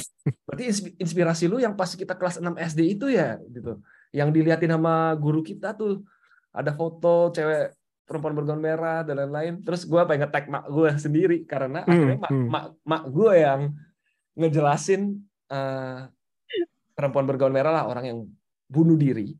berarti 0.49 0.97
inspirasi 0.97 1.45
lu 1.45 1.61
yang 1.61 1.77
pas 1.77 1.93
kita 1.93 2.17
kelas 2.17 2.41
6 2.41 2.49
SD 2.73 2.81
itu 2.97 3.13
ya 3.13 3.37
gitu. 3.53 3.77
Yang 4.17 4.29
diliatin 4.41 4.73
sama 4.73 5.13
guru 5.21 5.45
kita 5.45 5.77
tuh 5.77 6.01
ada 6.57 6.73
foto 6.73 7.29
cewek 7.37 7.77
perempuan 8.09 8.33
bergaun 8.33 8.63
merah 8.63 9.05
dan 9.05 9.21
lain-lain. 9.21 9.61
Terus 9.61 9.85
gue 9.85 10.01
pengen 10.09 10.33
tag 10.33 10.49
mak 10.49 10.65
gue 10.73 10.91
sendiri 10.97 11.45
karena 11.45 11.85
hmm, 11.85 11.93
akhirnya 11.93 12.17
mak, 12.17 12.31
hmm. 12.33 12.49
mak, 12.49 12.65
mak 12.87 13.03
gue 13.13 13.33
yang 13.37 13.61
ngejelasin 14.39 15.21
uh, 15.53 16.09
perempuan 16.97 17.29
bergaun 17.29 17.53
merah 17.53 17.71
lah 17.71 17.85
orang 17.87 18.05
yang 18.09 18.19
bunuh 18.67 18.97
diri. 18.97 19.37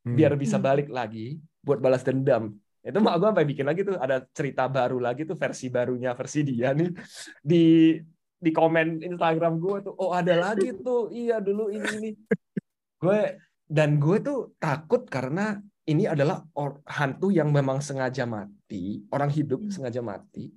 Hmm. 0.00 0.16
biar 0.16 0.32
bisa 0.32 0.56
balik 0.56 0.88
lagi 0.88 1.36
buat 1.60 1.76
balas 1.76 2.00
dendam. 2.00 2.56
Itu 2.80 3.04
mak 3.04 3.20
gue 3.20 3.28
sampai 3.28 3.44
bikin 3.44 3.68
lagi 3.68 3.84
tuh 3.84 4.00
ada 4.00 4.24
cerita 4.32 4.64
baru 4.64 4.96
lagi 4.96 5.28
tuh 5.28 5.36
versi 5.36 5.68
barunya 5.68 6.16
versi 6.16 6.40
dia 6.40 6.72
nih. 6.72 6.88
Di 7.44 7.64
di 8.40 8.50
komen 8.56 9.04
Instagram 9.04 9.60
gue 9.60 9.76
tuh 9.84 9.94
oh 10.00 10.16
ada 10.16 10.32
lagi 10.40 10.72
tuh. 10.80 11.12
Iya 11.12 11.44
dulu 11.44 11.68
ini 11.68 11.88
ini. 12.00 12.10
Gue 12.96 13.36
dan 13.68 14.00
gue 14.00 14.24
tuh 14.24 14.56
takut 14.56 15.04
karena 15.04 15.60
ini 15.84 16.08
adalah 16.08 16.40
or, 16.56 16.80
hantu 16.88 17.28
yang 17.28 17.52
memang 17.52 17.84
sengaja 17.84 18.24
mati 18.24 19.04
orang 19.12 19.28
hidup 19.28 19.60
hmm. 19.60 19.72
sengaja 19.72 20.00
mati 20.00 20.48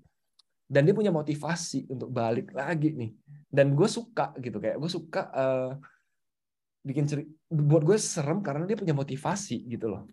dan 0.72 0.88
dia 0.88 0.96
punya 0.96 1.12
motivasi 1.12 1.92
untuk 1.92 2.08
balik 2.16 2.56
lagi 2.56 2.96
nih. 2.96 3.12
Dan 3.52 3.76
gue 3.76 3.86
suka 3.92 4.32
gitu 4.39 4.63
kayak 4.63 4.80
gue 4.80 4.89
suka 4.89 5.28
uh, 5.36 5.72
bikin 6.84 7.08
cerita 7.08 7.32
buat 7.48 7.84
gue 7.88 7.96
serem 7.96 8.43
karena 8.43 8.67
dia 8.67 8.76
punya 8.76 8.91
motivasi 8.91 9.63
gitu 9.72 9.88
loh. 9.89 10.04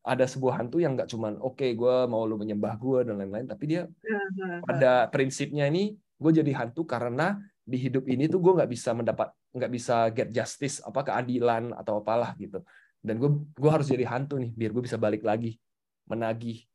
Ada 0.00 0.28
sebuah 0.28 0.60
hantu 0.60 0.80
yang 0.80 0.96
nggak 0.96 1.08
cuman 1.08 1.40
oke 1.40 1.60
okay, 1.60 1.72
gue 1.76 1.96
mau 2.08 2.24
lu 2.28 2.36
menyembah 2.36 2.76
gue 2.76 3.08
dan 3.08 3.20
lain-lain 3.20 3.48
tapi 3.48 3.64
dia 3.68 3.82
pada 4.68 5.08
prinsipnya 5.08 5.68
ini 5.68 5.96
gue 5.96 6.32
jadi 6.32 6.52
hantu 6.56 6.84
karena 6.84 7.40
di 7.64 7.76
hidup 7.80 8.04
ini 8.08 8.28
tuh 8.28 8.40
gue 8.40 8.52
nggak 8.52 8.70
bisa 8.70 8.92
mendapat 8.92 9.32
nggak 9.50 9.72
bisa 9.72 10.08
get 10.12 10.28
justice 10.30 10.84
apa 10.84 11.02
keadilan 11.02 11.72
atau 11.74 12.04
apalah 12.04 12.36
gitu. 12.36 12.60
Dan 13.00 13.16
gue 13.16 13.30
gue 13.56 13.70
harus 13.72 13.88
jadi 13.88 14.04
hantu 14.06 14.36
nih 14.36 14.52
biar 14.52 14.70
gue 14.76 14.84
bisa 14.84 15.00
balik 15.00 15.24
lagi 15.24 15.56
menagih 16.04 16.69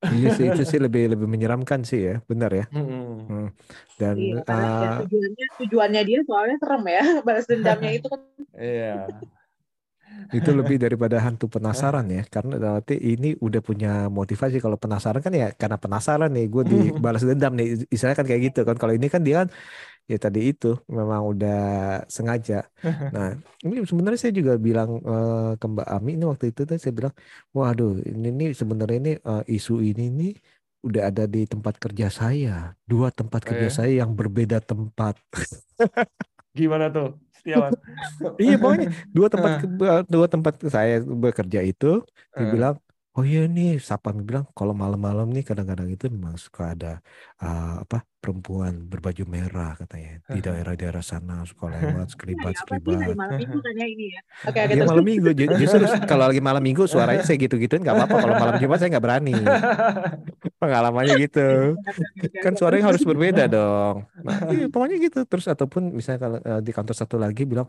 iya 0.00 0.28
sih 0.32 0.46
itu 0.48 0.62
sih 0.64 0.80
lebih 0.80 1.12
lebih 1.12 1.28
menyeramkan 1.28 1.84
sih 1.84 2.00
ya 2.00 2.16
benar 2.24 2.48
ya 2.48 2.64
hmm. 2.72 3.28
Hmm. 3.28 3.48
dan 4.00 4.16
iya, 4.16 4.40
uh, 4.40 5.04
tujuannya 5.04 5.46
tujuannya 5.60 6.02
dia 6.08 6.20
soalnya 6.24 6.56
serem 6.56 6.84
ya 6.88 7.04
balas 7.26 7.44
dendamnya 7.44 7.92
itu 8.00 8.06
kan 8.08 8.20
iya 8.56 9.04
itu 10.30 10.50
lebih 10.54 10.78
daripada 10.78 11.18
hantu 11.18 11.50
penasaran 11.50 12.06
ya 12.06 12.22
karena 12.26 12.54
berarti 12.54 12.94
ini 12.94 13.34
udah 13.38 13.60
punya 13.62 13.92
motivasi. 14.06 14.62
Kalau 14.62 14.78
penasaran 14.78 15.20
kan 15.22 15.34
ya 15.34 15.50
karena 15.54 15.78
penasaran 15.78 16.30
nih 16.30 16.46
gue 16.46 16.62
dibalas 16.72 17.22
dendam 17.26 17.52
nih. 17.58 17.86
Istilahnya 17.90 18.18
kan 18.18 18.26
kayak 18.30 18.42
gitu 18.52 18.60
kan. 18.62 18.76
Kalau 18.78 18.92
ini 18.94 19.06
kan 19.10 19.22
dia 19.26 19.42
kan 19.42 19.48
ya 20.10 20.18
tadi 20.18 20.50
itu 20.50 20.78
memang 20.90 21.22
udah 21.34 21.60
sengaja. 22.06 22.66
Nah 23.14 23.34
ini 23.66 23.82
sebenarnya 23.82 24.18
saya 24.18 24.32
juga 24.34 24.54
bilang 24.58 25.02
uh, 25.02 25.54
ke 25.58 25.66
Mbak 25.66 25.88
Ami 25.90 26.10
ini 26.18 26.24
waktu 26.26 26.54
itu 26.54 26.66
saya 26.78 26.94
bilang 26.94 27.14
waduh 27.54 27.98
ini 28.06 28.28
nih 28.30 28.50
sebenarnya 28.54 28.98
ini 29.02 29.12
uh, 29.22 29.42
isu 29.46 29.82
ini 29.82 30.04
nih 30.10 30.32
udah 30.80 31.12
ada 31.12 31.24
di 31.28 31.44
tempat 31.44 31.76
kerja 31.76 32.08
saya. 32.08 32.72
Dua 32.86 33.12
tempat 33.12 33.44
kerja 33.44 33.68
oh, 33.68 33.72
ya? 33.72 33.76
saya 33.82 33.92
yang 34.06 34.14
berbeda 34.16 34.62
tempat 34.62 35.18
gimana 36.54 36.90
tuh 36.90 37.16
Setiawan. 37.40 37.72
iya 38.42 38.56
pokoknya 38.60 38.88
dua 39.16 39.28
tempat 39.32 39.52
dua 40.14 40.26
tempat 40.28 40.54
saya 40.68 41.00
bekerja 41.00 41.60
itu 41.64 42.04
dibilang 42.36 42.76
oh 43.18 43.24
iya 43.26 43.50
nih 43.50 43.82
Sapam 43.82 44.22
bilang 44.22 44.46
kalau 44.54 44.70
malam-malam 44.70 45.26
nih 45.34 45.42
kadang-kadang 45.42 45.90
itu 45.90 46.06
memang 46.06 46.38
suka 46.38 46.78
ada 46.78 47.02
uh, 47.42 47.82
apa 47.82 48.06
perempuan 48.22 48.86
berbaju 48.86 49.26
merah 49.26 49.74
katanya 49.74 50.22
di 50.30 50.38
daerah-daerah 50.38 51.02
sana 51.02 51.42
suka 51.42 51.68
lewat 51.74 52.14
sekelibat 52.14 52.54
sekelibat. 52.54 53.18
malam 53.18 53.34
minggu 53.34 53.58
ya 53.80 53.86
ini 53.90 54.06
ya. 54.14 54.20
Oke, 54.46 54.60
okay, 54.62 54.76
iya 54.78 54.84
malam 54.86 55.02
minggu 55.02 55.28
justru 55.58 55.82
kalau 56.06 56.30
lagi 56.30 56.38
malam 56.38 56.62
minggu 56.62 56.86
suaranya 56.86 57.26
saya 57.26 57.38
gitu-gituin 57.44 57.82
nggak 57.82 57.96
apa-apa 57.98 58.16
kalau 58.22 58.34
malam 58.38 58.54
Jumat 58.62 58.78
saya 58.78 58.88
nggak 58.94 59.04
berani. 59.04 59.34
Pengalamannya 60.62 61.14
gitu. 61.18 61.48
kan 62.44 62.54
suaranya 62.54 62.94
harus 62.94 63.02
berbeda 63.02 63.50
dong. 63.50 64.06
Nah, 64.22 64.38
iya, 64.54 64.66
pokoknya 64.70 64.96
gitu 65.02 65.24
terus 65.26 65.50
ataupun 65.50 65.96
misalnya 65.96 66.20
kalau 66.20 66.38
uh, 66.38 66.60
di 66.62 66.70
kantor 66.70 66.94
satu 66.94 67.16
lagi 67.16 67.42
bilang, 67.48 67.66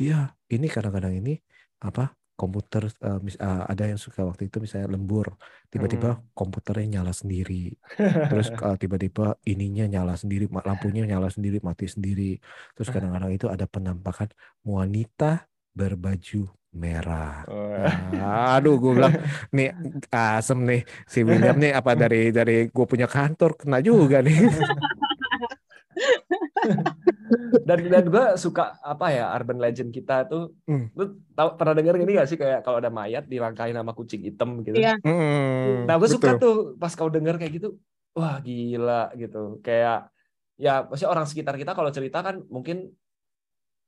"Iya, 0.00 0.32
ini 0.48 0.70
kadang-kadang 0.70 1.18
ini 1.18 1.36
apa 1.82 2.17
komputer 2.38 2.86
uh, 3.02 3.18
mis, 3.18 3.34
uh, 3.42 3.66
ada 3.66 3.90
yang 3.90 3.98
suka 3.98 4.22
waktu 4.22 4.46
itu 4.46 4.62
misalnya 4.62 4.94
lembur 4.94 5.34
tiba-tiba 5.66 6.14
hmm. 6.14 6.38
komputernya 6.38 7.02
nyala 7.02 7.10
sendiri. 7.10 7.74
Terus 7.98 8.54
uh, 8.54 8.78
tiba-tiba 8.82 9.34
ininya 9.42 9.90
nyala 9.90 10.14
sendiri 10.14 10.46
lampunya 10.46 11.02
nyala 11.02 11.34
sendiri 11.34 11.58
mati 11.66 11.90
sendiri. 11.90 12.38
Terus 12.78 12.88
kadang-kadang 12.94 13.34
itu 13.34 13.50
ada 13.50 13.66
penampakan 13.66 14.30
wanita 14.62 15.50
berbaju 15.74 16.46
merah. 16.78 17.42
Nah, 18.14 18.54
aduh 18.54 18.78
gue 18.78 18.92
bilang 18.94 19.18
nih 19.56 19.74
asem 20.14 20.62
nih 20.62 20.86
si 21.10 21.26
William 21.26 21.58
nih 21.58 21.74
apa 21.74 21.98
dari 21.98 22.30
dari 22.30 22.70
gue 22.70 22.86
punya 22.86 23.10
kantor 23.10 23.58
kena 23.58 23.82
juga 23.82 24.22
nih 24.22 24.46
dan 27.68 27.78
dan 27.88 28.04
gue 28.08 28.24
suka 28.36 28.76
apa 28.80 29.06
ya 29.12 29.24
urban 29.34 29.58
legend 29.58 29.90
kita 29.90 30.28
tuh 30.28 30.54
hmm. 30.68 30.94
lu 30.94 31.04
tahu 31.32 31.48
pernah 31.58 31.74
denger 31.74 31.94
ini 32.00 32.12
gak 32.18 32.28
sih 32.28 32.38
kayak 32.38 32.60
kalau 32.66 32.78
ada 32.78 32.90
mayat 32.92 33.26
dirangkai 33.26 33.72
nama 33.72 33.92
kucing 33.92 34.24
hitam 34.24 34.62
gitu 34.62 34.78
iya. 34.78 34.96
hmm, 35.00 35.88
nah 35.88 35.96
gue 35.96 36.08
suka 36.08 36.36
tuh 36.36 36.76
pas 36.76 36.92
kau 36.92 37.08
denger 37.08 37.36
kayak 37.36 37.52
gitu 37.60 37.78
wah 38.16 38.40
gila 38.40 39.12
gitu 39.14 39.62
kayak 39.62 40.10
ya 40.58 40.82
maksudnya 40.84 41.10
orang 41.14 41.26
sekitar 41.30 41.54
kita 41.54 41.72
kalau 41.72 41.90
cerita 41.94 42.18
kan 42.20 42.42
mungkin 42.50 42.90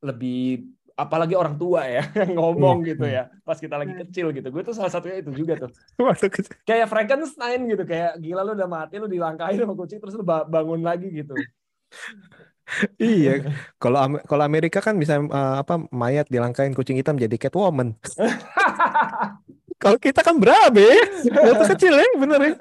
lebih 0.01 0.71
apalagi 0.95 1.33
orang 1.33 1.55
tua 1.57 1.87
ya 1.87 2.03
yang 2.21 2.37
ngomong 2.37 2.83
hmm. 2.83 2.87
gitu 2.95 3.05
ya 3.09 3.31
pas 3.41 3.57
kita 3.57 3.75
lagi 3.79 3.93
hmm. 3.95 4.01
kecil 4.07 4.27
gitu 4.35 4.47
gue 4.53 4.61
tuh 4.63 4.75
salah 4.75 4.91
satunya 4.91 5.23
itu 5.23 5.31
juga 5.33 5.67
tuh 5.67 5.71
kayak 6.69 6.87
Frankenstein 6.87 7.65
gitu 7.65 7.83
kayak 7.83 8.21
gila 8.21 8.45
lu 8.45 8.53
udah 8.53 8.69
mati 8.69 9.01
lu 9.01 9.07
dilangkain 9.09 9.57
sama 9.57 9.73
kucing 9.73 9.99
terus 9.99 10.15
lu 10.15 10.25
bangun 10.25 10.81
lagi 10.85 11.09
gitu 11.09 11.33
iya, 12.97 13.43
kalau 13.81 14.19
kalau 14.25 14.43
Amerika 14.43 14.79
kan 14.79 14.95
bisa 14.97 15.19
uh, 15.19 15.55
apa 15.61 15.81
mayat 15.91 16.27
dilangkain 16.31 16.73
kucing 16.73 16.97
hitam 16.97 17.19
jadi 17.19 17.35
Catwoman. 17.35 17.97
kalau 19.81 19.97
kita 19.97 20.21
kan 20.21 20.37
berabe, 20.37 20.93
waktu 21.25 21.65
kecil 21.73 21.97
ya, 21.97 22.05
bener 22.13 22.39
ya. 22.39 22.53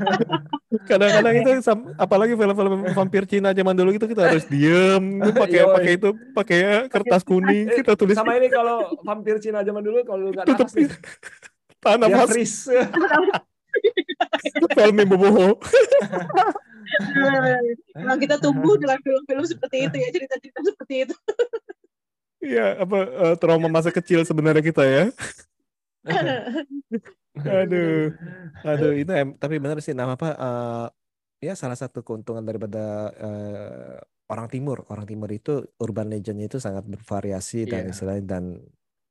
Kadang-kadang 0.90 1.34
itu 1.40 1.50
apalagi 1.96 2.36
film-film 2.36 2.92
vampir 2.92 3.24
Cina 3.24 3.56
zaman 3.56 3.72
dulu 3.72 3.90
itu 3.96 4.04
kita 4.04 4.28
harus 4.28 4.44
diem, 4.44 5.24
pakai 5.32 5.64
pakai 5.64 5.92
itu 5.96 6.08
pakai 6.36 6.60
kertas 6.92 7.24
kuning 7.24 7.72
kita 7.72 7.96
tulis. 7.96 8.20
Sama 8.20 8.36
ini 8.36 8.52
kalau 8.52 9.00
vampir 9.00 9.40
Cina 9.40 9.64
zaman 9.64 9.80
dulu 9.80 10.04
kalau 10.04 10.28
nggak 10.28 10.44
tutup 10.44 10.68
tahan 11.80 12.04
nafas. 12.04 12.68
Film 14.76 14.96
boboho. 15.08 15.56
Memang 17.98 18.18
kita 18.20 18.36
tumbuh 18.40 18.76
dengan 18.76 18.98
film-film 19.00 19.44
seperti 19.44 19.88
itu 19.88 19.96
ya, 19.98 20.08
cerita-cerita 20.12 20.60
seperti 20.64 20.94
itu. 21.08 21.16
Iya, 22.44 22.66
apa 22.84 22.98
uh, 23.08 23.34
trauma 23.40 23.72
masa 23.72 23.88
kecil 23.88 24.20
sebenarnya 24.28 24.60
kita 24.60 24.84
ya. 24.84 25.04
aduh, 27.64 28.12
aduh 28.62 28.92
itu 28.92 29.10
em, 29.10 29.32
tapi 29.40 29.56
benar 29.56 29.80
sih 29.80 29.96
nama 29.96 30.14
apa 30.14 30.28
uh, 30.36 30.86
ya 31.40 31.56
salah 31.56 31.74
satu 31.74 32.04
keuntungan 32.04 32.44
daripada 32.44 33.10
uh, 33.16 33.96
orang 34.28 34.48
timur, 34.52 34.84
orang 34.92 35.08
timur 35.08 35.32
itu 35.32 35.64
urban 35.80 36.12
legendnya 36.12 36.52
itu 36.52 36.60
sangat 36.60 36.84
bervariasi 36.84 37.64
dan 37.64 37.88
yeah. 37.88 37.92
istilahnya 37.92 38.24
dan 38.28 38.44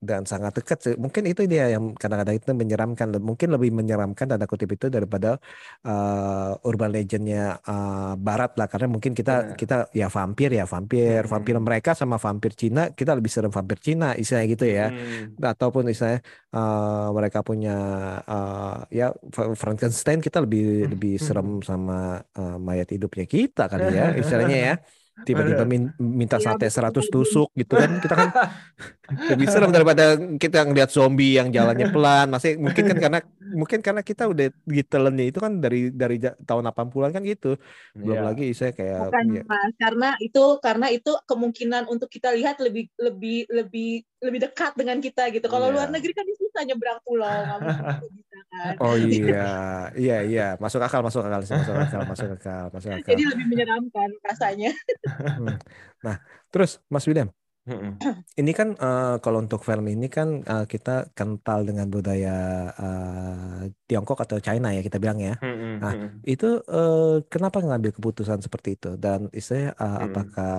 dan 0.04 0.28
sangat 0.28 0.60
dekat 0.60 0.78
sih. 0.84 0.96
Mungkin 1.00 1.24
itu 1.32 1.48
dia 1.48 1.72
yang 1.72 1.96
kadang-kadang 1.96 2.36
itu 2.36 2.52
menyeramkan, 2.52 3.08
mungkin 3.24 3.56
lebih 3.56 3.72
menyeramkan 3.72 4.28
tanda 4.28 4.44
kutip 4.44 4.76
itu 4.76 4.92
daripada 4.92 5.39
uh, 5.88 6.60
urban 6.68 6.92
legendnya 6.92 7.63
uh, 7.63 8.13
Barat 8.20 8.60
lah, 8.60 8.68
karena 8.68 8.92
mungkin 8.92 9.16
kita 9.16 9.56
yeah. 9.56 9.58
kita 9.58 9.78
ya 9.96 10.08
vampir 10.12 10.52
ya 10.52 10.68
vampir, 10.68 11.24
hmm. 11.24 11.32
vampir 11.32 11.56
mereka 11.58 11.96
sama 11.96 12.20
vampir 12.20 12.52
Cina 12.54 12.92
kita 12.92 13.16
lebih 13.16 13.32
serem 13.32 13.50
vampir 13.50 13.80
Cina, 13.80 14.13
istilahnya 14.20 14.48
gitu 14.52 14.66
ya, 14.68 14.88
hmm. 14.92 15.39
ataupun 15.39 15.88
istilahnya 15.88 16.22
uh, 16.52 17.10
mereka 17.16 17.39
punya 17.42 17.78
uh, 18.28 18.84
ya 18.92 19.16
Frankenstein 19.34 20.20
kita 20.20 20.44
lebih 20.44 20.86
hmm. 20.86 20.89
lebih 20.92 21.16
serem 21.18 21.63
sama 21.63 22.20
uh, 22.36 22.60
mayat 22.60 22.92
hidupnya 22.92 23.24
kita 23.24 23.72
kali 23.72 23.96
ya, 23.96 24.12
istilahnya 24.20 24.60
ya. 24.60 24.76
tiba-tiba 25.24 25.64
min- 25.64 25.96
minta 26.00 26.38
iya, 26.38 26.54
sate 26.54 26.68
100 26.70 27.08
tusuk 27.10 27.50
gitu 27.56 27.74
kan. 27.80 28.00
Kita 28.00 28.14
kan 28.16 28.30
lebih 29.34 29.48
serem 29.50 29.72
daripada 29.72 30.16
kita 30.40 30.68
ngeliat 30.68 30.92
zombie 30.92 31.40
yang 31.40 31.50
jalannya 31.50 31.90
pelan. 31.90 32.28
Masih 32.32 32.60
mungkin 32.60 32.84
kan 32.88 32.98
karena 33.00 33.20
mungkin 33.54 33.80
karena 33.86 34.02
kita 34.02 34.26
udah 34.26 34.50
ditelennya 34.66 35.26
itu 35.30 35.39
kan 35.39 35.62
dari 35.62 35.94
dari 35.94 36.18
tahun 36.20 36.74
80-an 36.74 37.12
kan 37.13 37.24
gitu 37.24 37.56
belum 37.94 38.18
yeah. 38.18 38.26
lagi 38.26 38.48
saya 38.52 38.74
kayak 38.74 39.13
Bukan, 39.13 39.26
ya. 39.38 39.44
mas 39.46 39.74
karena 39.78 40.10
itu 40.20 40.44
karena 40.60 40.88
itu 40.89 41.12
kemungkinan 41.30 41.86
untuk 41.88 42.10
kita 42.10 42.34
lihat 42.34 42.58
lebih 42.60 42.89
lebih 42.98 43.46
lebih 43.48 44.02
lebih 44.26 44.39
dekat 44.50 44.74
dengan 44.74 44.98
kita 45.00 45.30
gitu 45.30 45.46
kalau 45.48 45.70
yeah. 45.70 45.76
luar 45.78 45.88
negeri 45.94 46.12
kan 46.18 46.26
susah 46.26 46.63
nyebrang 46.66 47.00
pulau 47.06 47.30
kan. 48.54 48.78
Oh 48.78 48.94
iya, 48.94 49.89
iya 49.98 50.18
iya, 50.22 50.48
masuk 50.62 50.78
akal, 50.78 51.02
masuk 51.02 51.26
akal, 51.26 51.42
masuk 51.42 51.58
akal, 51.58 52.02
masuk 52.06 52.30
akal, 52.38 52.63
masuk 52.70 52.89
akal. 52.94 53.10
Jadi 53.10 53.24
lebih 53.26 53.46
menyeramkan 53.50 54.10
rasanya. 54.22 54.70
Hmm. 55.10 55.58
Nah, 56.06 56.22
terus 56.54 56.78
Mas 56.86 57.10
William, 57.10 57.34
ini 58.41 58.52
kan 58.52 58.76
uh, 58.76 59.23
kalau 59.23 59.39
untuk 59.39 59.63
film 59.63 59.88
ini 59.88 60.12
kan 60.12 60.43
uh, 60.43 60.67
kita 60.67 61.15
kental 61.15 61.63
dengan 61.63 61.88
budaya 61.88 62.67
uh, 62.76 63.63
Tiongkok 63.88 64.19
atau 64.19 64.43
China 64.43 64.76
ya 64.76 64.84
kita 64.84 64.99
bilang 64.99 65.23
ya. 65.23 65.39
Nah 65.80 66.19
itu 66.28 66.60
uh, 66.67 67.23
kenapa 67.32 67.63
ngambil 67.63 67.95
keputusan 67.95 68.43
seperti 68.43 68.76
itu 68.76 68.99
dan 68.99 69.32
istilahnya 69.32 69.71
uh, 69.80 69.97
apakah 70.04 70.56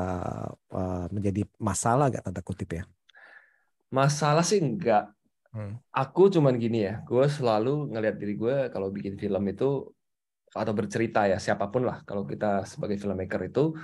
uh, 0.72 1.06
menjadi 1.12 1.44
masalah 1.60 2.08
gak 2.08 2.24
tanda 2.24 2.40
kutip 2.40 2.72
ya? 2.72 2.82
Masalah 3.92 4.42
sih 4.42 4.64
enggak 4.64 5.12
Hmm. 5.54 5.78
Aku 5.94 6.26
cuman 6.34 6.58
gini 6.58 6.82
ya, 6.82 6.98
gue 7.06 7.30
selalu 7.30 7.94
ngelihat 7.94 8.18
diri 8.18 8.34
gue 8.34 8.56
kalau 8.74 8.90
bikin 8.90 9.14
film 9.14 9.38
itu 9.46 9.86
atau 10.50 10.72
bercerita 10.74 11.30
ya 11.30 11.38
siapa 11.38 11.70
pun 11.70 11.86
lah 11.86 12.02
kalau 12.02 12.26
kita 12.26 12.66
sebagai 12.66 12.98
filmmaker 12.98 13.42
itu 13.50 13.74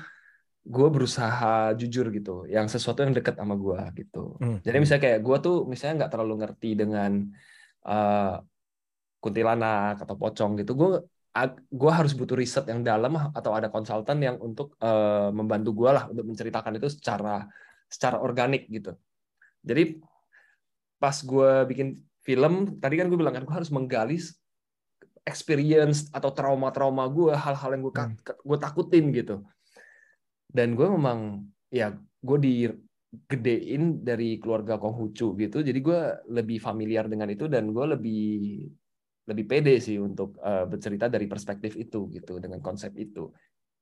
gue 0.61 0.89
berusaha 0.93 1.73
jujur 1.73 2.13
gitu 2.13 2.45
yang 2.45 2.69
sesuatu 2.69 3.01
yang 3.01 3.17
dekat 3.17 3.41
sama 3.41 3.57
gue 3.57 3.81
gitu 4.05 4.37
hmm. 4.37 4.61
jadi 4.61 4.77
hmm. 4.77 4.83
misalnya 4.85 5.03
kayak 5.09 5.21
gue 5.25 5.37
tuh 5.41 5.57
misalnya 5.65 5.95
nggak 6.05 6.13
terlalu 6.13 6.35
ngerti 6.45 6.71
dengan 6.77 7.13
uh, 7.89 8.37
kuntilanak 9.21 10.05
atau 10.05 10.17
pocong 10.17 10.61
gitu 10.61 10.73
gue 10.77 10.91
gue 11.71 11.93
harus 11.95 12.13
butuh 12.13 12.37
riset 12.37 12.67
yang 12.67 12.83
dalam 12.85 13.15
atau 13.33 13.55
ada 13.55 13.71
konsultan 13.71 14.19
yang 14.21 14.37
untuk 14.43 14.77
uh, 14.83 15.31
membantu 15.33 15.73
gue 15.73 15.91
lah 15.95 16.05
untuk 16.11 16.27
menceritakan 16.27 16.77
itu 16.77 16.91
secara 16.93 17.47
secara 17.89 18.21
organik 18.21 18.69
gitu 18.69 18.99
jadi 19.65 19.97
pas 21.01 21.17
gue 21.17 21.51
bikin 21.73 21.97
film 22.21 22.77
tadi 22.77 23.01
kan 23.01 23.09
gue 23.09 23.17
bilang 23.17 23.33
kan 23.33 23.47
gue 23.49 23.57
harus 23.57 23.73
menggali 23.73 24.21
experience 25.25 26.13
atau 26.13 26.29
trauma-trauma 26.35 27.09
gue 27.09 27.33
hal-hal 27.33 27.71
yang 27.73 27.83
gue 27.89 27.95
hmm. 27.95 28.45
gue 28.45 28.59
takutin 28.61 29.05
gitu 29.15 29.37
dan 30.51 30.75
gue 30.75 30.87
memang 30.87 31.47
ya 31.71 31.95
gue 31.99 32.39
digedein 32.43 34.03
dari 34.03 34.37
keluarga 34.43 34.77
Konghucu 34.77 35.39
gitu 35.39 35.59
jadi 35.63 35.79
gue 35.79 36.01
lebih 36.35 36.59
familiar 36.59 37.07
dengan 37.07 37.31
itu 37.31 37.47
dan 37.47 37.71
gue 37.71 37.87
lebih 37.97 38.67
lebih 39.31 39.45
pede 39.47 39.79
sih 39.79 39.97
untuk 39.97 40.35
uh, 40.43 40.67
bercerita 40.67 41.07
dari 41.07 41.31
perspektif 41.31 41.79
itu 41.79 42.11
gitu 42.11 42.43
dengan 42.43 42.59
konsep 42.59 42.93
itu 42.99 43.31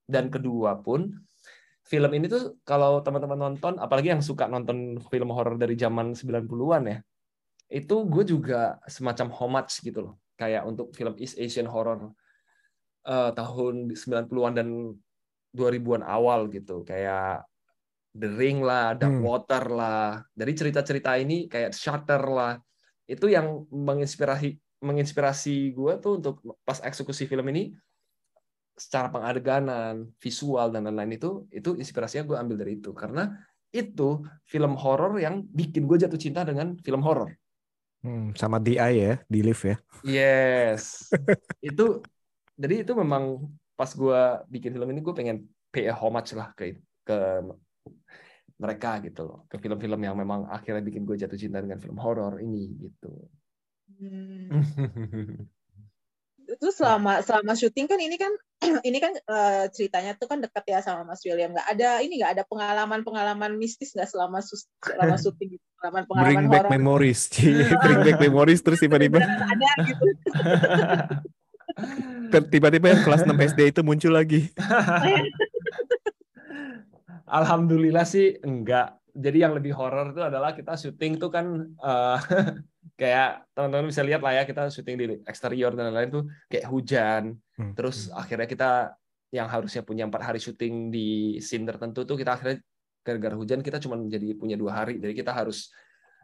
dan 0.04 0.28
kedua 0.28 0.80
pun 0.80 1.08
film 1.88 2.10
ini 2.12 2.28
tuh 2.28 2.60
kalau 2.68 3.00
teman-teman 3.00 3.48
nonton, 3.48 3.80
apalagi 3.80 4.12
yang 4.12 4.20
suka 4.20 4.44
nonton 4.44 5.00
film 5.08 5.32
horor 5.32 5.56
dari 5.56 5.72
zaman 5.72 6.12
90-an 6.12 6.82
ya, 6.84 6.98
itu 7.72 7.96
gue 8.04 8.24
juga 8.28 8.76
semacam 8.84 9.32
homage 9.32 9.80
gitu 9.80 10.04
loh. 10.04 10.14
Kayak 10.36 10.68
untuk 10.68 10.92
film 10.92 11.16
East 11.16 11.40
Asian 11.40 11.64
horror 11.64 12.12
uh, 13.08 13.32
tahun 13.32 13.88
90-an 13.96 14.52
dan 14.52 14.68
2000-an 15.54 16.04
awal 16.04 16.48
gitu. 16.52 16.84
Kayak 16.84 17.44
The 18.14 18.28
Ring 18.28 18.64
lah, 18.64 18.96
Dark 18.98 19.18
hmm. 19.20 19.24
Water 19.24 19.64
lah. 19.70 20.22
Dari 20.32 20.52
cerita-cerita 20.56 21.14
ini 21.20 21.46
kayak 21.46 21.76
Shutter 21.76 22.22
lah. 22.26 22.54
Itu 23.08 23.30
yang 23.30 23.68
menginspirasi 23.70 24.58
menginspirasi 24.78 25.74
gue 25.74 25.92
tuh 25.98 26.22
untuk 26.22 26.38
pas 26.62 26.78
eksekusi 26.78 27.26
film 27.26 27.42
ini 27.50 27.74
secara 28.78 29.10
pengadeganan, 29.10 30.06
visual 30.22 30.70
dan 30.70 30.86
lain-lain 30.86 31.18
itu 31.18 31.30
itu 31.50 31.74
inspirasinya 31.74 32.22
gue 32.22 32.36
ambil 32.38 32.56
dari 32.62 32.78
itu 32.78 32.94
karena 32.94 33.26
itu 33.74 34.22
film 34.46 34.78
horor 34.78 35.18
yang 35.18 35.42
bikin 35.50 35.84
gue 35.84 35.98
jatuh 35.98 36.16
cinta 36.16 36.46
dengan 36.46 36.78
film 36.80 37.02
horor. 37.02 37.34
Hmm, 37.98 38.30
sama 38.38 38.62
DI 38.62 38.78
ya, 38.78 39.18
di 39.26 39.42
live 39.42 39.62
ya. 39.66 39.76
Yes. 40.06 41.10
itu 41.74 41.98
jadi 42.54 42.86
itu 42.86 42.92
memang 42.94 43.42
pas 43.78 43.90
gue 43.94 44.20
bikin 44.50 44.74
film 44.74 44.90
ini 44.90 44.98
gue 44.98 45.14
pengen 45.14 45.46
pay 45.70 45.86
a 45.86 45.94
homage 45.94 46.34
lah 46.34 46.50
ke 46.58 46.74
ke 47.06 47.18
mereka 48.58 48.98
gitu 49.06 49.22
loh, 49.22 49.46
ke 49.46 49.54
film-film 49.62 50.02
yang 50.02 50.18
memang 50.18 50.50
akhirnya 50.50 50.82
bikin 50.82 51.06
gue 51.06 51.14
jatuh 51.14 51.38
cinta 51.38 51.62
dengan 51.62 51.78
film 51.78 51.94
horor 52.02 52.42
ini 52.42 52.74
gitu. 52.74 53.12
Hmm. 54.02 55.46
itu 56.48 56.68
selama 56.72 57.20
selama 57.20 57.52
syuting 57.52 57.84
kan 57.84 58.00
ini 58.00 58.16
kan 58.16 58.32
ini 58.88 58.98
kan 58.98 59.12
uh, 59.28 59.68
ceritanya 59.68 60.16
tuh 60.16 60.26
kan 60.26 60.40
dekat 60.42 60.64
ya 60.66 60.82
sama 60.82 61.06
Mas 61.06 61.22
William. 61.22 61.54
Nggak 61.54 61.68
ada 61.70 61.90
ini 62.02 62.18
nggak 62.18 62.32
ada 62.34 62.44
pengalaman 62.48 63.06
pengalaman 63.06 63.54
mistis 63.54 63.94
nggak 63.94 64.10
selama 64.10 64.42
selama 64.42 65.16
syuting 65.22 65.54
gitu? 65.54 65.64
Pengalaman 65.78 66.04
pengalaman 66.10 66.26
bring 66.26 66.46
back 66.50 66.66
memories 66.66 67.30
bring 67.84 68.00
back 68.02 68.18
memories 68.18 68.60
terus 68.64 68.82
tiba-tiba. 68.82 69.22
Ada 69.22 69.70
gitu 69.86 70.02
tiba-tiba 72.52 72.92
yang 72.96 73.02
kelas 73.04 73.22
6 73.24 73.32
SD 73.54 73.60
itu 73.76 73.80
muncul 73.84 74.12
lagi 74.14 74.48
Alhamdulillah 77.28 78.08
sih 78.08 78.40
enggak 78.40 78.98
jadi 79.18 79.50
yang 79.50 79.52
lebih 79.58 79.74
horor 79.74 80.14
itu 80.14 80.22
adalah 80.22 80.54
kita 80.54 80.78
syuting 80.78 81.18
tuh 81.18 81.30
kan 81.34 81.74
uh, 81.82 82.18
kayak 83.00 83.46
teman-teman 83.54 83.90
bisa 83.90 84.02
lihat 84.06 84.22
lah 84.22 84.32
ya 84.38 84.42
kita 84.46 84.70
syuting 84.70 84.96
di 84.98 85.06
eksterior 85.26 85.74
dan 85.74 85.90
lain-lain 85.90 86.10
tuh 86.10 86.24
kayak 86.46 86.66
hujan 86.70 87.22
hmm. 87.58 87.74
terus 87.74 88.08
hmm. 88.08 88.18
akhirnya 88.18 88.48
kita 88.48 88.70
yang 89.28 89.48
harusnya 89.50 89.84
punya 89.84 90.08
empat 90.08 90.22
hari 90.24 90.40
syuting 90.40 90.88
di 90.88 91.36
scene 91.44 91.68
tertentu 91.68 92.08
tuh 92.08 92.16
kita 92.16 92.38
akhirnya 92.38 92.64
gara-gara 93.04 93.36
hujan 93.36 93.60
kita 93.60 93.76
cuma 93.82 94.00
jadi 94.08 94.36
punya 94.38 94.56
dua 94.56 94.82
hari 94.84 94.96
jadi 94.96 95.12
kita 95.12 95.32
harus 95.36 95.68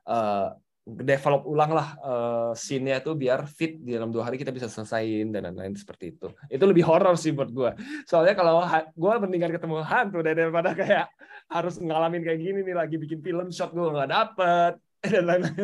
uh, 0.09 0.57
develop 0.85 1.49
ulang 1.49 1.73
lah 1.73 1.89
uh, 2.05 2.53
scene-nya 2.53 3.01
tuh 3.01 3.17
biar 3.17 3.49
fit 3.49 3.81
di 3.81 3.97
dalam 3.97 4.13
dua 4.13 4.29
hari 4.29 4.37
kita 4.37 4.53
bisa 4.53 4.69
selesaiin 4.69 5.33
dan 5.33 5.49
lain-lain 5.49 5.73
seperti 5.73 6.13
itu. 6.13 6.29
Itu 6.53 6.69
lebih 6.69 6.85
horor 6.85 7.17
sih 7.17 7.33
buat 7.33 7.49
gue 7.49 7.73
soalnya 8.05 8.37
kalau 8.37 8.61
gue 8.93 9.13
mendingan 9.25 9.53
ketemu 9.57 9.81
hantu 9.81 10.21
daripada 10.21 10.77
kayak 10.77 11.09
harus 11.49 11.81
ngalamin 11.81 12.21
kayak 12.21 12.41
gini 12.41 12.61
nih 12.61 12.77
lagi 12.77 12.97
bikin 13.01 13.25
film 13.25 13.49
shot 13.49 13.73
gue 13.73 13.85
nggak 13.85 14.13
dapet 14.13 14.73
dan 15.13 15.25
lain-lain. 15.25 15.57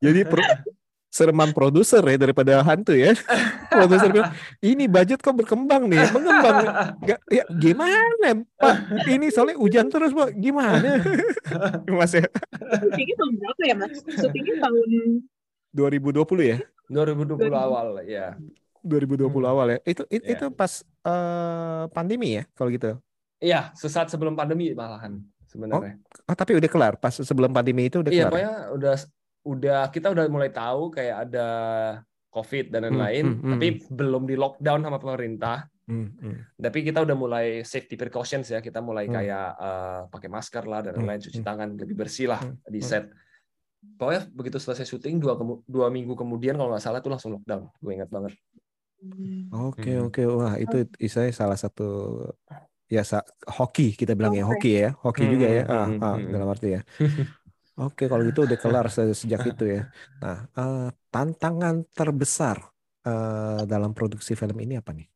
Jadi 0.00 0.20
pro, 0.24 0.40
sereman 1.14 1.54
produser 1.54 2.02
ya 2.02 2.18
daripada 2.18 2.58
hantu 2.66 2.98
ya. 2.98 3.14
produser 3.70 4.10
bilang, 4.10 4.34
ini 4.58 4.90
budget 4.90 5.22
kok 5.22 5.38
berkembang 5.38 5.86
nih, 5.86 6.10
mengembang. 6.10 6.56
Gak, 7.06 7.20
ya 7.30 7.46
gimana 7.54 8.42
Pak? 8.58 9.06
Ini 9.06 9.30
soalnya 9.30 9.54
hujan 9.62 9.86
terus 9.94 10.10
Pak, 10.10 10.34
gimana? 10.34 10.98
mas 12.02 12.18
ya. 12.18 12.26
Syutingnya 12.82 13.14
tahun 13.14 13.32
berapa 13.38 13.62
ya 13.62 13.74
Mas? 13.78 13.92
Syutingnya 14.02 14.54
tahun 14.58 14.88
2020 15.70 16.50
ya? 16.50 16.58
2020 16.90 17.46
awal 17.54 17.86
ya. 18.02 18.34
2020 18.82 19.30
hmm. 19.30 19.46
awal 19.46 19.66
ya. 19.70 19.78
Itu 19.86 20.02
itu, 20.10 20.26
yeah. 20.26 20.34
itu 20.34 20.46
pas 20.50 20.82
uh, 21.06 21.86
pandemi 21.94 22.42
ya 22.42 22.44
kalau 22.58 22.74
gitu. 22.74 22.98
Iya, 23.38 23.70
sesaat 23.78 24.10
sebelum 24.10 24.34
pandemi 24.34 24.74
malahan 24.74 25.22
sebenarnya. 25.46 25.94
Oh, 26.26 26.34
oh, 26.34 26.36
tapi 26.36 26.58
udah 26.58 26.70
kelar 26.70 26.94
pas 26.98 27.14
sebelum 27.14 27.54
pandemi 27.54 27.86
itu 27.86 28.02
udah 28.02 28.10
iya, 28.10 28.26
kelar. 28.26 28.32
Iya, 28.34 28.34
pokoknya 28.34 28.54
udah 28.74 28.94
udah 29.44 29.92
kita 29.92 30.10
udah 30.10 30.24
mulai 30.32 30.50
tahu 30.50 30.88
kayak 30.88 31.28
ada 31.28 31.48
COVID 32.34 32.74
dan 32.74 32.80
hmm, 32.82 32.86
lain-lain, 32.90 33.24
hmm, 33.30 33.38
hmm, 33.38 33.52
tapi 33.54 33.66
hmm. 33.70 33.80
belum 33.94 34.22
di 34.26 34.34
lockdown 34.34 34.80
sama 34.82 34.98
pemerintah. 34.98 35.70
Hmm, 35.84 36.10
hmm. 36.16 36.58
Tapi 36.58 36.78
kita 36.80 37.04
udah 37.04 37.14
mulai 37.14 37.46
safety 37.62 37.94
precautions 37.94 38.50
ya, 38.50 38.58
kita 38.58 38.82
mulai 38.82 39.06
hmm. 39.06 39.14
kayak 39.14 39.48
uh, 39.54 40.00
pakai 40.10 40.28
masker 40.32 40.64
lah 40.66 40.80
dan 40.82 40.98
lain-lain, 40.98 41.22
cuci 41.22 41.40
tangan 41.44 41.78
lebih 41.78 41.94
bersih 41.94 42.26
lah 42.34 42.42
hmm. 42.42 42.66
di 42.66 42.80
set. 42.82 43.06
Pokoknya 43.84 44.26
begitu 44.32 44.58
selesai 44.58 44.88
syuting 44.88 45.20
dua 45.20 45.38
dua 45.68 45.92
minggu 45.92 46.16
kemudian 46.16 46.56
kalau 46.58 46.74
nggak 46.74 46.82
salah 46.82 46.98
itu 46.98 47.12
langsung 47.12 47.38
lockdown. 47.38 47.70
Gue 47.78 47.92
ingat 47.94 48.10
banget. 48.10 48.34
Oke 49.52 49.84
okay, 49.84 49.96
oke 50.00 50.22
okay. 50.24 50.26
wah 50.26 50.56
itu 50.56 50.88
saya 51.12 51.28
salah 51.28 51.60
satu 51.60 52.16
ya 52.88 53.04
hoki 53.48 53.92
kita 53.92 54.16
bilang 54.16 54.32
ya 54.32 54.48
hoki 54.48 54.70
ya 54.80 54.90
hoki 55.04 55.24
hmm, 55.28 55.32
juga 55.36 55.46
ya 55.48 55.62
ah, 55.68 55.86
hmm, 55.88 56.00
ah, 56.00 56.14
hmm. 56.16 56.30
dalam 56.32 56.48
arti 56.48 56.68
ya 56.72 56.80
oke 57.80 58.02
kalau 58.10 58.22
gitu 58.28 58.40
udah 58.46 58.58
kelar 58.62 58.86
sejak 59.20 59.42
itu 59.50 59.64
ya. 59.74 59.80
Nah 60.22 60.36
uh, 60.58 60.88
tantangan 61.12 61.74
terbesar 61.96 62.58
uh, 63.08 63.60
dalam 63.72 63.90
produksi 63.96 64.32
film 64.40 64.56
ini 64.64 64.74
apa 64.80 64.90
nih? 64.98 65.06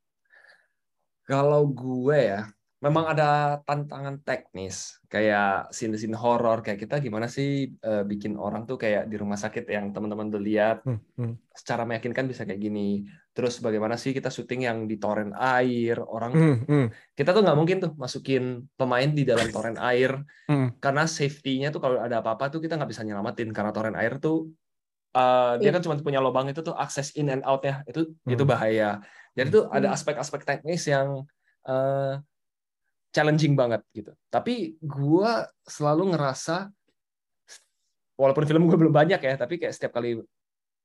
Kalau 1.28 1.62
gue 1.80 2.18
ya 2.30 2.40
memang 2.78 3.10
ada 3.10 3.58
tantangan 3.66 4.22
teknis 4.22 5.02
kayak 5.10 5.74
scene-scene 5.74 6.14
horor 6.14 6.62
kayak 6.62 6.78
kita 6.78 7.02
gimana 7.02 7.26
sih 7.26 7.74
uh, 7.82 8.06
bikin 8.06 8.38
orang 8.38 8.70
tuh 8.70 8.78
kayak 8.78 9.10
di 9.10 9.18
rumah 9.18 9.34
sakit 9.34 9.66
yang 9.66 9.90
teman-teman 9.90 10.30
udah 10.30 10.42
lihat 10.42 10.76
hmm, 10.86 10.98
hmm. 11.18 11.32
secara 11.50 11.82
meyakinkan 11.82 12.30
bisa 12.30 12.46
kayak 12.46 12.62
gini 12.62 13.02
terus 13.34 13.58
bagaimana 13.58 13.98
sih 13.98 14.14
kita 14.14 14.30
syuting 14.30 14.70
yang 14.70 14.78
di 14.86 14.94
toren 14.94 15.34
air 15.34 15.98
orang 15.98 16.30
hmm, 16.30 16.56
hmm. 16.70 16.86
kita 17.18 17.34
tuh 17.34 17.42
nggak 17.42 17.58
mungkin 17.58 17.76
tuh 17.82 17.92
masukin 17.98 18.70
pemain 18.78 19.10
di 19.10 19.26
dalam 19.26 19.50
toren 19.50 19.74
air 19.82 20.14
hmm. 20.46 20.78
karena 20.78 21.02
safety-nya 21.10 21.74
tuh 21.74 21.82
kalau 21.82 21.98
ada 21.98 22.22
apa-apa 22.22 22.46
tuh 22.46 22.62
kita 22.62 22.78
nggak 22.78 22.94
bisa 22.94 23.02
nyelamatin 23.02 23.50
karena 23.50 23.74
toren 23.74 23.98
air 23.98 24.22
tuh 24.22 24.54
uh, 25.18 25.58
dia 25.58 25.70
iya. 25.70 25.74
kan 25.74 25.82
cuma 25.82 25.98
punya 25.98 26.22
lubang 26.22 26.46
itu 26.46 26.62
tuh 26.62 26.78
akses 26.78 27.10
in 27.18 27.26
and 27.26 27.42
out-nya 27.42 27.82
itu 27.90 28.06
hmm. 28.06 28.38
itu 28.38 28.46
bahaya 28.46 29.02
jadi 29.34 29.50
tuh 29.50 29.66
ada 29.66 29.90
hmm. 29.90 29.96
aspek-aspek 29.98 30.46
teknis 30.46 30.86
yang 30.86 31.26
uh, 31.66 32.22
challenging 33.12 33.56
banget 33.56 33.82
gitu. 33.96 34.12
Tapi 34.28 34.76
gue 34.80 35.32
selalu 35.64 36.16
ngerasa 36.16 36.68
walaupun 38.18 38.44
film 38.44 38.68
gue 38.68 38.76
belum 38.76 38.94
banyak 38.94 39.20
ya, 39.20 39.34
tapi 39.38 39.56
kayak 39.56 39.74
setiap 39.74 39.96
kali 39.96 40.20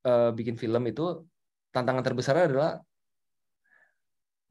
uh, 0.07 0.31
bikin 0.31 0.55
film 0.55 0.83
itu 0.87 1.25
tantangan 1.73 2.05
terbesar 2.05 2.47
adalah 2.47 2.79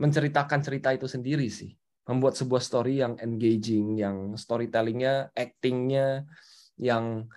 menceritakan 0.03 0.61
cerita 0.61 0.89
itu 0.93 1.07
sendiri 1.09 1.47
sih. 1.49 1.73
Membuat 2.03 2.35
sebuah 2.35 2.59
story 2.59 2.99
yang 2.99 3.15
engaging, 3.23 3.95
yang 3.95 4.35
storytellingnya, 4.35 5.31
actingnya 5.39 6.27
yang 6.75 7.31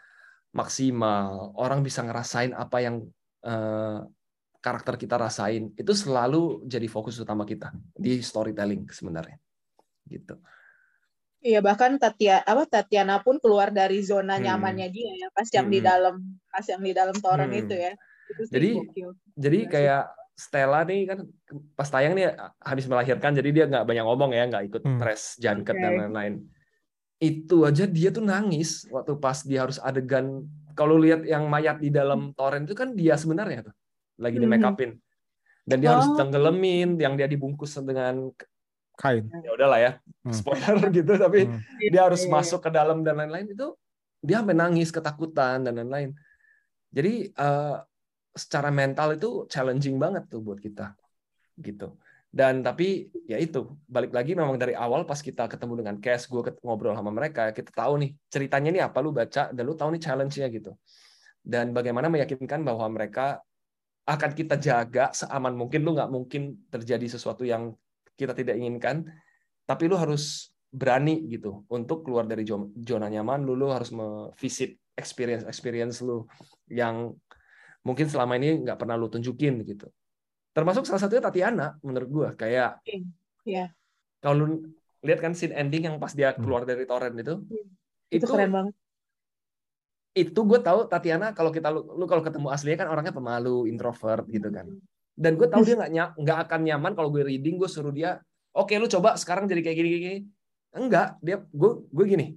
maksimal. 0.57 1.53
Orang 1.53 1.85
bisa 1.85 2.01
ngerasain 2.01 2.49
apa 2.57 2.81
yang 2.81 3.05
uh, 3.45 4.01
karakter 4.57 4.97
kita 4.97 5.21
rasain. 5.21 5.69
Itu 5.77 5.93
selalu 5.93 6.65
jadi 6.65 6.89
fokus 6.89 7.21
utama 7.21 7.45
kita 7.45 7.69
di 7.93 8.17
storytelling 8.25 8.89
sebenarnya 8.89 9.37
gitu. 10.09 10.35
Iya 11.45 11.61
bahkan 11.61 12.01
Tatiana 12.01 12.41
apa 12.41 12.65
Tatiana 12.65 13.21
pun 13.21 13.37
keluar 13.37 13.69
dari 13.69 14.01
zona 14.01 14.41
hmm. 14.41 14.43
nyamannya 14.49 14.87
dia 14.89 15.11
ya 15.13 15.27
pas 15.29 15.45
yang 15.53 15.69
hmm. 15.69 15.75
di 15.77 15.79
dalam 15.85 16.15
pas 16.49 16.65
yang 16.65 16.81
di 16.81 16.93
dalam 16.97 17.17
toren 17.21 17.51
hmm. 17.53 17.61
itu 17.61 17.75
ya. 17.77 17.93
Itu 18.25 18.41
jadi 18.49 18.69
gokil. 18.81 19.09
jadi 19.37 19.59
iya 19.61 19.69
kayak 19.69 20.03
Stella 20.35 20.83
nih 20.83 21.01
kan 21.07 21.19
pas 21.77 21.87
tayang 21.87 22.17
nih 22.17 22.33
habis 22.59 22.85
melahirkan 22.89 23.31
jadi 23.31 23.49
dia 23.53 23.65
nggak 23.69 23.85
banyak 23.87 24.05
ngomong 24.09 24.31
ya 24.33 24.43
nggak 24.49 24.63
ikut 24.73 24.83
hmm. 24.83 24.97
press 24.97 25.37
janket 25.37 25.77
okay. 25.77 25.83
dan 25.85 25.93
lain-lain. 26.01 26.33
Itu 27.21 27.63
aja 27.63 27.85
dia 27.85 28.09
tuh 28.09 28.25
nangis 28.25 28.89
waktu 28.89 29.13
pas 29.21 29.37
dia 29.45 29.69
harus 29.69 29.77
adegan 29.77 30.43
kalau 30.75 30.99
lihat 30.99 31.23
yang 31.29 31.47
mayat 31.47 31.79
di 31.79 31.93
dalam 31.93 32.33
toren 32.33 32.67
itu 32.67 32.73
kan 32.73 32.97
dia 32.97 33.15
sebenarnya 33.15 33.71
tuh 33.71 33.75
lagi 34.19 34.37
di 34.41 34.47
make 34.49 34.65
upin 34.65 34.97
dan 35.65 35.77
dia 35.81 35.89
oh. 35.91 35.93
harus 35.97 36.09
tenggelamin 36.19 36.99
yang 36.99 37.15
dia 37.15 37.25
dibungkus 37.31 37.79
dengan 37.79 38.29
kain 38.97 39.27
ya 39.43 39.51
udahlah 39.53 39.79
ya 39.79 39.91
hmm. 40.25 40.33
spoiler 40.33 40.77
gitu 40.97 41.13
tapi 41.15 41.47
hmm. 41.47 41.91
dia 41.91 42.01
harus 42.07 42.23
masuk 42.25 42.63
ke 42.63 42.69
dalam 42.71 43.03
dan 43.05 43.19
lain-lain 43.19 43.51
itu 43.51 43.75
dia 44.25 44.41
sampai 44.41 44.57
nangis 44.57 44.89
ketakutan 44.89 45.61
dan 45.63 45.73
lain-lain 45.75 46.15
jadi 46.89 47.29
uh, 47.35 47.83
secara 48.35 48.71
mental 48.71 49.15
itu 49.15 49.47
challenging 49.47 49.95
banget 49.95 50.27
tuh 50.27 50.43
buat 50.43 50.59
kita 50.59 50.95
gitu 51.59 51.95
dan 52.35 52.59
tapi 52.59 53.07
ya 53.31 53.39
itu 53.39 53.79
balik 53.87 54.11
lagi 54.11 54.35
memang 54.35 54.59
dari 54.59 54.75
awal 54.75 55.07
pas 55.07 55.23
kita 55.23 55.47
ketemu 55.47 55.79
dengan 55.79 55.95
Cash 56.03 56.27
gue 56.27 56.43
ngobrol 56.59 56.91
sama 56.91 57.07
mereka 57.07 57.55
kita 57.55 57.71
tahu 57.71 57.95
nih 58.03 58.11
ceritanya 58.27 58.69
nih 58.75 58.83
apa 58.83 58.99
lu 58.99 59.15
baca 59.15 59.55
dan 59.55 59.63
lu 59.63 59.71
tahu 59.71 59.95
nih 59.95 60.03
challenge-nya 60.03 60.51
gitu 60.51 60.75
dan 61.39 61.71
bagaimana 61.71 62.11
meyakinkan 62.11 62.59
bahwa 62.67 62.91
mereka 62.91 63.39
akan 64.03 64.31
kita 64.35 64.59
jaga 64.59 65.15
seaman 65.15 65.55
mungkin 65.55 65.87
lu 65.87 65.95
nggak 65.95 66.11
mungkin 66.11 66.59
terjadi 66.67 67.07
sesuatu 67.07 67.47
yang 67.47 67.71
kita 68.15 68.33
tidak 68.33 68.55
inginkan, 68.55 69.05
tapi 69.67 69.91
lu 69.91 69.99
harus 69.99 70.55
berani 70.75 71.23
gitu 71.31 71.63
untuk 71.71 72.03
keluar 72.03 72.27
dari 72.27 72.43
zona 72.43 73.07
nyaman 73.07 73.47
lu, 73.47 73.55
lu 73.55 73.71
harus 73.71 73.95
visit 74.35 74.75
experience 74.95 75.47
experience 75.47 76.03
lu 76.03 76.27
yang 76.67 77.15
mungkin 77.87 78.11
selama 78.11 78.35
ini 78.35 78.59
nggak 78.67 78.75
pernah 78.75 78.99
lu 78.99 79.07
tunjukin 79.07 79.63
gitu 79.63 79.87
termasuk 80.51 80.83
salah 80.83 80.99
satunya 80.99 81.23
Tatiana 81.23 81.79
menurut 81.79 82.09
gua 82.11 82.29
kayak 82.35 82.83
yeah. 83.47 83.71
kalau 84.19 84.43
lu 84.43 84.45
lihat 84.99 85.23
kan 85.23 85.31
scene 85.31 85.55
ending 85.55 85.87
yang 85.87 85.95
pas 85.95 86.11
dia 86.11 86.35
hmm. 86.35 86.43
keluar 86.43 86.67
dari 86.67 86.83
torrent 86.83 87.15
itu 87.15 87.39
hmm. 87.39 87.67
itu, 88.11 88.23
itu 88.23 88.25
keren 88.27 88.51
banget 88.51 88.75
itu 90.15 90.39
gue 90.47 90.59
tahu 90.63 90.87
Tatiana 90.87 91.35
kalau 91.35 91.51
kita 91.51 91.67
lu, 91.67 91.83
lu 91.99 92.07
kalau 92.07 92.23
ketemu 92.23 92.47
aslinya 92.47 92.87
kan 92.87 92.89
orangnya 92.91 93.11
pemalu 93.11 93.67
introvert 93.67 94.23
gitu 94.31 94.47
kan 94.47 94.67
hmm 94.67 94.94
dan 95.15 95.39
gue 95.39 95.47
tahu 95.47 95.63
dia 95.63 95.75
nggak 95.79 96.19
nggak 96.19 96.37
akan 96.47 96.59
nyaman 96.67 96.91
kalau 96.93 97.09
gue 97.09 97.23
reading 97.23 97.55
gue 97.55 97.71
suruh 97.71 97.95
dia 97.95 98.19
oke 98.51 98.67
okay, 98.67 98.77
lu 98.77 98.87
coba 98.91 99.15
sekarang 99.15 99.47
jadi 99.47 99.63
kayak 99.63 99.77
gini 99.79 99.89
gini. 99.95 100.19
Enggak 100.75 101.15
dia 101.23 101.39
gue 101.39 101.71
gue 101.87 102.05
gini. 102.05 102.27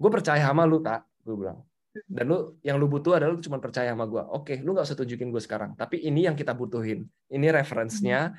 Gue 0.00 0.10
percaya 0.10 0.40
sama 0.40 0.64
lu 0.64 0.80
tak 0.80 1.04
gue 1.22 1.36
bilang. 1.36 1.60
Dan 2.08 2.24
lu 2.24 2.56
yang 2.64 2.80
lu 2.80 2.88
butuh 2.88 3.20
adalah 3.20 3.36
lu 3.36 3.44
cuma 3.44 3.60
percaya 3.60 3.92
sama 3.92 4.08
gue. 4.08 4.24
Oke 4.24 4.56
okay, 4.56 4.56
lu 4.64 4.72
nggak 4.72 4.88
usah 4.88 4.96
tunjukin 4.96 5.28
gue 5.28 5.42
sekarang. 5.44 5.76
Tapi 5.76 6.00
ini 6.00 6.24
yang 6.24 6.32
kita 6.32 6.56
butuhin. 6.56 7.04
Ini 7.28 7.46
referensinya 7.52 8.32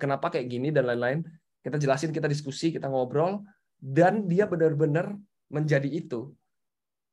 kenapa 0.00 0.32
kayak 0.32 0.48
gini 0.48 0.72
dan 0.72 0.88
lain-lain. 0.88 1.20
Kita 1.60 1.76
jelasin 1.76 2.12
kita 2.12 2.28
diskusi 2.28 2.72
kita 2.72 2.88
ngobrol. 2.88 3.44
Dan 3.76 4.24
dia 4.24 4.48
benar-benar 4.48 5.12
menjadi 5.52 5.88
itu. 5.92 6.32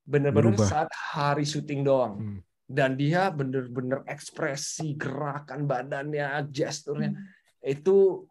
Benar-benar 0.08 0.56
saat 0.64 0.88
hari 0.96 1.44
syuting 1.44 1.84
doang. 1.84 2.16
Hmm 2.16 2.40
dan 2.72 2.96
dia 2.96 3.28
bener-bener 3.28 4.08
ekspresi 4.08 4.96
gerakan 4.96 5.68
badannya 5.68 6.48
gesturnya 6.48 7.12
hmm. 7.12 7.68
itu 7.68 8.24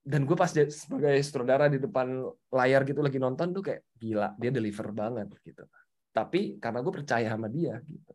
dan 0.00 0.26
gue 0.26 0.34
pas 0.34 0.50
sebagai 0.50 1.22
sutradara 1.22 1.70
di 1.70 1.78
depan 1.78 2.26
layar 2.50 2.82
gitu 2.82 2.98
lagi 2.98 3.22
nonton 3.22 3.54
tuh 3.54 3.62
kayak 3.62 3.86
gila 3.94 4.34
dia 4.34 4.50
deliver 4.50 4.90
banget 4.90 5.30
gitu 5.46 5.62
tapi 6.10 6.58
karena 6.58 6.82
gue 6.82 6.92
percaya 6.92 7.30
sama 7.30 7.46
dia 7.46 7.78
gitu 7.86 8.12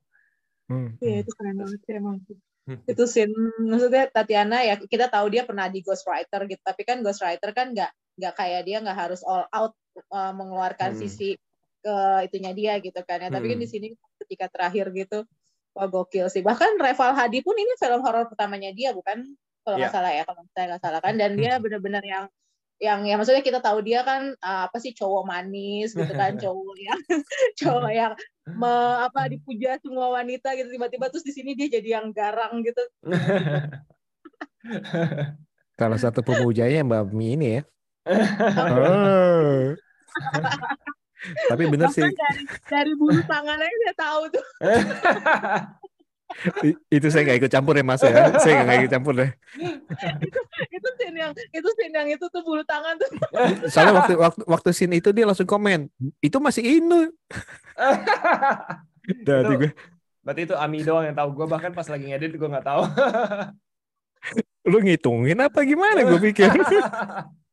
hmm. 0.68 1.00
Iya 1.00 1.24
itu 1.24 1.32
keren 1.40 1.56
banget 1.56 1.80
sih 1.88 1.94
emang 1.96 2.18
hmm. 2.68 2.80
itu 2.84 3.04
scene 3.08 3.36
maksudnya 3.64 4.12
Tatiana 4.12 4.60
ya 4.68 4.76
kita 4.76 5.08
tahu 5.08 5.32
dia 5.32 5.48
pernah 5.48 5.72
di 5.72 5.80
Ghostwriter 5.80 6.44
gitu 6.52 6.62
tapi 6.66 6.84
kan 6.84 7.00
Ghostwriter 7.00 7.56
kan 7.56 7.72
nggak 7.72 7.92
nggak 8.20 8.34
kayak 8.36 8.62
dia 8.68 8.78
nggak 8.84 8.98
harus 8.98 9.24
all 9.24 9.48
out 9.56 9.72
uh, 10.12 10.36
mengeluarkan 10.36 10.98
hmm. 10.98 11.00
sisi 11.00 11.40
ke 11.86 11.96
itunya 12.26 12.52
dia 12.58 12.74
gitu 12.82 12.98
kan 13.06 13.22
ya 13.22 13.30
tapi 13.30 13.46
kan 13.54 13.62
di 13.62 13.70
sini 13.70 13.88
ketika 14.26 14.50
terakhir 14.50 14.90
gitu 14.90 15.22
Wah 15.76 15.88
gokil 15.92 16.32
sih. 16.32 16.40
Bahkan 16.40 16.80
Reval 16.80 17.12
Hadi 17.12 17.44
pun 17.44 17.56
ini 17.60 17.76
film 17.76 18.00
horor 18.00 18.32
pertamanya 18.32 18.72
dia 18.72 18.96
bukan 18.96 19.28
kalau 19.68 19.76
nggak 19.76 19.92
yeah. 19.92 19.96
salah 20.00 20.12
ya 20.16 20.24
kalau 20.24 20.42
saya 20.56 20.66
nggak 20.72 20.82
salah 20.82 21.00
kan. 21.04 21.14
Dan 21.20 21.36
dia 21.36 21.60
benar-benar 21.60 22.04
yang 22.08 22.26
yang 22.76 23.08
ya 23.08 23.16
maksudnya 23.16 23.40
kita 23.40 23.64
tahu 23.64 23.80
dia 23.88 24.04
kan 24.04 24.36
uh, 24.36 24.68
apa 24.68 24.84
sih 24.84 24.92
cowok 24.92 25.24
manis 25.24 25.96
gitu 25.96 26.12
kan 26.12 26.36
cowok 26.44 26.76
yang 26.76 27.00
cowok 27.60 27.92
yang 27.92 28.12
me, 28.52 28.74
apa 29.00 29.32
dipuja 29.32 29.80
semua 29.80 30.12
wanita 30.12 30.52
gitu 30.60 30.76
tiba-tiba 30.76 31.08
terus 31.08 31.24
di 31.24 31.32
sini 31.32 31.56
dia 31.56 31.72
jadi 31.72 32.00
yang 32.00 32.12
garang 32.12 32.64
gitu. 32.64 32.84
Salah 35.80 36.00
satu 36.00 36.24
pemujanya 36.24 36.88
Mbak 36.88 37.12
Mi 37.12 37.36
ini 37.36 37.60
ya. 37.60 37.62
oh. 38.08 39.76
Tapi 41.50 41.64
bener 41.70 41.90
sih. 41.92 42.04
Dari, 42.04 42.44
dari 42.70 42.92
bulu 42.98 43.22
tangannya 43.26 43.68
saya 43.68 43.96
tahu 43.98 44.22
tuh. 44.34 44.46
itu 46.90 47.08
saya 47.08 47.22
nggak 47.24 47.38
ikut 47.46 47.52
campur 47.54 47.74
ya 47.78 47.86
mas 47.86 48.02
ya. 48.04 48.34
Saya 48.44 48.66
nggak 48.66 48.78
ikut 48.86 48.92
campur 48.92 49.14
deh. 49.16 49.32
Itu 50.20 50.40
itu 50.74 50.90
scene 51.00 51.18
yang 51.22 51.32
itu 51.32 51.70
scene 51.78 51.96
yang 51.96 52.10
itu 52.12 52.26
tuh 52.28 52.42
bulu 52.44 52.64
tangan 52.66 52.98
tuh. 53.00 53.10
Soalnya 53.72 53.94
waktu 54.04 54.14
waktu 54.20 54.42
waktu 54.44 54.70
scene 54.76 54.98
itu 55.00 55.10
dia 55.16 55.26
langsung 55.30 55.48
komen 55.48 55.88
itu 56.20 56.38
masih 56.42 56.64
ini 56.82 57.14
Dari 59.06 59.54
gue 59.62 59.72
berarti 60.26 60.42
itu 60.50 60.56
Ami 60.58 60.82
doang 60.82 61.06
yang 61.06 61.16
tahu. 61.16 61.38
Gue 61.38 61.48
bahkan 61.48 61.70
pas 61.72 61.86
lagi 61.86 62.10
ngedit 62.10 62.34
gue 62.34 62.50
nggak 62.50 62.66
tahu. 62.66 62.84
Lu 64.66 64.82
ngitungin 64.82 65.38
apa 65.38 65.62
gimana? 65.62 66.02
Gue 66.02 66.20
pikir 66.34 66.50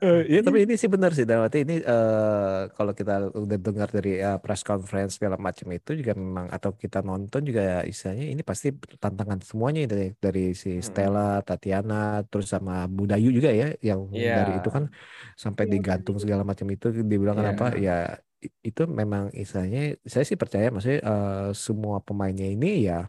uh, 0.00 0.20
ya 0.30 0.40
tapi 0.46 0.58
ini 0.64 0.74
sih 0.78 0.86
benar 0.86 1.10
sih 1.12 1.26
Dawati 1.26 1.66
ini 1.66 1.82
uh, 1.82 2.70
kalau 2.72 2.94
kita 2.94 3.34
udah 3.34 3.58
dengar 3.58 3.88
dari 3.90 4.22
uh, 4.22 4.38
press 4.38 4.62
conference 4.62 5.18
segala 5.18 5.36
macam 5.36 5.66
itu 5.74 5.98
juga 5.98 6.14
memang 6.14 6.46
atau 6.48 6.70
kita 6.76 7.02
nonton 7.02 7.42
juga 7.42 7.82
istilahnya 7.82 8.26
ini 8.30 8.42
pasti 8.46 8.70
tantangan 9.00 9.42
semuanya 9.42 9.90
dari 9.90 10.14
dari 10.16 10.54
si 10.54 10.78
hmm. 10.78 10.84
Stella, 10.84 11.42
Tatiana, 11.42 12.22
terus 12.30 12.48
sama 12.52 12.86
Budayu 12.86 13.34
juga 13.34 13.50
ya 13.50 13.74
yang 13.82 14.08
yeah. 14.14 14.46
dari 14.46 14.62
itu 14.62 14.70
kan 14.70 14.86
sampai 15.34 15.66
iya, 15.66 15.72
digantung 15.74 16.16
segala 16.22 16.46
macam 16.46 16.66
itu 16.70 16.94
dibilang 16.94 17.38
yeah. 17.42 17.50
apa 17.52 17.66
ya 17.76 17.96
itu 18.64 18.88
memang 18.88 19.28
istilahnya 19.36 20.00
saya 20.08 20.24
sih 20.24 20.38
percaya 20.40 20.72
maksudnya 20.72 21.04
uh, 21.04 21.52
semua 21.52 22.00
pemainnya 22.00 22.48
ini 22.48 22.88
ya 22.88 23.04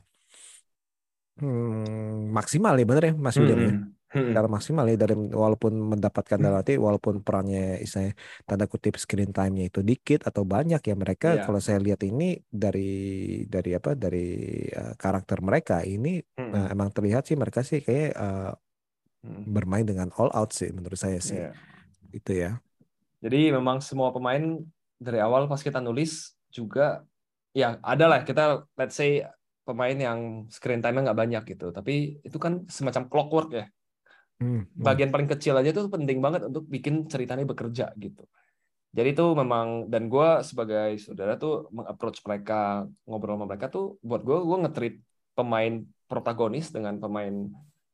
hmm, 1.40 2.34
maksimal 2.34 2.76
ya 2.76 2.86
bener 2.88 3.04
ya 3.12 3.14
Mas 3.16 3.38
William 3.40 3.60
ya? 3.62 3.72
hmm. 3.72 3.86
hmm. 4.12 4.28
secara 4.32 4.48
maksimal 4.52 4.86
ya 4.92 4.98
dari 5.00 5.16
walaupun 5.16 5.74
mendapatkan 5.96 6.38
dalam 6.42 6.60
arti 6.60 6.76
walaupun 6.76 7.24
perannya 7.24 7.80
istilahnya 7.80 8.18
tanda 8.44 8.66
kutip 8.68 9.00
screen 9.00 9.32
time-nya 9.32 9.72
itu 9.72 9.80
dikit 9.80 10.28
atau 10.28 10.44
banyak 10.44 10.82
ya 10.84 10.96
mereka 10.98 11.40
yeah. 11.40 11.44
kalau 11.48 11.60
saya 11.64 11.80
lihat 11.80 12.04
ini 12.04 12.36
dari 12.50 13.44
dari 13.48 13.72
apa 13.72 13.96
dari 13.96 14.28
uh, 14.76 14.94
karakter 15.00 15.40
mereka 15.40 15.86
ini 15.88 16.20
hmm. 16.20 16.52
uh, 16.52 16.68
emang 16.74 16.92
terlihat 16.92 17.24
sih 17.30 17.40
mereka 17.40 17.64
sih 17.64 17.80
kayak 17.80 18.12
uh, 18.20 18.52
hmm. 19.24 19.48
bermain 19.48 19.88
dengan 19.88 20.12
all 20.20 20.34
out 20.36 20.52
sih 20.52 20.70
menurut 20.76 21.00
saya 21.00 21.24
sih 21.24 21.40
yeah. 21.40 21.56
itu 22.12 22.36
ya 22.36 22.52
jadi 23.22 23.54
memang 23.54 23.80
semua 23.86 24.10
pemain 24.10 24.60
dari 24.98 25.22
awal 25.22 25.46
pas 25.46 25.62
kita 25.62 25.78
nulis 25.78 26.34
juga 26.52 27.06
ya 27.56 27.80
ada 27.84 28.06
lah 28.08 28.20
kita 28.24 28.66
let's 28.76 28.96
say 28.96 29.24
pemain 29.62 29.98
yang 29.98 30.20
screen 30.50 30.82
time-nya 30.82 31.12
nggak 31.12 31.20
banyak 31.24 31.44
gitu 31.56 31.70
tapi 31.70 32.18
itu 32.26 32.38
kan 32.42 32.66
semacam 32.66 33.08
clockwork 33.08 33.50
ya 33.54 33.66
Hmm, 34.42 34.66
hmm. 34.66 34.82
Bagian 34.82 35.14
paling 35.14 35.30
kecil 35.30 35.54
aja 35.54 35.70
tuh 35.70 35.86
penting 35.86 36.18
banget 36.18 36.50
untuk 36.50 36.66
bikin 36.66 37.06
ceritanya 37.06 37.46
bekerja 37.46 37.94
gitu. 38.02 38.26
Jadi 38.92 39.16
itu 39.16 39.26
memang 39.38 39.88
dan 39.88 40.10
gue 40.10 40.30
sebagai 40.44 40.98
saudara 41.00 41.38
tuh 41.38 41.70
mengapproach 41.72 42.20
mereka 42.26 42.90
ngobrol 43.08 43.38
sama 43.40 43.46
mereka 43.48 43.72
tuh 43.72 44.02
buat 44.04 44.26
gue 44.26 44.36
gue 44.36 44.58
ngetrit 44.66 44.96
pemain 45.38 45.86
protagonis 46.12 46.74
dengan 46.76 47.00
pemain 47.00 47.48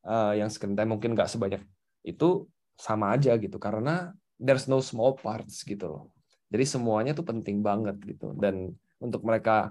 uh, 0.08 0.34
yang 0.34 0.50
screen 0.50 0.74
time 0.74 0.90
mungkin 0.90 1.14
nggak 1.14 1.30
sebanyak 1.30 1.62
itu 2.02 2.50
sama 2.74 3.14
aja 3.14 3.38
gitu 3.38 3.62
karena 3.62 4.10
there's 4.40 4.66
no 4.66 4.82
small 4.82 5.14
parts 5.14 5.62
gitu 5.62 5.86
loh. 5.86 6.02
Jadi 6.48 6.64
semuanya 6.64 7.12
tuh 7.12 7.28
penting 7.28 7.60
banget 7.60 8.00
gitu 8.02 8.32
dan 8.40 8.72
untuk 8.98 9.22
mereka 9.22 9.70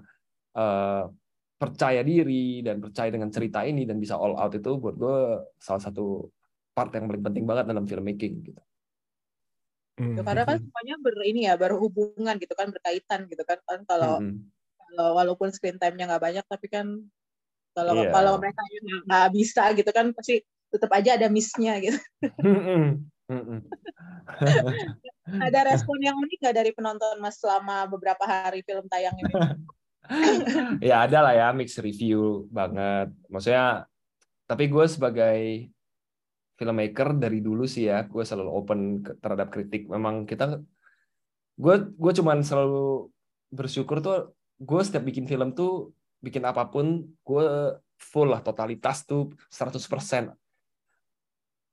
uh, 0.55 1.09
percaya 1.57 2.05
diri 2.05 2.61
dan 2.61 2.77
percaya 2.77 3.09
dengan 3.09 3.33
cerita 3.33 3.65
ini 3.65 3.89
dan 3.89 3.97
bisa 3.97 4.13
all 4.13 4.37
out 4.37 4.53
itu 4.53 4.77
buat 4.77 4.93
gue 4.93 5.41
salah 5.57 5.81
satu 5.81 6.29
part 6.77 6.93
yang 6.93 7.09
paling 7.09 7.25
penting 7.25 7.45
banget 7.49 7.65
dalam 7.65 7.89
filmmaking 7.89 8.45
gitu. 8.45 8.61
Hmm. 9.97 10.21
Karena 10.21 10.45
kan 10.45 10.61
semuanya 10.61 10.95
ber 11.01 11.17
ini 11.25 11.49
ya 11.49 11.57
berhubungan 11.57 12.37
gitu 12.37 12.53
kan 12.53 12.69
berkaitan 12.69 13.25
gitu 13.25 13.41
kan 13.41 13.57
kan 13.65 13.81
kalau 13.89 14.21
hmm. 14.21 14.45
kalau 14.77 15.17
walaupun 15.17 15.49
screen 15.49 15.81
time-nya 15.81 16.05
nggak 16.05 16.21
banyak 16.21 16.45
tapi 16.45 16.69
kan 16.69 17.01
kalau 17.73 17.97
yeah. 17.97 18.13
kalau 18.13 18.37
mereka 18.37 18.61
nggak 19.09 19.27
bisa 19.33 19.73
gitu 19.73 19.89
kan 19.89 20.13
pasti 20.13 20.45
tetap 20.69 20.93
aja 20.93 21.17
ada 21.17 21.33
miss-nya 21.33 21.81
gitu. 21.81 21.97
ada 25.41 25.59
respon 25.65 25.97
yang 25.99 26.15
unik 26.21 26.39
nggak 26.39 26.55
dari 26.55 26.71
penonton 26.77 27.17
mas 27.17 27.41
selama 27.41 27.89
beberapa 27.89 28.21
hari 28.21 28.61
film 28.61 28.85
tayang 28.85 29.17
ini? 29.17 29.33
ya 30.89 31.05
ada 31.05 31.19
lah 31.23 31.33
ya 31.35 31.47
mix 31.51 31.77
review 31.79 32.47
banget. 32.49 33.11
Maksudnya 33.27 33.87
tapi 34.47 34.71
gue 34.71 34.85
sebagai 34.87 35.39
filmmaker 36.57 37.13
dari 37.19 37.39
dulu 37.43 37.69
sih 37.69 37.85
ya 37.91 38.07
gue 38.07 38.23
selalu 38.23 38.51
open 38.51 38.79
terhadap 39.21 39.51
kritik. 39.51 39.85
Memang 39.91 40.25
kita 40.25 40.59
gue 41.57 41.75
gue 41.93 42.11
cuman 42.21 42.41
selalu 42.45 43.11
bersyukur 43.51 43.99
tuh 43.99 44.35
gue 44.57 44.81
setiap 44.81 45.03
bikin 45.05 45.25
film 45.25 45.53
tuh 45.53 45.93
bikin 46.21 46.43
apa 46.45 46.69
pun 46.69 47.05
gue 47.23 47.45
full 47.97 48.29
lah 48.29 48.41
totalitas 48.41 49.05
tuh 49.05 49.33
100% 49.49 50.33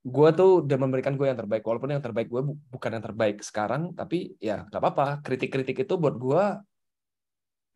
gue 0.05 0.29
tuh 0.37 0.61
udah 0.61 0.77
memberikan 0.77 1.17
gue 1.17 1.25
yang 1.25 1.41
terbaik 1.41 1.65
walaupun 1.65 1.97
yang 1.97 2.05
terbaik 2.05 2.29
gue 2.29 2.45
bukan 2.45 2.91
yang 2.93 3.01
terbaik 3.01 3.41
sekarang 3.41 3.97
tapi 3.97 4.37
ya 4.37 4.69
nggak 4.69 4.81
apa-apa. 4.81 5.25
Kritik-kritik 5.25 5.89
itu 5.89 5.97
buat 5.97 6.21
gue 6.21 6.45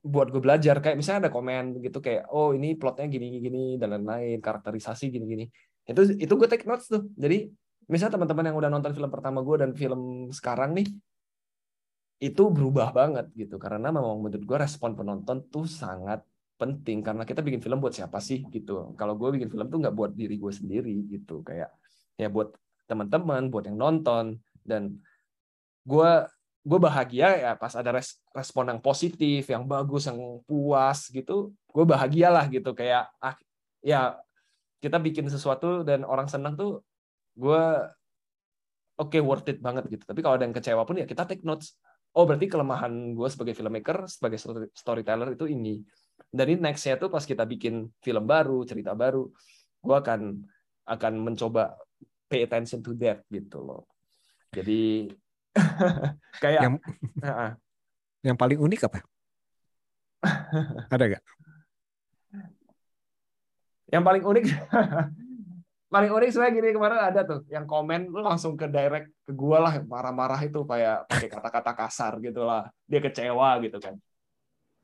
buat 0.09 0.32
gue 0.32 0.40
belajar. 0.40 0.80
Kayak 0.80 0.96
misalnya 0.96 1.28
ada 1.28 1.32
komen 1.32 1.78
gitu 1.84 2.00
kayak 2.00 2.32
oh 2.32 2.56
ini 2.56 2.74
plotnya 2.80 3.06
gini 3.06 3.38
gini 3.44 3.76
dan 3.76 3.94
lain-lain 3.94 4.40
karakterisasi 4.40 5.12
gini 5.12 5.24
gini. 5.28 5.44
Itu 5.84 6.09
itu 6.16 6.32
gue 6.32 6.48
take 6.48 6.64
notes 6.64 6.88
tuh. 6.88 7.04
Jadi 7.14 7.52
misalnya 7.88 8.16
teman-teman 8.16 8.44
yang 8.52 8.56
udah 8.56 8.70
nonton 8.72 8.92
film 8.96 9.11
pertama 9.12 9.44
gue 9.44 9.56
dan 9.61 9.70
film 9.76 10.32
sekarang 10.32 10.76
nih 10.80 10.88
itu 12.18 12.42
berubah 12.50 12.90
banget 12.90 13.28
gitu. 13.36 13.61
Karena 13.61 13.92
memang 13.92 14.18
menurut 14.18 14.44
gue 14.44 14.59
respon 14.59 14.96
penonton 14.96 15.44
tuh 15.52 15.68
sangat 15.68 16.24
penting. 16.56 17.04
Karena 17.04 17.22
kita 17.28 17.44
bikin 17.44 17.61
film 17.61 17.78
buat 17.78 17.92
siapa 17.92 18.18
sih 18.18 18.42
gitu. 18.48 18.96
Kalau 18.96 19.14
gue 19.14 19.28
bikin 19.36 19.52
film 19.52 19.68
tuh 19.68 19.78
nggak 19.84 19.94
buat 19.94 20.12
diri 20.16 20.40
gue 20.40 20.52
sendiri 20.52 20.96
gitu. 21.12 21.44
Kayak 21.44 21.70
ya 22.18 22.32
buat 22.32 22.56
teman-teman 22.88 23.52
buat 23.52 23.68
yang 23.68 23.78
nonton. 23.78 24.40
Dan 24.64 24.98
gue 25.86 26.12
gue 26.68 26.78
bahagia 26.78 27.28
ya 27.40 27.50
pas 27.56 27.72
ada 27.72 27.96
res, 27.96 28.20
respon 28.36 28.68
yang 28.68 28.80
positif 28.84 29.48
yang 29.48 29.64
bagus 29.64 30.04
yang 30.04 30.20
puas 30.44 31.08
gitu 31.08 31.56
gue 31.72 31.84
bahagia 31.88 32.28
lah 32.28 32.44
gitu. 32.50 32.76
Kayak 32.76 33.08
ah 33.22 33.38
ya 33.80 34.18
kita 34.82 35.00
bikin 35.00 35.30
sesuatu 35.32 35.80
dan 35.86 36.04
orang 36.04 36.28
senang 36.28 36.54
tuh 36.58 36.84
gue 37.38 37.64
oke 38.98 39.14
okay, 39.14 39.20
worth 39.24 39.48
it 39.48 39.62
banget 39.64 39.88
gitu. 39.88 40.04
Tapi 40.04 40.20
kalau 40.20 40.36
ada 40.36 40.44
yang 40.44 40.56
kecewa 40.56 40.82
pun 40.84 41.00
ya 41.00 41.06
kita 41.08 41.24
take 41.24 41.46
notes. 41.46 41.78
Oh 42.12 42.26
berarti 42.26 42.50
kelemahan 42.50 43.14
gue 43.14 43.28
sebagai 43.30 43.54
filmmaker 43.54 44.04
sebagai 44.10 44.36
storyteller 44.74 45.38
itu 45.38 45.48
ini. 45.48 45.80
Dari 46.28 46.58
nextnya 46.58 46.98
tuh 46.98 47.08
pas 47.08 47.22
kita 47.22 47.46
bikin 47.48 47.88
film 48.02 48.24
baru 48.28 48.66
cerita 48.68 48.92
baru 48.92 49.24
gue 49.78 49.96
akan 49.96 50.20
akan 50.88 51.12
mencoba 51.20 51.78
pay 52.26 52.44
attention 52.44 52.82
to 52.82 52.92
that 52.98 53.22
gitu 53.30 53.62
loh. 53.62 53.86
Jadi 54.50 55.08
kayak 56.42 56.61
yang, 56.64 56.74
yang 58.22 58.36
paling 58.36 58.59
unik 58.61 58.80
apa? 58.88 58.99
Ada 60.94 61.05
gak 61.16 61.22
yang 63.88 64.05
paling 64.05 64.24
unik 64.24 64.44
paling 65.94 66.11
unik 66.12 66.28
sebenarnya 66.28 66.55
gini 66.61 66.68
kemarin 66.76 67.01
ada 67.01 67.20
tuh 67.24 67.40
yang 67.49 67.64
komen 67.64 68.12
lu 68.12 68.20
langsung 68.20 68.53
ke 68.61 68.68
direct 68.68 69.09
ke 69.24 69.32
gua 69.32 69.64
lah 69.64 69.74
marah-marah 69.80 70.36
itu 70.44 70.61
kayak 70.68 71.09
pakai 71.09 71.28
kata-kata 71.32 71.72
kasar 71.72 72.12
gitu 72.20 72.44
lah. 72.44 72.68
Dia 72.84 73.01
kecewa 73.01 73.57
gitu 73.64 73.80
kan. 73.80 73.96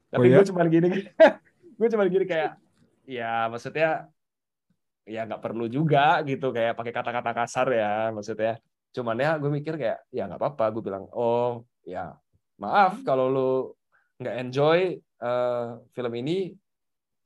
Tapi 0.08 0.24
oh, 0.24 0.28
iya? 0.32 0.36
gue 0.40 0.44
cuma 0.48 0.64
gini 0.64 0.88
gue 1.74 1.88
cuma 1.92 2.04
gini 2.08 2.24
kayak 2.24 2.56
ya 3.04 3.52
maksudnya 3.52 4.08
ya 5.04 5.28
nggak 5.28 5.42
perlu 5.44 5.68
juga 5.68 6.24
gitu 6.24 6.48
kayak 6.54 6.72
pakai 6.72 6.92
kata-kata 6.96 7.32
kasar 7.36 7.66
ya 7.68 8.08
maksudnya 8.08 8.56
cuman 8.94 9.16
ya 9.18 9.30
gue 9.42 9.50
mikir 9.50 9.74
kayak 9.74 9.98
ya 10.14 10.30
nggak 10.30 10.38
apa-apa 10.38 10.64
gue 10.70 10.82
bilang 10.86 11.04
oh 11.10 11.66
ya 11.82 12.14
maaf 12.62 13.02
kalau 13.02 13.26
lu 13.26 13.50
nggak 14.22 14.36
enjoy 14.46 14.78
uh, 15.18 15.82
film 15.90 16.12
ini 16.14 16.54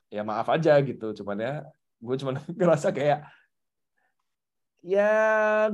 ya 0.08 0.24
maaf 0.24 0.48
aja 0.48 0.80
gitu. 0.80 1.12
Cuman 1.12 1.36
ya 1.38 1.54
gue 2.00 2.16
cuman 2.16 2.40
ngerasa 2.58 2.88
kayak 2.92 3.28
ya 4.86 5.10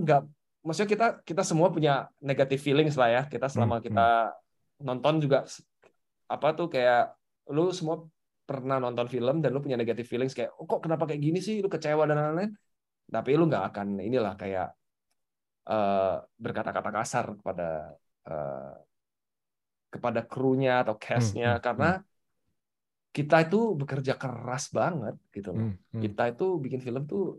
nggak 0.00 0.24
maksudnya 0.64 0.90
kita 0.90 1.06
kita 1.22 1.42
semua 1.44 1.68
punya 1.70 2.10
negatif 2.18 2.62
feelings 2.62 2.98
lah 2.98 3.10
ya. 3.10 3.22
Kita 3.30 3.46
selama 3.46 3.78
hmm, 3.78 3.84
kita 3.90 4.08
hmm. 4.30 4.84
nonton 4.84 5.14
juga 5.22 5.46
apa 6.26 6.48
tuh 6.56 6.72
kayak 6.72 7.14
lu 7.52 7.70
semua 7.70 8.02
pernah 8.44 8.76
nonton 8.76 9.08
film 9.08 9.40
dan 9.40 9.56
lu 9.56 9.60
punya 9.64 9.80
negatif 9.80 10.04
feelings 10.04 10.36
kayak 10.36 10.52
oh, 10.60 10.68
kok 10.68 10.84
kenapa 10.84 11.08
kayak 11.08 11.22
gini 11.22 11.40
sih? 11.40 11.62
Lu 11.62 11.70
kecewa 11.70 12.04
dan 12.10 12.18
lain-lain. 12.18 12.52
Tapi 13.04 13.30
lu 13.36 13.46
nggak 13.46 13.64
akan 13.72 14.00
inilah 14.00 14.34
kayak 14.34 14.72
uh, 15.68 16.24
berkata-kata 16.36 16.90
kasar 16.90 17.26
kepada 17.36 17.94
uh, 18.28 18.74
kepada 19.88 20.20
krunya 20.26 20.82
atau 20.82 20.98
castnya 20.98 21.54
hmm, 21.54 21.58
hmm, 21.60 21.64
karena 21.64 21.90
hmm 21.98 22.12
kita 23.14 23.46
itu 23.46 23.78
bekerja 23.78 24.18
keras 24.18 24.74
banget 24.74 25.14
gitu 25.30 25.54
loh. 25.54 25.70
Hmm, 25.70 25.78
hmm. 25.78 26.02
Kita 26.02 26.34
itu 26.34 26.46
bikin 26.58 26.82
film 26.82 27.06
tuh 27.06 27.38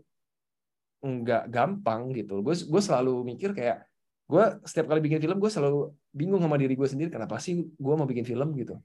nggak 1.04 1.52
gampang 1.52 2.16
gitu. 2.16 2.40
Gue 2.40 2.56
gue 2.56 2.82
selalu 2.82 3.28
mikir 3.28 3.52
kayak 3.52 3.84
gue 4.26 4.44
setiap 4.64 4.90
kali 4.90 5.04
bikin 5.04 5.20
film 5.20 5.36
gue 5.38 5.52
selalu 5.52 5.92
bingung 6.10 6.42
sama 6.42 6.56
diri 6.56 6.74
gue 6.74 6.88
sendiri 6.88 7.12
kenapa 7.12 7.36
sih 7.36 7.60
gue 7.60 7.94
mau 7.94 8.08
bikin 8.08 8.24
film 8.24 8.56
gitu. 8.56 8.80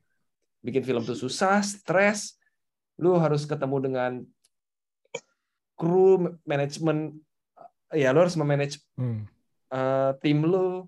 Bikin 0.59 0.83
film 0.83 1.07
tuh 1.07 1.15
susah, 1.15 1.63
stres. 1.63 2.35
Lu 2.99 3.15
harus 3.15 3.47
ketemu 3.47 3.77
dengan 3.79 4.11
kru, 5.79 6.37
manajemen, 6.43 7.15
ya 7.91 8.15
lu 8.15 8.23
harus 8.23 8.35
memanage 8.39 8.79
hmm. 8.95 9.27
uh, 9.71 10.11
tim 10.19 10.41
lu. 10.43 10.87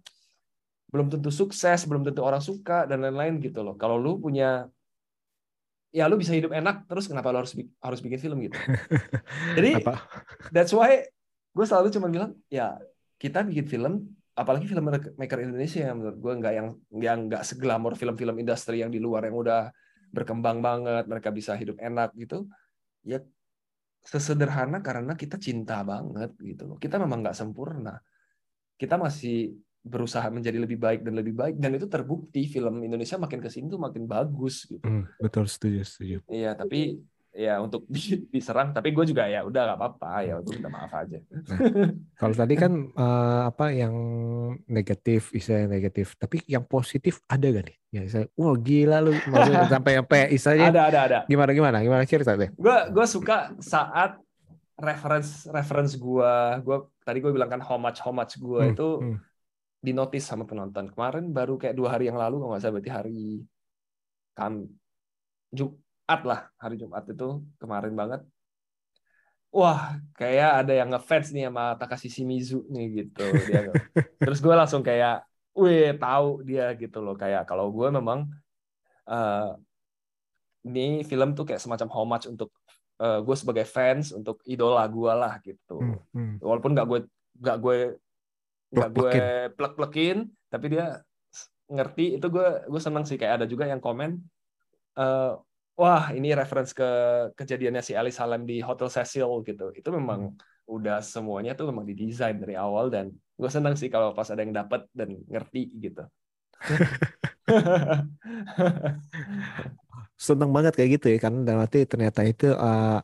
Belum 0.94 1.10
tentu 1.10 1.34
sukses, 1.34 1.90
belum 1.90 2.06
tentu 2.06 2.22
orang 2.22 2.38
suka 2.38 2.86
dan 2.86 3.02
lain-lain 3.02 3.42
gitu 3.42 3.66
loh. 3.66 3.74
Kalau 3.74 3.98
lu 3.98 4.22
punya 4.22 4.70
ya 5.94 6.10
lu 6.10 6.18
bisa 6.18 6.34
hidup 6.34 6.50
enak 6.50 6.90
terus 6.90 7.06
kenapa 7.06 7.30
lu 7.30 7.46
harus 7.46 7.54
harus 7.54 8.02
bikin 8.02 8.18
film 8.18 8.42
gitu 8.42 8.58
jadi 9.58 9.78
Apa? 9.78 10.02
that's 10.50 10.74
why 10.74 11.06
gue 11.54 11.66
selalu 11.70 11.94
cuma 11.94 12.10
bilang 12.10 12.34
ya 12.50 12.82
kita 13.22 13.46
bikin 13.46 13.70
film 13.70 13.94
apalagi 14.34 14.66
film 14.66 14.90
maker 14.90 15.40
Indonesia 15.46 15.86
yang 15.86 16.02
menurut 16.02 16.18
gue 16.18 16.34
nggak 16.42 16.54
yang 16.58 16.68
yang 16.98 17.20
nggak 17.30 17.46
seglamor 17.46 17.94
film-film 17.94 18.42
industri 18.42 18.82
yang 18.82 18.90
di 18.90 18.98
luar 18.98 19.30
yang 19.30 19.38
udah 19.38 19.70
berkembang 20.10 20.66
banget 20.66 21.06
mereka 21.06 21.30
bisa 21.30 21.54
hidup 21.54 21.78
enak 21.78 22.10
gitu 22.18 22.50
ya 23.06 23.22
sesederhana 24.04 24.84
karena 24.84 25.16
kita 25.16 25.40
cinta 25.40 25.80
banget 25.82 26.36
gitu 26.44 26.64
loh 26.68 26.78
kita 26.78 27.00
memang 27.00 27.24
nggak 27.24 27.38
sempurna 27.38 27.98
kita 28.76 29.00
masih 29.00 29.56
berusaha 29.84 30.24
menjadi 30.32 30.64
lebih 30.64 30.80
baik 30.80 31.04
dan 31.04 31.14
lebih 31.20 31.36
baik 31.36 31.56
dan 31.60 31.76
itu 31.76 31.92
terbukti 31.92 32.48
film 32.48 32.80
Indonesia 32.88 33.20
makin 33.20 33.44
ke 33.44 33.52
sini 33.52 33.68
tuh 33.68 33.80
makin 33.84 34.08
bagus 34.08 34.64
gitu. 34.64 34.84
Hmm, 34.88 35.04
betul 35.20 35.44
setuju 35.44 35.84
setuju. 35.84 36.18
Iya 36.32 36.56
tapi 36.56 37.04
ya 37.34 37.58
untuk 37.60 37.90
diserang 38.34 38.72
tapi 38.72 38.94
gue 38.94 39.06
juga 39.10 39.26
ya 39.26 39.42
udah 39.42 39.74
gak 39.74 39.80
apa-apa 39.82 40.12
ya 40.22 40.34
gue 40.40 40.54
minta 40.54 40.70
maaf 40.70 40.94
aja. 40.94 41.18
Nah, 41.18 41.60
kalau 42.14 42.36
tadi 42.38 42.54
kan 42.54 42.72
uh, 42.94 43.50
apa 43.50 43.74
yang 43.74 43.94
negatif 44.70 45.34
isa 45.34 45.66
negatif 45.66 46.14
tapi 46.16 46.46
yang 46.46 46.64
positif 46.64 47.20
ada 47.26 47.50
gak 47.50 47.66
nih? 47.74 47.78
Ya 47.90 48.02
saya 48.06 48.26
wah 48.38 48.54
gila 48.54 49.02
lu 49.02 49.18
sampai 49.74 50.00
sampai 50.00 50.22
isanya 50.30 50.70
ada 50.70 50.82
ada 50.94 51.00
ada. 51.10 51.20
Gimana 51.26 51.52
gimana? 51.58 51.78
Gimana 51.82 52.06
cerita 52.06 52.38
deh? 52.38 52.54
Gue 52.54 52.78
gue 52.94 53.06
suka 53.10 53.58
saat 53.58 54.22
reference 54.78 55.50
reference 55.50 55.98
gue 55.98 56.34
gue 56.62 56.78
tadi 57.02 57.18
gue 57.18 57.34
bilang 57.34 57.50
kan 57.50 57.62
how 57.62 57.78
much 57.82 58.02
how 58.02 58.14
much 58.14 58.38
gue 58.38 58.62
hmm, 58.62 58.74
itu 58.78 58.88
hmm. 59.02 59.18
dinotis 59.82 60.22
sama 60.22 60.46
penonton. 60.46 60.86
Kemarin 60.94 61.34
baru 61.34 61.58
kayak 61.58 61.74
dua 61.74 61.98
hari 61.98 62.14
yang 62.14 62.22
lalu 62.22 62.46
kalau 62.46 62.54
nggak 62.54 62.62
salah 62.62 62.74
berarti 62.78 62.92
hari 62.94 63.26
kan 64.34 64.66
Jumat 65.54 65.83
lah 66.08 66.52
hari 66.60 66.76
Jumat 66.76 67.08
itu 67.08 67.44
kemarin 67.60 67.96
banget. 67.96 68.22
Wah 69.54 70.02
kayak 70.18 70.66
ada 70.66 70.74
yang 70.74 70.90
ngefans 70.90 71.30
nih 71.30 71.46
sama 71.48 71.78
Takashi 71.78 72.10
Shimizu 72.10 72.66
nih 72.74 73.06
gitu 73.06 73.22
dia 73.46 73.70
terus 74.26 74.42
gue 74.42 74.50
langsung 74.50 74.82
kayak 74.82 75.22
wih 75.54 75.94
tahu 75.96 76.42
dia 76.44 76.74
gitu 76.76 77.00
loh. 77.00 77.16
Kayak 77.16 77.46
kalau 77.46 77.70
gue 77.70 77.88
memang 77.94 78.28
uh, 79.08 79.54
ini 80.66 81.06
film 81.06 81.38
tuh 81.38 81.46
kayak 81.46 81.62
semacam 81.62 81.88
homage 81.94 82.26
untuk 82.28 82.50
uh, 83.00 83.22
gue 83.22 83.36
sebagai 83.38 83.64
fans 83.64 84.12
untuk 84.12 84.42
idola 84.50 84.84
gue 84.90 85.14
lah 85.14 85.38
gitu. 85.46 85.80
Hmm, 85.80 86.02
hmm. 86.12 86.36
walaupun 86.42 86.74
nggak 86.74 86.88
gue 86.90 87.00
nggak 87.40 87.58
gue 87.62 87.78
nggak 88.74 88.90
gue 88.90 89.12
plek 89.54 89.74
plekin 89.78 90.18
tapi 90.50 90.66
dia 90.74 91.00
ngerti. 91.70 92.18
Itu 92.18 92.28
gue 92.34 92.68
gue 92.68 92.82
seneng 92.82 93.06
sih. 93.06 93.22
Kayak 93.22 93.44
ada 93.44 93.46
juga 93.46 93.70
yang 93.70 93.80
komen 93.80 94.18
uh, 94.98 95.38
wah 95.74 96.14
ini 96.14 96.34
reference 96.38 96.74
ke 96.74 96.90
kejadiannya 97.34 97.82
si 97.82 97.94
Alice 97.98 98.18
Salem 98.18 98.46
di 98.46 98.62
Hotel 98.62 98.90
Cecil 98.90 99.42
gitu. 99.46 99.74
Itu 99.74 99.90
memang 99.90 100.34
hmm. 100.34 100.70
udah 100.70 101.02
semuanya 101.02 101.58
tuh 101.58 101.70
memang 101.74 101.86
didesain 101.86 102.38
dari 102.38 102.54
awal 102.58 102.90
dan 102.94 103.10
gue 103.14 103.50
senang 103.50 103.74
sih 103.74 103.90
kalau 103.90 104.14
pas 104.14 104.30
ada 104.30 104.46
yang 104.46 104.54
dapat 104.54 104.86
dan 104.94 105.18
ngerti 105.28 105.74
gitu. 105.82 106.06
seneng 110.16 110.56
banget 110.56 110.80
kayak 110.80 110.90
gitu 111.02 111.12
ya 111.12 111.20
kan 111.20 111.44
dan 111.44 111.60
nanti 111.60 111.84
ternyata 111.84 112.24
itu 112.24 112.56
uh, 112.56 113.04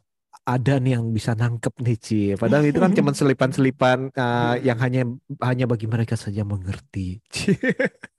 ada 0.49 0.81
nih 0.81 0.97
yang 0.97 1.13
bisa 1.13 1.37
nangkep 1.37 1.73
nih 1.83 1.97
Ci. 1.99 2.21
Padahal 2.39 2.65
itu 2.65 2.79
kan 2.81 2.91
cuma 2.95 3.11
selipan-selipan 3.19 4.09
uh, 4.17 4.55
yang 4.63 4.79
hanya 4.81 5.05
hanya 5.45 5.65
bagi 5.69 5.85
mereka 5.85 6.17
saja 6.17 6.41
mengerti. 6.41 7.21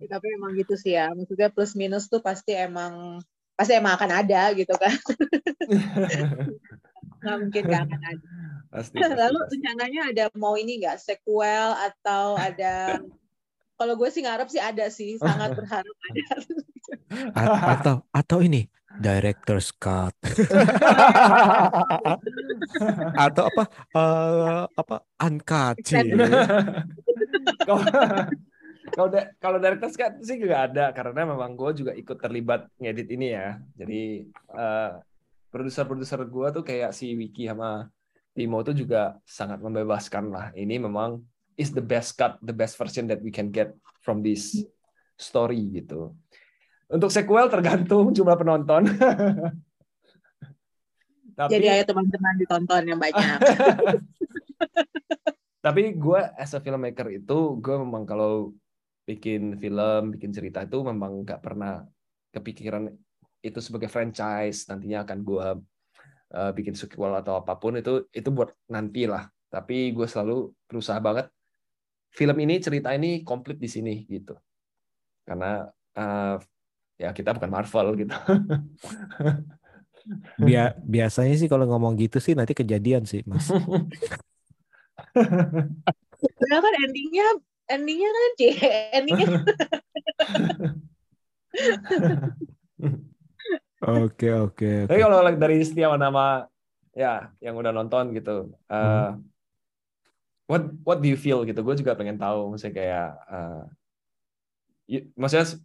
Ya, 0.00 0.06
tapi 0.16 0.26
emang 0.34 0.56
gitu 0.56 0.74
sih 0.76 0.96
ya. 0.96 1.12
Maksudnya 1.12 1.52
plus 1.52 1.76
minus 1.76 2.08
tuh 2.08 2.24
pasti 2.24 2.56
emang 2.56 3.20
pasti 3.54 3.76
emang 3.76 3.92
akan 3.96 4.10
ada 4.24 4.56
gitu 4.56 4.72
kan. 4.72 4.96
Nggak 7.20 7.36
mungkin 7.36 7.62
nggak 7.68 7.82
akan 7.84 8.00
ada. 8.00 8.32
Pasti, 8.72 8.96
pasti, 9.02 9.16
lalu 9.16 9.38
pasti. 9.44 9.52
rencananya 9.60 10.00
ada 10.08 10.24
mau 10.40 10.56
ini 10.56 10.80
nggak? 10.80 10.96
Sequel 10.96 11.68
atau 11.76 12.40
ada 12.40 12.96
kalau 13.76 13.96
gue 13.96 14.08
sih 14.12 14.24
ngarep 14.24 14.48
sih 14.48 14.60
ada 14.60 14.88
sih. 14.88 15.20
Sangat 15.20 15.52
berharap 15.52 15.96
ada. 16.08 16.24
Atau 17.76 17.94
atau 18.08 18.38
ini 18.40 18.68
director's 19.00 19.68
cut. 19.76 20.16
Atau 23.16 23.42
apa? 23.52 23.64
Uh, 23.92 24.64
apa? 24.72 24.96
Uncut 25.20 25.76
kalau 28.92 29.08
da 29.08 29.30
kalau 29.38 29.58
director's 29.62 29.96
cut 29.96 30.18
sih 30.22 30.38
juga 30.38 30.66
ada 30.66 30.90
karena 30.90 31.28
memang 31.28 31.54
gue 31.54 31.84
juga 31.84 31.92
ikut 31.94 32.18
terlibat 32.18 32.66
ngedit 32.76 33.08
ini 33.10 33.28
ya. 33.34 33.58
Jadi 33.78 34.26
uh, 34.52 35.00
produser-produser 35.50 36.20
gue 36.26 36.46
tuh 36.54 36.64
kayak 36.66 36.94
si 36.94 37.14
Wiki 37.18 37.50
sama 37.50 37.90
Timo 38.30 38.62
tuh 38.62 38.74
juga 38.74 39.18
sangat 39.26 39.58
membebaskan 39.58 40.30
lah. 40.30 40.54
Ini 40.54 40.78
memang 40.78 41.18
is 41.58 41.74
the 41.74 41.82
best 41.82 42.14
cut, 42.14 42.38
the 42.40 42.54
best 42.54 42.78
version 42.78 43.10
that 43.10 43.20
we 43.20 43.34
can 43.34 43.50
get 43.50 43.74
from 44.00 44.22
this 44.22 44.62
story 45.18 45.66
gitu. 45.74 46.14
Untuk 46.90 47.12
sequel 47.12 47.50
tergantung 47.50 48.10
jumlah 48.10 48.38
penonton. 48.38 48.86
Tapi, 51.38 51.50
Jadi 51.56 51.66
ayo 51.72 51.84
teman-teman 51.88 52.34
ditonton 52.36 52.82
yang 52.84 53.00
banyak. 53.00 53.38
Tapi 55.64 55.96
gue 55.96 56.20
as 56.40 56.52
a 56.56 56.60
filmmaker 56.60 57.08
itu 57.12 57.60
gue 57.60 57.76
memang 57.80 58.08
kalau 58.08 58.52
bikin 59.10 59.58
film, 59.58 60.14
bikin 60.14 60.30
cerita 60.30 60.62
itu 60.62 60.78
memang 60.86 61.26
nggak 61.26 61.40
pernah 61.42 61.82
kepikiran 62.30 62.86
itu 63.42 63.58
sebagai 63.58 63.90
franchise 63.90 64.70
nantinya 64.70 65.02
akan 65.02 65.18
gue 65.26 65.48
uh, 66.38 66.52
bikin 66.54 66.78
sequel 66.78 67.10
atau 67.18 67.42
apa 67.42 67.58
pun 67.58 67.74
itu 67.74 68.06
itu 68.14 68.30
buat 68.30 68.54
nanti 68.70 69.10
lah. 69.10 69.26
Tapi 69.50 69.90
gue 69.90 70.06
selalu 70.06 70.54
berusaha 70.70 71.02
banget 71.02 71.26
film 72.14 72.36
ini 72.38 72.62
cerita 72.62 72.94
ini 72.94 73.26
komplit 73.26 73.58
di 73.58 73.66
sini 73.66 74.06
gitu. 74.06 74.38
Karena 75.26 75.66
uh, 75.98 76.36
ya 76.94 77.10
kita 77.10 77.34
bukan 77.34 77.50
Marvel 77.50 77.98
gitu. 77.98 78.14
Bia 80.40 80.72
biasanya 80.80 81.36
sih 81.36 81.48
kalau 81.50 81.68
ngomong 81.68 81.98
gitu 82.00 82.18
sih 82.22 82.32
nanti 82.32 82.56
kejadian 82.56 83.04
sih, 83.04 83.20
Mas. 83.28 83.50
Padahal 86.20 86.62
kan 86.64 86.74
endingnya 86.84 87.26
endingnya 87.70 88.10
kan 88.10 88.22
C 88.34 88.40
endingnya 88.98 89.28
Oke 93.80 94.28
oke. 94.28 94.92
Tapi 94.92 95.00
kalau 95.00 95.24
dari 95.40 95.64
setiap 95.64 95.96
nama 95.96 96.44
ya 96.92 97.32
yang 97.40 97.56
udah 97.56 97.72
nonton 97.72 98.12
gitu, 98.12 98.52
uh, 98.68 98.76
hmm. 99.16 99.24
what 100.44 100.62
what 100.84 100.98
do 101.00 101.08
you 101.08 101.16
feel 101.16 101.48
gitu? 101.48 101.64
Gue 101.64 101.80
juga 101.80 101.96
pengen 101.96 102.20
tahu, 102.20 102.52
maksudnya 102.52 102.76
kayak, 102.76 103.08
uh, 103.24 103.64
maksudnya 105.16 105.56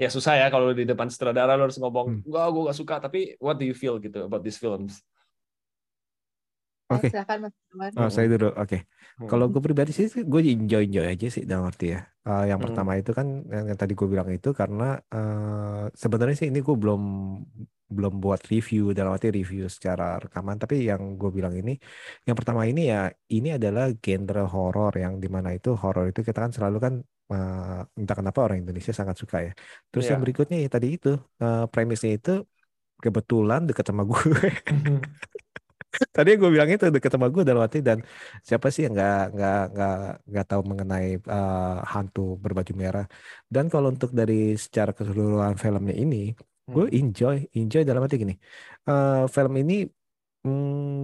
ya 0.00 0.08
susah 0.08 0.40
ya 0.40 0.48
kalau 0.48 0.72
di 0.72 0.88
depan 0.88 1.12
sutradara 1.12 1.60
lo 1.60 1.68
harus 1.68 1.76
ngomong, 1.76 2.24
hmm. 2.24 2.24
gue 2.24 2.62
gak 2.72 2.78
suka. 2.80 2.96
Tapi 3.04 3.36
what 3.36 3.60
do 3.60 3.68
you 3.68 3.76
feel 3.76 4.00
gitu 4.00 4.24
about 4.24 4.40
these 4.40 4.56
films? 4.56 5.04
Oke. 6.86 7.10
Okay. 7.10 7.50
Mas. 7.74 7.92
Oh, 7.98 8.06
saya 8.06 8.30
dulu. 8.30 8.54
Oke. 8.54 8.62
Okay. 8.62 8.80
Hmm. 9.18 9.26
Kalau 9.26 9.50
gue 9.50 9.58
pribadi 9.58 9.90
sih, 9.90 10.06
gue 10.06 10.40
enjoy 10.54 10.86
enjoy 10.86 11.06
aja 11.06 11.26
sih 11.26 11.42
dalam 11.42 11.66
arti 11.66 11.90
ya. 11.90 12.06
Uh, 12.22 12.46
yang 12.46 12.58
hmm. 12.62 12.66
pertama 12.70 12.94
itu 12.94 13.10
kan 13.10 13.26
yang, 13.50 13.74
yang 13.74 13.78
tadi 13.78 13.98
gue 13.98 14.06
bilang 14.06 14.28
itu 14.30 14.54
karena 14.54 14.98
uh, 15.10 15.90
sebenarnya 15.94 16.36
sih 16.38 16.48
ini 16.50 16.62
gue 16.62 16.76
belum 16.78 17.02
belum 17.86 18.18
buat 18.18 18.42
review 18.50 18.90
dalam 18.90 19.14
arti 19.14 19.30
review 19.30 19.70
secara 19.70 20.18
rekaman 20.18 20.58
tapi 20.58 20.90
yang 20.90 21.14
gue 21.14 21.30
bilang 21.30 21.54
ini 21.54 21.78
yang 22.26 22.34
pertama 22.34 22.66
ini 22.66 22.90
ya 22.90 23.06
ini 23.30 23.54
adalah 23.54 23.94
genre 24.02 24.42
horor 24.50 24.90
yang 24.98 25.22
di 25.22 25.30
mana 25.30 25.54
itu 25.54 25.70
horor 25.78 26.10
itu 26.10 26.26
kita 26.26 26.50
kan 26.50 26.50
selalu 26.50 26.78
kan 26.82 26.94
uh, 27.30 27.86
entah 27.94 28.16
kenapa 28.18 28.42
orang 28.42 28.66
Indonesia 28.66 28.90
sangat 28.90 29.22
suka 29.22 29.38
ya 29.38 29.52
terus 29.94 30.10
yeah. 30.10 30.18
yang 30.18 30.20
berikutnya 30.26 30.58
ya 30.66 30.68
tadi 30.70 30.98
itu 30.98 31.14
uh, 31.14 31.70
premisnya 31.70 32.18
itu 32.18 32.42
kebetulan 32.98 33.70
dekat 33.70 33.86
sama 33.86 34.02
gue 34.02 34.18
Tadi 36.16 36.30
gue 36.40 36.48
bilang 36.54 36.68
itu 36.72 36.84
deket 36.94 37.10
sama 37.14 37.28
gue 37.34 37.42
dalam 37.48 37.62
arti 37.66 37.78
dan 37.88 37.98
siapa 38.48 38.66
sih 38.74 38.82
yang 38.84 38.92
nggak 38.96 39.20
nggak 39.34 39.60
nggak 39.72 39.94
nggak 40.30 40.46
tahu 40.50 40.62
mengenai 40.70 41.08
uh, 41.36 41.84
hantu 41.92 42.20
berbaju 42.44 42.72
merah. 42.82 43.06
Dan 43.54 43.64
kalau 43.72 43.88
untuk 43.94 44.10
dari 44.20 44.34
secara 44.64 44.90
keseluruhan 44.96 45.54
filmnya 45.62 45.94
ini, 46.04 46.16
gue 46.72 46.84
hmm. 46.88 46.98
enjoy 47.00 47.36
enjoy 47.60 47.82
dalam 47.88 48.00
arti 48.04 48.16
gini. 48.22 48.34
Uh, 48.88 49.26
film 49.34 49.52
ini 49.62 49.74
mm, 50.46 51.02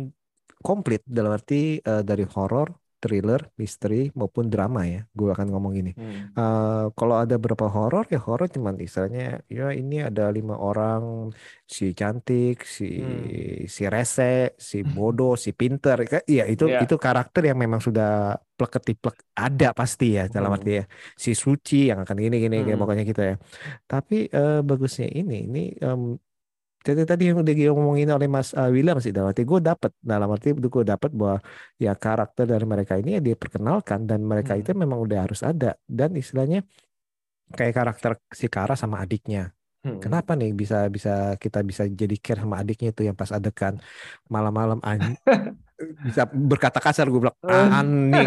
komplit 0.66 1.02
dalam 1.04 1.30
arti 1.36 1.82
uh, 1.82 2.02
dari 2.06 2.24
horor 2.34 2.81
thriller, 3.02 3.50
misteri 3.58 4.14
maupun 4.14 4.46
drama 4.46 4.86
ya. 4.86 5.02
Gue 5.10 5.34
akan 5.34 5.50
ngomong 5.50 5.74
ini. 5.74 5.92
Hmm. 5.98 6.30
Uh, 6.38 6.86
kalau 6.94 7.18
ada 7.18 7.34
berapa 7.34 7.66
horor 7.66 8.06
ya 8.06 8.22
horor 8.22 8.46
cuman 8.46 8.78
istilahnya 8.78 9.42
ya 9.50 9.74
ini 9.74 10.06
ada 10.06 10.30
lima 10.30 10.54
orang 10.54 11.34
si 11.66 11.90
cantik, 11.98 12.62
si 12.62 13.02
hmm. 13.02 13.66
si 13.66 13.82
rese, 13.90 14.54
si 14.54 14.86
bodoh, 14.94 15.34
si 15.34 15.50
pinter. 15.50 16.06
Iya 16.30 16.46
itu 16.46 16.70
yeah. 16.70 16.86
itu 16.86 16.94
karakter 16.94 17.50
yang 17.50 17.58
memang 17.58 17.82
sudah 17.82 18.38
plek 18.54 18.78
ketiplek 18.78 19.26
ada 19.34 19.74
pasti 19.74 20.14
ya 20.14 20.30
dalam 20.30 20.54
hmm. 20.54 20.56
arti 20.62 20.72
ya. 20.78 20.84
Si 21.18 21.34
suci 21.34 21.90
yang 21.90 22.06
akan 22.06 22.14
gini 22.14 22.38
gini 22.38 22.62
hmm. 22.62 22.78
pokoknya 22.78 23.02
gitu 23.02 23.22
ya. 23.26 23.34
Tapi 23.90 24.30
uh, 24.30 24.62
bagusnya 24.62 25.10
ini 25.10 25.50
ini 25.50 25.64
um, 25.82 26.14
jadi 26.86 27.02
tadi 27.06 27.22
yang 27.30 27.38
udah 27.42 27.54
ngomongin 27.74 28.08
oleh 28.10 28.28
Mas 28.28 28.52
uh, 28.52 28.70
William 28.74 28.98
sih 28.98 29.14
dalam 29.14 29.30
arti 29.30 29.42
gue 29.46 29.60
dapat 29.62 29.90
dalam 30.02 30.28
arti 30.34 30.52
gue 30.54 30.84
dapat 30.84 31.10
bahwa 31.14 31.38
ya 31.78 31.92
karakter 31.94 32.44
dari 32.46 32.66
mereka 32.66 32.98
ini 32.98 33.16
ya 33.16 33.20
diperkenalkan 33.22 34.04
dan 34.04 34.20
mereka 34.22 34.52
hmm. 34.54 34.60
itu 34.60 34.70
memang 34.74 34.98
udah 35.00 35.18
harus 35.24 35.40
ada 35.46 35.78
dan 35.86 36.12
istilahnya 36.18 36.66
kayak 37.54 37.74
karakter 37.74 38.10
si 38.32 38.46
Kara 38.50 38.74
sama 38.74 39.00
adiknya 39.04 39.54
Hmm. 39.82 39.98
Kenapa 39.98 40.38
nih 40.38 40.54
bisa 40.54 40.86
bisa 40.94 41.34
kita 41.42 41.58
bisa 41.66 41.82
jadi 41.90 42.14
care 42.22 42.38
sama 42.38 42.62
adiknya 42.62 42.94
itu 42.94 43.02
yang 43.02 43.18
pas 43.18 43.34
adegan 43.34 43.82
malam-malam 44.30 44.78
bisa 46.06 46.22
berkata 46.30 46.78
kasar 46.78 47.10
gue 47.10 47.20
bilang 47.20 47.38
aneh 47.48 48.26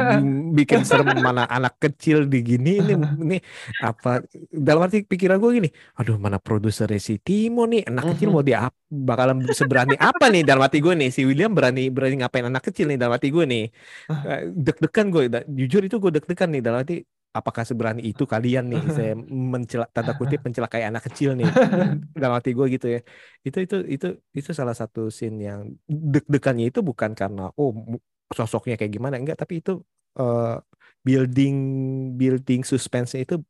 bikin 0.56 0.84
serem 0.88 1.08
mana 1.20 1.48
anak 1.48 1.80
kecil 1.80 2.28
di 2.28 2.40
gini 2.44 2.80
ini 2.80 2.94
ini 2.96 3.38
apa? 3.84 4.22
Dalam 4.52 4.86
arti 4.86 5.04
pikiran 5.08 5.40
gue 5.40 5.52
gini 5.64 5.70
aduh 5.96 6.20
mana 6.20 6.38
produser 6.38 6.92
si 7.00 7.20
Timo 7.20 7.64
nih 7.66 7.88
anak 7.88 8.16
kecil 8.16 8.32
mau 8.32 8.44
dia 8.44 8.68
bakalan 8.90 9.44
seberani 9.52 9.96
apa 10.00 10.32
nih? 10.32 10.44
Dalam 10.46 10.64
hati 10.64 10.80
gue 10.80 10.94
nih 10.96 11.10
si 11.12 11.22
William 11.28 11.52
berani 11.52 11.92
berani 11.92 12.24
ngapain 12.24 12.46
anak 12.48 12.64
kecil 12.72 12.88
nih 12.92 12.98
dalam 13.00 13.16
hati 13.18 13.28
gue 13.34 13.46
nih. 13.48 13.66
Eh, 14.10 14.42
deg-degan 14.54 15.08
gue 15.12 15.24
jujur 15.52 15.82
itu 15.84 15.98
gue 16.00 16.12
deg-degan 16.22 16.50
nih 16.54 16.62
dalam 16.64 16.82
arti 16.84 17.04
apakah 17.36 17.68
seberani 17.68 18.00
itu 18.00 18.24
kalian 18.24 18.72
nih? 18.72 18.84
Saya 18.96 19.14
mencelak 19.20 19.92
tanda 19.92 20.16
kutip 20.16 20.40
mencelakai 20.48 20.88
anak 20.88 21.04
kecil 21.12 21.36
nih. 21.36 21.46
Dalam 22.22 22.40
hati 22.40 22.56
gue 22.56 22.66
gitu 22.72 22.88
ya. 22.88 23.00
Itu 23.44 23.60
itu 23.60 23.76
itu 23.84 24.08
itu 24.32 24.50
salah 24.56 24.72
satu 24.72 25.12
scene 25.12 25.38
yang 25.44 25.60
deg-degannya 25.86 26.72
itu 26.72 26.80
bukan 26.80 27.12
karena 27.12 27.52
oh 27.60 28.00
sosoknya 28.32 28.80
kayak 28.80 28.96
gimana 28.96 29.20
enggak 29.20 29.38
tapi 29.38 29.60
itu 29.62 29.84
uh, 30.18 30.58
building 31.06 31.56
building 32.18 32.66
suspense 32.66 33.14
itu 33.20 33.44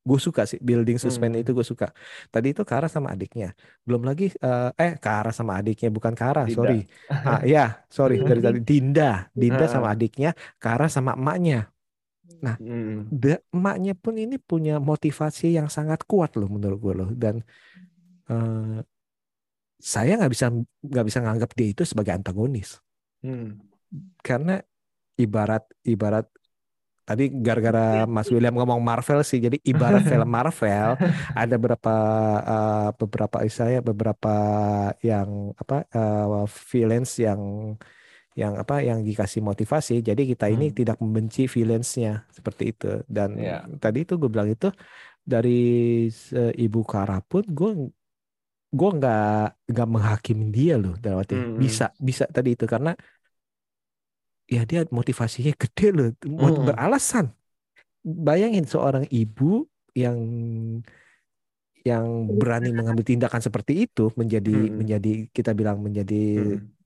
gue 0.00 0.18
suka 0.18 0.48
sih. 0.48 0.58
Building 0.58 0.96
suspense 0.96 1.36
hmm. 1.36 1.44
itu 1.44 1.50
gue 1.52 1.66
suka. 1.66 1.92
Tadi 2.32 2.56
itu 2.56 2.64
Kara 2.64 2.88
sama 2.88 3.12
adiknya. 3.14 3.52
Belum 3.84 4.02
lagi 4.02 4.32
uh, 4.40 4.72
eh 4.74 4.96
Kara 4.96 5.30
sama 5.30 5.60
adiknya 5.60 5.92
bukan 5.92 6.16
Kara 6.16 6.48
Dinda. 6.48 6.56
sorry. 6.56 6.80
Ah 7.12 7.44
ya 7.44 7.84
sorry 7.86 8.18
dari 8.28 8.40
tadi. 8.40 8.58
Dinda. 8.64 9.28
Dinda 9.30 9.68
sama 9.70 9.92
adiknya 9.94 10.34
Kara 10.56 10.88
sama 10.90 11.14
emaknya 11.14 11.69
Nah, 12.38 12.54
hmm. 12.56 13.10
emaknya 13.50 13.98
pun 13.98 14.14
ini 14.14 14.38
punya 14.38 14.78
motivasi 14.78 15.58
yang 15.58 15.66
sangat 15.66 16.06
kuat 16.06 16.38
loh 16.38 16.46
menurut 16.46 16.78
gue 16.78 16.94
loh 16.94 17.10
dan 17.10 17.42
uh, 18.30 18.78
saya 19.80 20.20
nggak 20.20 20.32
bisa 20.32 20.46
nggak 20.84 21.06
bisa 21.08 21.18
nganggap 21.24 21.50
dia 21.56 21.68
itu 21.72 21.82
sebagai 21.88 22.12
antagonis 22.12 22.78
hmm. 23.24 23.56
karena 24.20 24.60
ibarat 25.16 25.64
ibarat 25.88 26.28
tadi 27.08 27.32
gara-gara 27.32 28.04
Mas 28.06 28.28
William 28.30 28.54
ngomong 28.54 28.78
Marvel 28.78 29.24
sih 29.24 29.40
jadi 29.40 29.56
ibarat 29.66 30.04
film 30.04 30.30
Marvel 30.36 31.00
ada 31.34 31.54
beberapa 31.56 31.96
uh, 32.44 32.88
beberapa 32.94 33.36
saya 33.48 33.80
beberapa 33.80 34.34
yang 35.00 35.56
apa 35.56 35.88
uh, 35.96 36.46
villains 36.70 37.18
yang 37.18 37.40
yang 38.38 38.54
apa 38.54 38.78
yang 38.78 39.02
dikasih 39.02 39.42
motivasi 39.42 40.06
jadi 40.06 40.22
kita 40.22 40.46
ini 40.46 40.70
hmm. 40.70 40.76
tidak 40.76 40.96
membenci 41.02 41.50
villainsnya 41.50 42.30
seperti 42.30 42.70
itu 42.70 43.02
dan 43.10 43.34
yeah. 43.34 43.66
tadi 43.82 44.06
itu 44.06 44.14
gue 44.14 44.30
bilang 44.30 44.46
itu 44.46 44.70
dari 45.26 46.06
uh, 46.38 46.52
ibu 46.54 46.80
Kara 46.86 47.18
pun 47.26 47.42
gue 47.42 47.70
gue 48.70 48.90
nggak 49.02 49.66
nggak 49.66 49.88
menghakimi 49.90 50.46
dia 50.54 50.78
loh 50.78 50.94
dalam 51.02 51.26
arti 51.26 51.34
hmm. 51.34 51.58
bisa 51.58 51.90
bisa 51.98 52.30
tadi 52.30 52.54
itu 52.54 52.70
karena 52.70 52.94
ya 54.46 54.62
dia 54.62 54.86
motivasinya 54.86 55.50
gede 55.58 55.86
loh 55.90 56.08
hmm. 56.14 56.70
beralasan 56.70 57.34
bayangin 58.06 58.62
seorang 58.62 59.10
ibu 59.10 59.66
yang 59.98 60.18
yang 61.82 62.30
berani 62.30 62.70
mengambil 62.70 63.02
tindakan 63.02 63.42
seperti 63.42 63.90
itu 63.90 64.14
menjadi 64.14 64.54
hmm. 64.54 64.74
menjadi 64.78 65.12
kita 65.34 65.50
bilang 65.50 65.82
menjadi 65.82 66.54
hmm 66.62 66.79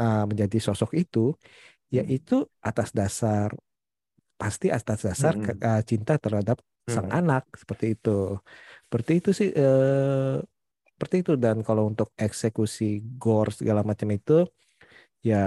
uh, 0.00 0.24
menjadi 0.28 0.58
sosok 0.60 0.96
itu 0.96 1.32
yaitu 1.92 2.46
atas 2.60 2.90
dasar 2.90 3.54
pasti 4.36 4.68
atas 4.68 5.00
dasar 5.06 5.32
hmm. 5.32 5.60
uh, 5.62 5.82
cinta 5.86 6.20
terhadap 6.20 6.60
hmm. 6.60 6.92
sang 6.92 7.08
anak 7.10 7.48
seperti 7.56 7.96
itu 7.96 8.36
seperti 8.86 9.12
itu 9.22 9.30
sih 9.32 9.50
uh, 9.54 10.42
seperti 10.96 11.16
itu 11.24 11.32
dan 11.36 11.60
kalau 11.60 11.88
untuk 11.88 12.12
eksekusi 12.16 13.04
gore 13.20 13.52
segala 13.52 13.84
macam 13.84 14.08
itu 14.12 14.48
ya 15.20 15.44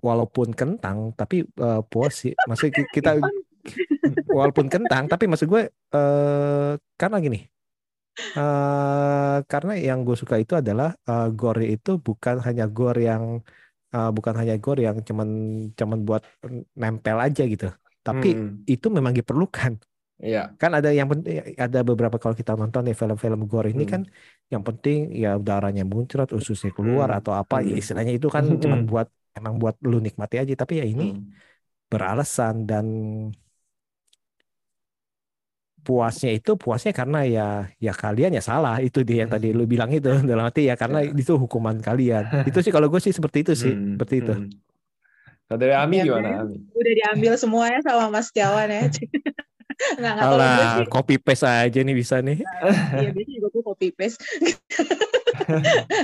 walaupun 0.00 0.54
kentang 0.56 1.12
tapi 1.14 1.44
uh, 1.60 1.82
puas 1.84 2.24
sih 2.24 2.32
maksudnya 2.48 2.86
kita 2.90 3.20
walaupun 4.38 4.66
kentang 4.72 5.06
tapi 5.06 5.28
maksud 5.28 5.46
gue 5.46 5.68
uh, 5.94 6.72
karena 6.96 7.16
gini 7.20 7.46
Uh, 8.36 9.42
karena 9.50 9.72
yang 9.78 10.06
gue 10.06 10.14
suka 10.14 10.38
itu 10.38 10.54
adalah 10.54 10.94
uh, 11.10 11.28
gore 11.34 11.66
itu 11.66 11.98
bukan 11.98 12.38
hanya 12.46 12.70
gore 12.70 13.02
yang 13.02 13.42
uh, 13.94 14.10
bukan 14.14 14.34
hanya 14.38 14.54
gore 14.58 14.86
yang 14.86 15.02
cuman 15.02 15.28
cuman 15.74 15.98
buat 16.06 16.22
nempel 16.78 17.16
aja 17.18 17.42
gitu. 17.46 17.68
Tapi 18.00 18.28
hmm. 18.32 18.70
itu 18.70 18.86
memang 18.88 19.12
diperlukan. 19.12 19.76
Iya. 20.20 20.52
Kan 20.60 20.76
ada 20.76 20.92
yang 20.92 21.08
penting 21.08 21.56
ada 21.56 21.80
beberapa 21.80 22.20
kalau 22.20 22.36
kita 22.36 22.52
nonton 22.52 22.84
nih 22.84 22.96
film-film 22.96 23.48
gore 23.48 23.72
ini 23.72 23.88
hmm. 23.88 23.92
kan 23.92 24.02
yang 24.52 24.62
penting 24.62 25.16
ya 25.16 25.40
darahnya 25.40 25.88
muncrat, 25.88 26.28
ususnya 26.36 26.70
keluar 26.76 27.08
hmm. 27.08 27.18
atau 27.24 27.32
apa 27.32 27.64
ya 27.64 27.74
hmm. 27.74 27.80
istilahnya 27.80 28.12
itu 28.12 28.28
kan 28.28 28.44
hmm. 28.44 28.60
cuman 28.60 28.80
buat 28.84 29.08
emang 29.32 29.56
buat 29.56 29.80
lu 29.80 30.02
nikmati 30.02 30.36
aja 30.42 30.52
tapi 30.52 30.84
ya 30.84 30.86
ini 30.86 31.16
hmm. 31.16 31.24
beralasan 31.88 32.68
dan 32.68 32.86
puasnya 35.80 36.36
itu 36.36 36.54
puasnya 36.54 36.92
karena 36.92 37.24
ya 37.26 37.48
ya 37.80 37.92
kalian 37.92 38.36
ya 38.36 38.42
salah. 38.44 38.78
Itu 38.80 39.02
dia 39.02 39.24
yang 39.26 39.30
tadi 39.32 39.50
lu 39.50 39.64
bilang 39.64 39.90
itu 39.90 40.08
dalam 40.30 40.46
arti 40.46 40.68
ya 40.68 40.76
karena 40.76 41.04
ya. 41.04 41.12
itu 41.12 41.34
hukuman 41.36 41.80
kalian. 41.80 42.46
Itu 42.46 42.60
sih 42.60 42.72
kalau 42.72 42.86
gue 42.86 43.00
sih 43.00 43.12
seperti 43.12 43.42
itu 43.44 43.52
sih 43.56 43.72
hmm, 43.72 43.96
seperti 43.96 44.14
itu. 44.22 44.34
hmm. 44.36 44.50
kalau 45.50 45.58
dari 45.58 45.74
Ami 45.74 45.98
ya, 45.98 46.04
gimana 46.06 46.46
Ami? 46.46 46.56
Udah 46.70 46.92
diambil 46.94 47.32
semuanya 47.34 47.80
sama 47.82 48.06
Mas 48.06 48.30
Tiawan 48.30 48.70
ya. 48.70 48.86
Nggak 49.80 50.12
nggak 50.12 50.28
Alah, 50.28 50.84
copy 50.92 51.16
paste 51.16 51.48
aja 51.48 51.80
nih 51.80 51.96
bisa 51.96 52.20
nih. 52.20 52.44
Iya 53.00 53.10
biasanya 53.16 53.36
juga 53.40 53.48
gue 53.48 53.62
copy 53.64 53.88
paste. 53.96 54.20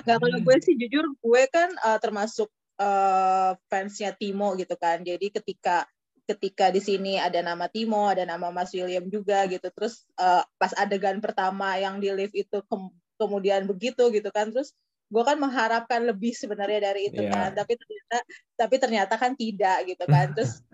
Nggak 0.08 0.16
kalau 0.16 0.38
gue 0.40 0.56
sih 0.64 0.74
jujur 0.80 1.04
gue 1.20 1.42
kan 1.52 1.68
uh, 1.84 2.00
termasuk 2.00 2.48
uh, 2.80 3.52
fansnya 3.68 4.16
Timo 4.16 4.56
gitu 4.56 4.74
kan. 4.80 5.04
Jadi 5.04 5.28
ketika 5.28 5.84
ketika 6.26 6.74
di 6.74 6.82
sini 6.82 7.22
ada 7.22 7.38
nama 7.38 7.70
Timo, 7.70 8.10
ada 8.10 8.26
nama 8.26 8.50
Mas 8.50 8.74
William 8.74 9.06
juga 9.06 9.46
gitu. 9.46 9.70
Terus 9.70 10.02
uh, 10.18 10.42
pas 10.58 10.74
adegan 10.74 11.22
pertama 11.22 11.78
yang 11.78 12.02
di 12.02 12.10
lift 12.10 12.34
itu 12.34 12.58
ke 12.66 12.76
kemudian 13.16 13.64
begitu 13.70 14.10
gitu 14.10 14.28
kan. 14.34 14.50
Terus 14.50 14.74
gue 15.06 15.22
kan 15.22 15.38
mengharapkan 15.38 16.02
lebih 16.02 16.34
sebenarnya 16.34 16.90
dari 16.90 17.14
itu 17.14 17.22
yeah. 17.22 17.30
kan. 17.32 17.50
Tapi 17.54 17.78
ternyata 17.78 18.16
tapi 18.58 18.74
ternyata 18.82 19.14
kan 19.14 19.32
tidak 19.38 19.78
gitu 19.86 20.04
kan. 20.10 20.34
Terus 20.34 20.66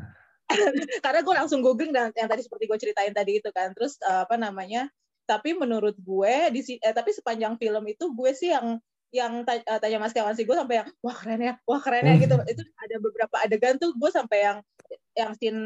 karena 1.05 1.20
gue 1.20 1.34
langsung 1.36 1.61
googling 1.61 1.92
dan 1.92 2.09
yang 2.16 2.28
tadi 2.32 2.42
seperti 2.48 2.64
gue 2.64 2.78
ceritain 2.80 3.12
tadi 3.12 3.38
itu 3.44 3.53
kan. 3.53 3.76
Terus 3.76 4.00
uh, 4.09 4.24
apa 4.24 4.40
namanya? 4.40 4.88
Tapi 5.28 5.53
menurut 5.53 5.94
gue 6.00 6.34
di 6.50 6.80
eh, 6.80 6.96
tapi 6.96 7.12
sepanjang 7.12 7.61
film 7.61 7.84
itu 7.86 8.09
gue 8.09 8.32
sih 8.32 8.50
yang 8.57 8.80
yang 9.12 9.44
tanya 9.44 10.00
Mas 10.00 10.16
Kawan 10.16 10.32
sih 10.32 10.48
gue 10.48 10.57
sampai 10.57 10.80
yang 10.80 10.88
wah 11.05 11.12
keren 11.12 11.36
ya, 11.44 11.55
wah 11.68 11.84
keren 11.84 12.09
ya 12.09 12.16
gitu. 12.16 12.32
Itu 12.48 12.64
ada 12.64 12.96
beberapa 12.96 13.36
adegan 13.44 13.76
tuh 13.76 13.92
gue 13.92 14.09
sampai 14.09 14.38
yang 14.40 14.59
yang 15.12 15.32
scene 15.36 15.60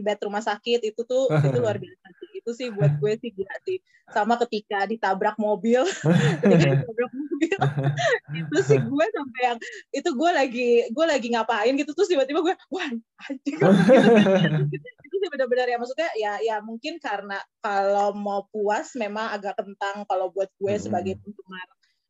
bed 0.00 0.18
rumah 0.24 0.40
sakit 0.40 0.80
itu 0.82 1.00
tuh 1.04 1.28
itu 1.46 1.58
luar 1.60 1.76
biasa 1.76 2.06
sih. 2.16 2.28
Itu 2.40 2.50
sih 2.54 2.68
buat 2.70 2.96
gue 3.02 3.12
sih 3.20 3.30
gila 3.34 3.56
sih. 3.66 3.78
Sama 4.14 4.38
ketika 4.46 4.86
ditabrak 4.86 5.34
mobil, 5.34 5.82
ketika 6.42 6.66
ditabrak 6.78 7.10
mobil, 7.10 7.56
itu 8.40 8.58
sih 8.62 8.78
gue 8.78 9.04
sampai 9.10 9.40
yang 9.42 9.58
itu 9.90 10.10
gue 10.14 10.30
lagi 10.30 10.70
gue 10.88 11.06
lagi 11.06 11.28
ngapain 11.34 11.74
gitu. 11.74 11.90
Terus 11.90 12.08
tiba-tiba 12.14 12.40
gue 12.46 12.54
wah 12.70 12.88
anjing. 13.26 13.56
Gitu, 14.70 14.86
itu 14.86 15.16
sih 15.18 15.28
benar-benar 15.28 15.66
ya. 15.66 15.76
Maksudnya 15.82 16.10
ya 16.14 16.32
ya 16.38 16.56
mungkin 16.62 17.02
karena 17.02 17.42
kalau 17.58 18.14
mau 18.14 18.46
puas 18.48 18.94
memang 18.94 19.34
agak 19.34 19.58
kentang 19.58 20.06
kalau 20.06 20.30
buat 20.30 20.48
gue 20.56 20.74
sebagai 20.78 21.18
penggemar 21.18 21.66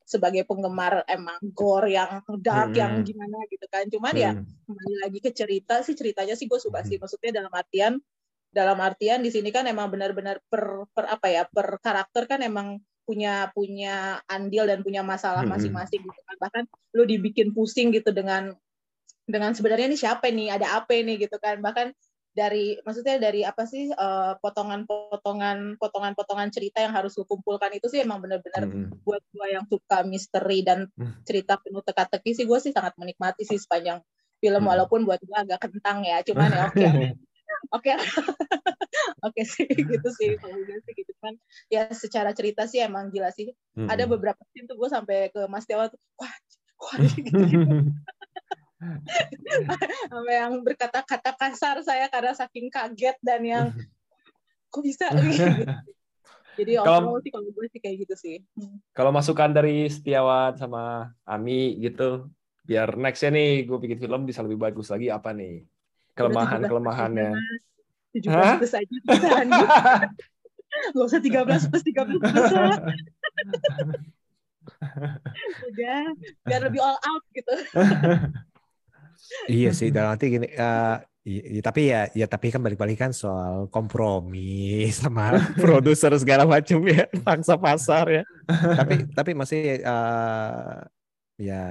sebagai 0.07 0.47
penggemar 0.47 1.03
emang 1.11 1.43
gore 1.51 1.91
yang 1.91 2.23
dark 2.39 2.71
hmm. 2.71 2.79
yang 2.79 2.93
gimana 3.03 3.43
gitu 3.51 3.67
kan 3.67 3.91
cuman 3.91 4.15
ya, 4.15 4.31
hmm. 4.33 4.47
ya 4.47 4.63
kembali 4.71 4.95
lagi 5.03 5.19
ke 5.19 5.31
cerita 5.35 5.83
sih 5.83 5.99
ceritanya 5.99 6.39
sih 6.39 6.47
gue 6.47 6.61
suka 6.63 6.87
sih 6.87 6.97
maksudnya 7.03 7.43
dalam 7.43 7.51
artian 7.51 7.99
dalam 8.55 8.79
artian 8.79 9.21
di 9.21 9.35
sini 9.35 9.51
kan 9.51 9.67
emang 9.67 9.91
benar-benar 9.91 10.39
per, 10.47 10.87
per 10.95 11.11
apa 11.11 11.27
ya 11.27 11.43
per 11.51 11.83
karakter 11.83 12.31
kan 12.31 12.41
emang 12.47 12.79
punya 13.03 13.51
punya 13.51 14.23
andil 14.31 14.71
dan 14.71 14.87
punya 14.87 15.03
masalah 15.03 15.43
hmm. 15.43 15.51
masing-masing 15.59 16.01
gitu 16.07 16.21
kan 16.23 16.37
bahkan 16.39 16.65
lu 16.95 17.03
dibikin 17.03 17.51
pusing 17.51 17.91
gitu 17.91 18.15
dengan 18.15 18.55
dengan 19.27 19.51
sebenarnya 19.59 19.91
ini 19.91 19.99
siapa 19.99 20.31
nih 20.31 20.55
ada 20.55 20.79
apa 20.79 21.03
nih 21.03 21.27
gitu 21.27 21.35
kan 21.43 21.59
bahkan 21.59 21.91
dari 22.37 22.77
maksudnya 22.85 23.17
dari 23.17 23.41
apa 23.49 23.65
sih 23.65 23.89
eh, 23.89 24.33
potongan-potongan 24.45 25.81
potongan-potongan 25.81 26.53
cerita 26.53 26.85
yang 26.85 26.93
harus 26.93 27.17
lu 27.17 27.25
kumpulkan 27.25 27.73
itu 27.73 27.89
sih 27.89 28.05
emang 28.05 28.21
benar-benar 28.21 28.69
mm-hmm. 28.69 29.01
buat 29.01 29.25
gue 29.33 29.47
yang 29.49 29.65
suka 29.65 30.05
misteri 30.05 30.61
dan 30.61 30.85
mm. 30.93 31.25
cerita 31.25 31.57
penuh 31.57 31.81
teka-teki 31.81 32.37
sih 32.37 32.45
gue 32.45 32.59
sih 32.61 32.77
sangat 32.77 32.93
menikmati 33.01 33.49
sih 33.49 33.57
sepanjang 33.57 34.05
film 34.37 34.63
mm. 34.63 34.69
walaupun 34.69 35.09
buat 35.09 35.17
gue 35.25 35.33
agak 35.33 35.65
kentang 35.65 36.05
ya 36.05 36.21
cuman 36.21 36.53
ya 36.53 36.65
oke 36.69 36.87
oke 37.73 37.93
oke 39.27 39.41
sih 39.49 39.65
gitu 39.73 40.09
sih 40.13 40.37
kalau 40.37 40.61
sih 40.61 40.93
gitu 40.93 41.13
kan 41.25 41.35
ya 41.73 41.89
secara 41.89 42.37
cerita 42.37 42.69
sih 42.69 42.85
emang 42.85 43.09
gila 43.09 43.33
sih 43.33 43.49
mm-hmm. 43.49 43.89
ada 43.89 44.05
beberapa 44.05 44.45
scene 44.53 44.69
tuh 44.69 44.77
gue 44.77 44.93
sampai 44.93 45.33
ke 45.33 45.49
Mas 45.49 45.65
Dewa 45.65 45.89
tuh 45.89 45.97
wah 46.21 46.37
wah 46.85 47.01
gitu, 47.01 47.33
-gitu. 47.33 47.65
yang 50.37 50.61
berkata-kata 50.61 51.33
kasar 51.37 51.81
saya 51.81 52.13
karena 52.13 52.37
saking 52.37 52.69
kaget 52.69 53.17
dan 53.25 53.41
yang 53.45 53.67
kok 54.69 54.83
bisa? 54.85 55.09
Jadi 56.57 56.73
kalau 56.81 57.21
sih 57.21 57.29
kalau 57.29 57.49
gue 57.53 57.69
sih 57.69 57.81
kayak 57.81 57.97
gitu 58.09 58.15
sih. 58.17 58.37
Kalau 58.97 59.13
masukan 59.13 59.53
dari 59.53 59.93
Setiawan 59.93 60.57
sama 60.57 61.13
Ami 61.29 61.77
gitu 61.85 62.33
biar 62.67 62.99
nextnya 62.99 63.31
nih 63.31 63.69
gue 63.69 63.79
bikin 63.79 64.01
film 64.01 64.25
bisa 64.27 64.41
lebih 64.41 64.59
bagus 64.59 64.89
lagi 64.89 65.13
apa 65.13 65.37
nih? 65.37 65.69
Kelemahan 66.17 66.65
kelemahannya. 66.65 67.37
17 68.17 68.61
plus 68.61 68.73
aja. 68.73 68.97
Gak 70.93 71.05
usah 71.09 71.21
13 71.21 71.45
plus 71.45 71.85
13 71.85 72.21
plus 72.21 72.53
lah. 72.53 72.77
Udah, 75.69 76.05
biar 76.45 76.61
lebih 76.69 76.81
all 76.81 76.97
out 77.01 77.25
gitu. 77.37 77.55
Iya 79.51 79.71
sih, 79.75 79.89
dan 79.95 80.15
nanti 80.15 80.31
gini, 80.33 80.49
uh, 80.57 80.97
ya, 81.27 81.63
tapi 81.63 81.91
ya, 81.91 82.07
ya 82.15 82.27
tapi 82.31 82.55
kan 82.55 82.63
balik-balik 82.63 82.99
kan 83.03 83.11
soal 83.11 83.67
kompromi 83.67 84.87
sama 85.01 85.35
produser 85.63 86.15
segala 86.19 86.47
macam 86.47 86.79
ya, 86.87 87.11
pangsa 87.27 87.59
pasar 87.59 88.23
ya. 88.23 88.23
tapi 88.47 88.95
tapi 89.19 89.31
masih 89.35 89.83
uh, 89.83 90.87
ya 91.37 91.65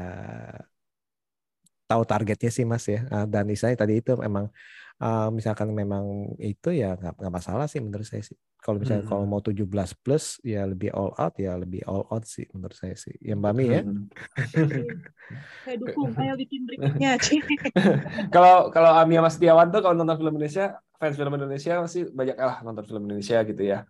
tahu 1.85 2.01
targetnya 2.03 2.51
sih 2.51 2.65
mas 2.67 2.85
ya. 2.89 3.05
Uh, 3.07 3.25
dan 3.29 3.47
misalnya 3.47 3.77
tadi 3.79 4.01
itu 4.01 4.11
memang 4.17 4.51
uh, 5.01 5.29
misalkan 5.31 5.71
memang 5.71 6.35
itu 6.39 6.71
ya 6.71 6.95
nggak 6.95 7.19
nggak 7.19 7.33
masalah 7.33 7.65
sih 7.67 7.81
menurut 7.83 8.07
saya 8.07 8.23
sih. 8.23 8.37
Kalau 8.65 8.81
misalnya 8.81 9.05
hmm. 9.05 9.11
kalau 9.13 9.29
mau 9.29 9.41
17 9.45 9.61
plus 10.01 10.41
ya 10.41 10.65
lebih 10.65 10.89
all 10.89 11.13
out 11.21 11.37
ya 11.37 11.53
lebih 11.53 11.85
all 11.85 12.01
out 12.09 12.25
sih 12.25 12.49
menurut 12.49 12.73
saya 12.73 12.97
sih. 12.97 13.13
Yang 13.21 13.39
Mbak 13.45 13.53
Mi 13.53 13.65
ya. 13.69 13.81
Saya 15.65 15.81
dukung, 15.81 16.13
ayo 16.21 16.37
bikin 16.37 16.69
berikutnya. 16.69 17.17
kalau 18.35 18.69
kalau 18.69 18.93
Amia 18.93 19.25
Mas 19.25 19.41
Tiawan 19.41 19.73
tuh 19.73 19.81
kalau 19.81 19.97
nonton 19.97 20.21
film 20.21 20.37
Indonesia, 20.37 20.77
fans 21.01 21.17
film 21.17 21.33
Indonesia 21.33 21.81
masih 21.81 22.13
banyak 22.13 22.37
lah 22.37 22.61
nonton 22.61 22.85
film 22.85 23.09
Indonesia 23.09 23.41
gitu 23.41 23.61
ya. 23.65 23.89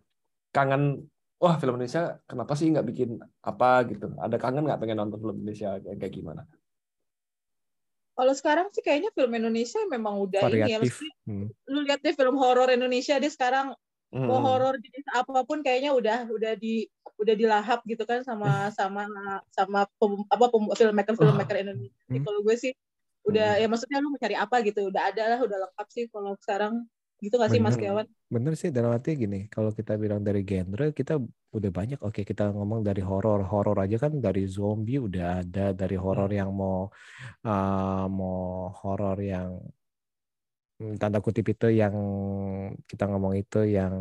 Kangen 0.56 1.04
wah 1.40 1.56
film 1.60 1.76
Indonesia 1.76 2.20
kenapa 2.24 2.56
sih 2.56 2.72
nggak 2.72 2.88
bikin 2.88 3.20
apa 3.44 3.84
gitu? 3.92 4.16
Ada 4.16 4.36
kangen 4.40 4.64
nggak 4.64 4.80
pengen 4.80 4.98
nonton 5.04 5.20
film 5.24 5.36
Indonesia 5.44 5.76
kayak 5.80 6.12
gimana? 6.12 6.48
Kalau 8.16 8.34
sekarang 8.34 8.72
sih 8.72 8.80
kayaknya 8.80 9.12
film 9.12 9.32
Indonesia 9.36 9.84
memang 9.92 10.24
udah 10.24 10.48
Variatif. 10.48 11.04
ini 11.04 11.12
ya. 11.12 11.14
hmm. 11.28 11.48
Lu 11.68 11.80
lihat 11.84 12.00
deh 12.00 12.16
film 12.16 12.40
horor 12.40 12.72
Indonesia 12.72 13.20
deh 13.20 13.28
sekarang 13.28 13.76
hmm. 14.16 14.26
mau 14.26 14.40
horor 14.40 14.80
jenis 14.80 15.04
apa 15.12 15.44
pun 15.44 15.60
kayaknya 15.60 15.92
udah 15.92 16.32
udah 16.32 16.56
di 16.56 16.88
udah 17.20 17.36
dilahap 17.36 17.84
gitu 17.84 18.08
kan 18.08 18.24
sama 18.24 18.72
sama 18.72 19.08
sama 19.52 19.84
pem, 20.00 20.24
apa 20.32 20.46
pem, 20.48 20.64
filmmaker 20.72 21.14
filmmaker 21.20 21.56
Indonesia. 21.60 22.00
Hmm. 22.08 22.24
Kalau 22.24 22.40
gue 22.40 22.56
sih 22.56 22.72
udah 23.26 23.58
hmm. 23.58 23.62
ya 23.62 23.68
maksudnya 23.68 23.98
lu 24.00 24.10
mencari 24.14 24.36
apa 24.38 24.56
gitu 24.64 24.88
udah 24.88 25.02
ada 25.12 25.24
lah 25.36 25.40
udah 25.44 25.58
lengkap 25.68 25.88
sih 25.92 26.06
kalau 26.08 26.38
sekarang 26.40 26.88
gitu 27.26 27.42
gak 27.42 27.50
sih 27.50 27.62
Mas 27.62 27.76
Kiawan? 27.76 28.06
Bener 28.30 28.54
sih 28.54 28.70
dalam 28.70 28.94
arti 28.94 29.18
gini 29.18 29.50
kalau 29.50 29.74
kita 29.74 29.98
bilang 29.98 30.22
dari 30.22 30.46
genre 30.46 30.94
kita 30.94 31.18
udah 31.56 31.72
banyak 31.72 32.00
oke 32.04 32.22
kita 32.22 32.52
ngomong 32.52 32.84
dari 32.84 33.00
horor 33.00 33.42
horor 33.48 33.78
aja 33.80 33.98
kan 33.98 34.20
dari 34.20 34.44
zombie 34.46 35.00
udah 35.00 35.42
ada 35.42 35.72
dari 35.72 35.96
horor 35.96 36.28
hmm. 36.30 36.40
yang 36.40 36.52
mau 36.52 36.92
uh, 37.48 38.06
mau 38.12 38.70
horor 38.76 39.18
yang 39.24 39.50
hmm, 40.84 41.00
tanda 41.00 41.24
kutip 41.24 41.48
itu 41.48 41.72
yang 41.72 41.96
kita 42.86 43.08
ngomong 43.08 43.40
itu 43.40 43.64
yang 43.66 43.96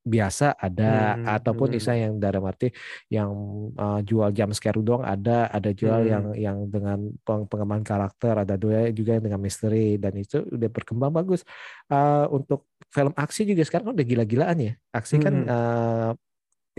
biasa 0.00 0.56
ada 0.56 1.16
hmm, 1.16 1.28
ataupun 1.28 1.76
hmm. 1.76 1.92
yang 1.92 2.14
dalam 2.16 2.42
arti 2.48 2.72
yang 3.12 3.30
uh, 3.76 4.00
jual 4.00 4.32
jam 4.32 4.48
scare 4.56 4.80
doang 4.80 5.04
ada 5.04 5.52
ada 5.52 5.70
jual 5.76 6.00
hmm. 6.00 6.10
yang 6.10 6.24
yang 6.36 6.58
dengan 6.72 6.98
pengembangan 7.24 7.84
karakter 7.84 8.34
ada 8.40 8.56
dua 8.56 8.88
juga 8.96 9.20
yang 9.20 9.24
dengan 9.28 9.40
misteri 9.44 10.00
dan 10.00 10.16
itu 10.16 10.40
udah 10.40 10.70
berkembang 10.72 11.12
bagus 11.12 11.44
uh, 11.92 12.24
untuk 12.32 12.64
film 12.88 13.12
aksi 13.12 13.44
juga 13.44 13.62
sekarang 13.62 13.92
udah 13.92 14.06
gila-gilaan 14.06 14.58
ya 14.58 14.72
aksi 14.90 15.20
kan, 15.20 15.34
hmm. 15.36 15.46
kan 15.46 15.52
uh, 15.52 16.10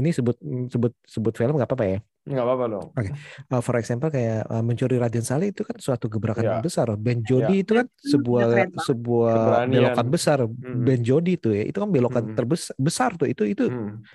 ini 0.01 0.09
sebut 0.09 0.37
sebut 0.73 0.93
sebut 1.05 1.33
film 1.37 1.55
nggak 1.61 1.69
apa-apa 1.69 1.85
ya 1.85 1.99
Nggak 2.21 2.45
apa-apa 2.45 2.65
dong. 2.69 2.87
Oke, 2.93 3.01
okay. 3.01 3.13
uh, 3.49 3.61
for 3.65 3.75
example 3.81 4.13
kayak 4.13 4.45
uh, 4.45 4.61
mencuri 4.61 5.01
Raden 5.01 5.25
Saleh 5.25 5.49
itu 5.49 5.65
kan 5.65 5.73
suatu 5.81 6.05
gebrakan 6.05 6.45
yeah. 6.45 6.61
besar. 6.61 6.93
Ben 6.93 7.25
Jody 7.25 7.57
yeah. 7.57 7.63
itu 7.65 7.71
kan 7.81 7.87
sebuah 7.97 8.69
sebuah 8.77 9.65
belokan 9.65 10.07
besar. 10.13 10.45
Hmm. 10.45 10.85
Ben 10.85 11.01
Jody 11.01 11.41
itu 11.41 11.49
ya, 11.49 11.65
itu 11.65 11.81
kan 11.81 11.89
belokan 11.89 12.23
hmm. 12.31 12.37
terbesar 12.37 12.77
besar 12.77 13.17
tuh. 13.17 13.25
Itu 13.25 13.49
itu 13.49 13.65
hmm. 13.65 14.05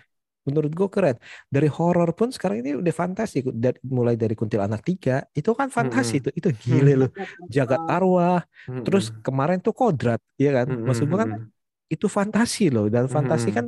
menurut 0.46 0.70
gue 0.70 0.86
keren. 0.86 1.18
Dari 1.50 1.66
horor 1.66 2.14
pun 2.14 2.30
sekarang 2.30 2.62
ini 2.62 2.78
udah 2.78 2.94
fantasi. 2.94 3.42
Dari, 3.42 3.82
mulai 3.82 4.14
dari 4.14 4.38
Kuntilanak 4.38 4.86
tiga 4.86 5.26
itu 5.34 5.50
kan 5.50 5.66
fantasi 5.66 6.22
hmm. 6.22 6.22
itu. 6.22 6.30
Itu 6.38 6.48
gile 6.62 6.94
hmm. 6.94 7.00
loh. 7.02 7.11
Jagat 7.50 7.82
arwah. 7.90 8.38
Hmm. 8.70 8.86
Terus 8.86 9.11
kemarin 9.18 9.59
tuh 9.59 9.74
Kodrat, 9.74 10.22
ya 10.38 10.54
kan? 10.54 10.70
Hmm. 10.70 10.86
Maksud 10.86 11.11
gue 11.11 11.18
kan 11.18 11.30
itu 11.90 12.07
fantasi 12.07 12.70
loh. 12.70 12.86
Dan 12.86 13.11
fantasi 13.11 13.50
hmm. 13.50 13.57
kan 13.59 13.66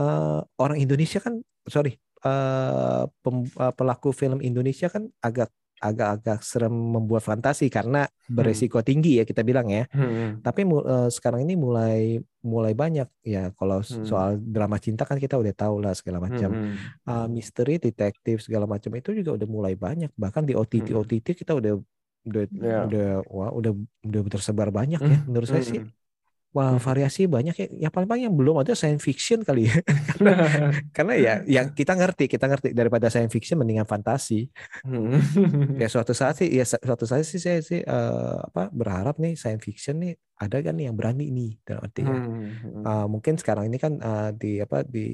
uh, 0.00 0.40
orang 0.56 0.80
Indonesia 0.80 1.20
kan 1.20 1.36
sorry 1.68 2.00
uh, 2.24 3.04
pem, 3.22 3.46
uh, 3.58 3.72
pelaku 3.74 4.10
film 4.14 4.38
Indonesia 4.42 4.88
kan 4.88 5.06
agak 5.22 5.50
agak-agak 5.82 6.46
serem 6.46 6.70
membuat 6.70 7.26
fantasi 7.26 7.66
karena 7.66 8.06
hmm. 8.06 8.38
beresiko 8.38 8.78
hmm. 8.78 8.86
tinggi 8.86 9.18
ya 9.18 9.26
kita 9.26 9.42
bilang 9.42 9.66
ya. 9.66 9.90
Hmm. 9.90 10.38
Tapi 10.38 10.62
uh, 10.62 11.10
sekarang 11.10 11.42
ini 11.42 11.58
mulai 11.58 12.22
mulai 12.46 12.70
banyak 12.70 13.10
ya 13.26 13.50
kalau 13.58 13.82
hmm. 13.82 14.06
soal 14.06 14.38
drama 14.38 14.78
cinta 14.78 15.02
kan 15.02 15.18
kita 15.18 15.34
udah 15.34 15.50
tahu 15.50 15.82
lah 15.82 15.90
segala 15.98 16.22
macam. 16.22 16.54
Hmm. 16.54 16.74
Uh, 17.02 17.26
misteri, 17.26 17.82
detektif 17.82 18.46
segala 18.46 18.70
macam 18.70 18.94
itu 18.94 19.10
juga 19.10 19.34
udah 19.34 19.48
mulai 19.50 19.74
banyak. 19.74 20.14
Bahkan 20.14 20.46
di 20.46 20.54
OTT 20.54 20.94
hmm. 20.94 21.00
OTT 21.02 21.26
kita 21.34 21.58
udah 21.58 21.74
udah 22.22 22.44
yeah. 22.54 22.86
udah 22.86 23.08
wah 23.26 23.50
udah 23.50 23.74
udah 24.06 24.20
tersebar 24.30 24.70
banyak 24.70 25.02
ya 25.02 25.18
menurut 25.26 25.50
saya 25.50 25.66
sih. 25.66 25.82
Wah, 26.52 26.76
variasi 26.76 27.24
banyak 27.24 27.56
ya. 27.56 27.66
Yang 27.88 27.92
paling 27.96 28.08
paling 28.08 28.24
yang 28.28 28.36
belum 28.36 28.60
ada 28.60 28.76
science 28.76 29.00
fiction 29.00 29.40
kali 29.40 29.72
ya. 29.72 29.76
karena, 30.96 31.12
ya 31.16 31.34
yang 31.48 31.72
kita 31.72 31.96
ngerti, 31.96 32.28
kita 32.28 32.44
ngerti 32.44 32.76
daripada 32.76 33.08
science 33.08 33.32
fiction 33.32 33.56
mendingan 33.56 33.88
fantasi. 33.88 34.52
Hmm. 34.84 35.16
ya 35.80 35.88
suatu 35.88 36.12
saat 36.12 36.44
sih 36.44 36.52
ya 36.52 36.68
suatu 36.68 37.08
saat 37.08 37.24
sih 37.24 37.40
saya 37.40 37.64
sih 37.64 37.80
uh, 37.80 38.44
apa 38.52 38.68
berharap 38.68 39.16
nih 39.16 39.32
science 39.32 39.64
fiction 39.64 40.04
nih 40.04 40.12
ada 40.36 40.58
kan 40.60 40.74
nih 40.76 40.90
yang 40.92 40.96
berani 40.98 41.32
nih 41.32 41.50
dalam 41.64 41.80
arti 41.88 42.00
ya. 42.04 42.16
Uh, 42.84 43.06
mungkin 43.08 43.34
sekarang 43.40 43.72
ini 43.72 43.78
kan 43.80 43.96
uh, 44.02 44.30
di 44.36 44.60
apa 44.60 44.84
di 44.84 45.08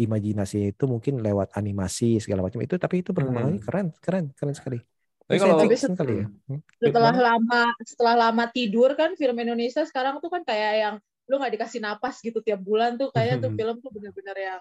imajinasi 0.00 0.72
itu 0.72 0.84
mungkin 0.88 1.20
lewat 1.20 1.52
animasi 1.58 2.16
segala 2.22 2.46
macam 2.46 2.64
itu 2.64 2.80
tapi 2.80 3.04
itu 3.04 3.12
perkembangannya 3.12 3.60
keren, 3.60 3.92
keren, 4.00 4.24
keren 4.32 4.56
sekali. 4.56 4.80
Tapi 5.26 5.38
kalau 5.38 5.56
tapi 5.62 6.14
ya. 6.22 6.26
Hmm? 6.50 6.60
setelah 6.82 7.14
lama 7.14 7.62
setelah 7.82 8.14
lama 8.28 8.44
tidur 8.50 8.92
kan 8.98 9.14
film 9.14 9.36
Indonesia 9.38 9.86
sekarang 9.86 10.18
tuh 10.18 10.28
kan 10.28 10.42
kayak 10.42 10.72
yang 10.78 10.94
lu 11.30 11.38
nggak 11.38 11.54
dikasih 11.54 11.80
napas 11.80 12.18
gitu 12.20 12.42
tiap 12.42 12.60
bulan 12.60 12.98
tuh 12.98 13.14
kayak 13.14 13.40
tuh 13.40 13.54
hmm. 13.54 13.58
film 13.58 13.76
tuh 13.78 13.90
bener-bener 13.94 14.36
yang 14.36 14.60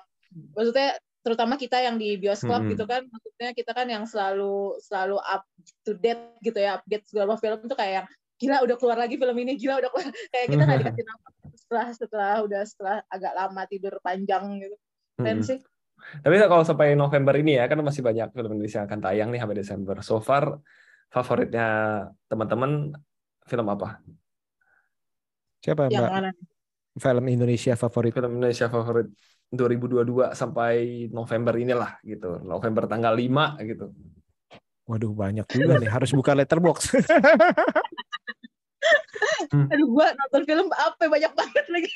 maksudnya 0.55 0.95
terutama 1.21 1.53
kita 1.57 1.77
yang 1.81 2.01
di 2.01 2.17
bioskop 2.17 2.65
hmm. 2.65 2.71
gitu 2.73 2.83
kan 2.89 3.05
maksudnya 3.05 3.49
kita 3.53 3.71
kan 3.73 3.87
yang 3.89 4.03
selalu 4.09 4.77
selalu 4.81 5.17
up 5.21 5.43
to 5.85 5.93
date 5.97 6.37
gitu 6.41 6.57
ya 6.57 6.81
update 6.81 7.05
segala 7.05 7.37
film 7.37 7.59
tuh 7.65 7.77
kayak 7.77 7.93
yang 8.03 8.07
gila 8.41 8.57
udah 8.65 8.75
keluar 8.81 8.97
lagi 8.97 9.15
film 9.21 9.37
ini 9.37 9.53
gila 9.53 9.77
udah 9.81 9.89
keluar 9.93 10.09
kayak 10.33 10.47
kita 10.49 10.63
nggak 10.65 10.79
dikasih 10.81 11.03
napas 11.09 11.33
setelah 11.53 11.87
setelah 11.93 12.33
udah 12.41 12.61
setelah 12.65 12.97
agak 13.09 13.33
lama 13.37 13.61
tidur 13.69 13.93
panjang 14.01 14.43
gitu 14.61 14.77
keren 15.21 15.39
sih 15.45 15.59
tapi 16.23 16.35
kalau 16.45 16.65
sampai 16.65 16.97
November 16.97 17.35
ini 17.37 17.57
ya, 17.57 17.69
kan 17.69 17.77
masih 17.81 18.01
banyak 18.01 18.33
film 18.33 18.51
Indonesia 18.57 18.83
yang 18.83 18.89
akan 18.89 19.01
tayang 19.01 19.29
nih 19.29 19.39
sampai 19.41 19.57
Desember. 19.57 19.95
So 20.01 20.19
far, 20.19 20.59
favoritnya 21.11 21.67
teman-teman 22.31 22.95
film 23.45 23.67
apa? 23.67 24.01
Siapa 25.61 25.87
yang 25.87 26.01
Mbak? 26.01 26.11
Mana? 26.11 26.31
Film 26.91 27.25
Indonesia 27.31 27.73
favorit. 27.79 28.11
Film 28.11 28.41
Indonesia 28.41 28.67
favorit 28.67 29.07
2022 29.51 30.31
sampai 30.31 31.07
November 31.11 31.53
inilah 31.59 31.99
gitu. 32.03 32.39
November 32.43 32.87
tanggal 32.87 33.15
5 33.15 33.59
gitu. 33.67 33.91
Waduh 34.89 35.13
banyak 35.15 35.47
juga 35.47 35.79
nih, 35.79 35.87
harus 35.87 36.11
buka 36.11 36.35
letterbox. 36.35 36.91
Aduh 39.71 39.87
gua 39.87 40.11
nonton 40.17 40.41
film 40.43 40.67
apa 40.73 41.05
banyak 41.05 41.31
banget 41.31 41.65
lagi. 41.69 41.93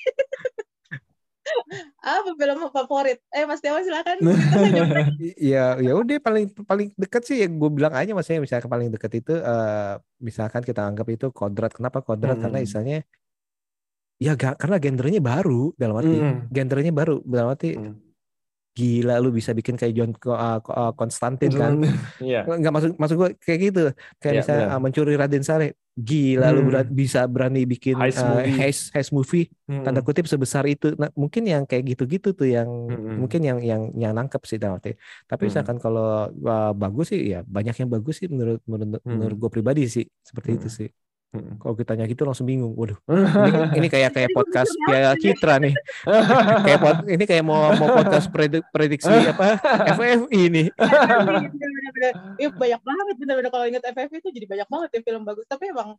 Apa 2.01 2.29
film 2.37 2.57
favorit? 2.69 3.19
Eh 3.29 3.45
Mas 3.45 3.61
Dewa 3.61 3.81
silakan. 3.81 4.17
Iya, 5.37 5.77
ya 5.85 5.91
udah 5.93 6.17
paling 6.21 6.45
paling 6.65 6.89
dekat 6.97 7.21
sih 7.25 7.41
ya 7.43 7.47
gue 7.49 7.69
bilang 7.69 7.93
aja 7.93 8.11
maksudnya 8.13 8.41
misalkan 8.41 8.69
paling 8.69 8.89
dekat 8.93 9.11
itu 9.21 9.33
uh, 9.37 9.97
misalkan 10.21 10.61
kita 10.65 10.81
anggap 10.85 11.07
itu 11.09 11.29
kodrat. 11.29 11.73
Kenapa 11.73 12.01
kodrat? 12.01 12.37
Hmm. 12.37 12.43
Karena 12.49 12.57
misalnya 12.61 12.97
ya 14.15 14.31
gak, 14.39 14.61
karena 14.63 14.77
gendernya 14.79 15.19
baru 15.19 15.75
dalam 15.75 15.99
arti 15.99 16.15
hmm. 16.15 16.47
gendernya 16.47 16.93
baru 16.95 17.19
dalam 17.27 17.51
arti 17.51 17.75
hmm 17.75 18.04
gila 18.75 19.23
lu 19.23 19.31
bisa 19.31 19.55
bikin 19.55 19.79
kayak 19.79 19.95
John 19.95 20.11
uh, 20.27 20.91
Konstantin 20.99 21.47
kan 21.55 21.79
yeah. 22.19 22.43
nggak 22.43 22.73
masuk 22.75 22.91
masuk 22.99 23.15
gue 23.15 23.29
kayak 23.39 23.59
gitu 23.71 23.83
kayak 24.19 24.33
yeah, 24.35 24.41
misalnya 24.43 24.65
yeah. 24.67 24.79
mencuri 24.83 25.15
Raden 25.15 25.47
Saleh 25.47 25.71
gila 25.95 26.51
hmm. 26.51 26.55
lu 26.59 26.61
berat, 26.67 26.87
bisa 26.91 27.23
berani 27.23 27.63
bikin 27.63 27.95
heist 27.95 28.19
uh, 28.19 28.35
movie, 28.35 28.51
heist, 28.59 28.91
heist 28.91 29.15
movie 29.15 29.47
hmm. 29.71 29.87
tanda 29.87 30.03
kutip 30.03 30.27
sebesar 30.27 30.67
itu 30.67 30.91
nah, 30.99 31.07
mungkin 31.15 31.47
yang 31.47 31.63
kayak 31.63 31.95
gitu-gitu 31.95 32.35
tuh 32.35 32.51
yang 32.51 32.67
hmm. 32.67 33.15
mungkin 33.15 33.39
yang 33.39 33.63
yang 33.63 33.95
yang 33.95 34.11
nangkep 34.11 34.43
sih 34.43 34.59
dalam 34.59 34.75
arti 34.75 34.99
tapi 35.23 35.47
hmm. 35.47 35.49
misalkan 35.55 35.79
kalau 35.79 36.27
uh, 36.27 36.75
bagus 36.75 37.15
sih 37.15 37.31
ya 37.31 37.47
banyak 37.47 37.79
yang 37.79 37.87
bagus 37.87 38.19
sih 38.19 38.27
menurut 38.27 38.59
menurut, 38.67 38.99
hmm. 38.99 39.07
menurut 39.07 39.37
gue 39.39 39.51
pribadi 39.55 39.87
sih 39.87 40.03
seperti 40.19 40.49
hmm. 40.51 40.59
itu 40.59 40.67
sih 40.67 40.89
kalau 41.33 41.75
kita 41.75 41.95
nanya 41.95 42.07
gitu 42.11 42.23
langsung 42.23 42.47
bingung. 42.47 42.73
Waduh. 42.75 42.97
Ini, 43.09 43.61
ini 43.77 43.87
kayak 43.91 44.15
kayak 44.15 44.31
podcast 44.31 44.71
Piala 44.87 45.13
Citra 45.19 45.59
nih. 45.59 45.75
kayak 46.65 46.79
pod, 46.79 46.97
ini 47.07 47.23
kayak 47.27 47.43
mau 47.43 47.73
mau 47.75 47.89
podcast 47.91 48.27
predik, 48.31 48.63
prediksi 48.71 49.11
apa 49.11 49.59
FFI 49.95 50.39
ini. 50.47 50.63
bener-bener 50.71 52.13
ya 52.39 52.49
banyak 52.51 52.81
banget 52.81 53.15
bener-bener 53.19 53.51
kalau 53.51 53.65
inget 53.67 53.83
FFV 53.83 54.13
itu 54.19 54.29
jadi 54.31 54.47
banyak 54.47 54.67
banget 54.67 54.89
ya 54.95 55.01
film 55.03 55.21
bagus 55.23 55.45
tapi 55.47 55.71
emang 55.71 55.95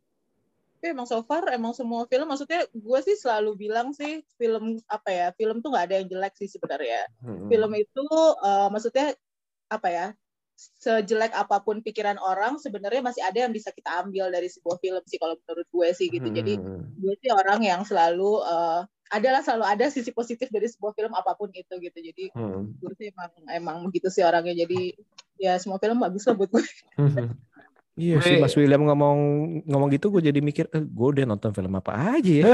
tapi 0.77 0.93
emang 0.93 1.09
so 1.09 1.25
far 1.25 1.41
emang 1.49 1.73
semua 1.73 2.05
film 2.05 2.29
maksudnya 2.29 2.69
gue 2.69 2.99
sih 3.01 3.17
selalu 3.17 3.57
bilang 3.57 3.97
sih 3.97 4.21
film 4.37 4.77
apa 4.85 5.09
ya 5.09 5.27
film 5.33 5.57
tuh 5.65 5.73
nggak 5.73 5.85
ada 5.89 5.95
yang 5.97 6.07
jelek 6.07 6.37
sih 6.37 6.45
sebenarnya 6.45 7.09
hmm. 7.25 7.49
film 7.49 7.71
itu 7.73 8.05
uh, 8.45 8.69
maksudnya 8.69 9.17
apa 9.73 9.87
ya 9.89 10.07
sejelek 10.57 11.37
apa 11.37 11.61
pun 11.61 11.85
pikiran 11.85 12.17
orang 12.17 12.57
sebenarnya 12.57 13.05
masih 13.05 13.21
ada 13.21 13.45
yang 13.45 13.53
bisa 13.53 13.69
kita 13.69 14.01
ambil 14.01 14.33
dari 14.33 14.49
sebuah 14.49 14.81
film 14.81 15.03
sih 15.05 15.21
kalau 15.21 15.37
menurut 15.45 15.67
gue 15.69 15.87
sih 15.93 16.07
gitu. 16.09 16.27
Hmm. 16.27 16.37
jadi 16.37 16.53
gue 16.97 17.13
sih 17.21 17.29
orang 17.29 17.61
yang 17.61 17.81
selalu 17.85 18.41
uh, 18.41 18.81
adalah 19.13 19.39
selalu 19.45 19.65
ada 19.69 19.85
sisi 19.87 20.11
positif 20.11 20.51
dari 20.51 20.67
sebuah 20.67 20.97
film 20.97 21.13
apa 21.15 21.37
pun 21.37 21.53
itu 21.53 21.77
gitu. 21.79 21.97
Jadi 22.01 22.33
hmm. 22.33 22.81
gue 22.81 22.93
sih 22.97 23.07
emang 23.13 23.31
emang 23.53 23.77
begitu 23.87 24.09
sih 24.11 24.25
orangnya. 24.25 24.65
Jadi 24.65 24.97
ya 25.37 25.55
semua 25.61 25.77
film 25.77 26.01
bagus 26.01 26.25
lah 26.25 26.33
buat 26.33 26.49
gue 26.49 26.65
Iya 27.97 28.21
sih 28.21 28.37
Mas 28.37 28.53
William 28.53 28.85
ngomong 28.85 29.17
ngomong 29.65 29.89
gitu 29.89 30.13
gue 30.13 30.29
jadi 30.29 30.37
mikir 30.37 30.69
eh, 30.69 30.85
gue 30.85 31.07
udah 31.17 31.25
nonton 31.33 31.49
film 31.49 31.73
apa 31.81 32.13
aja 32.13 32.33
ya. 32.45 32.53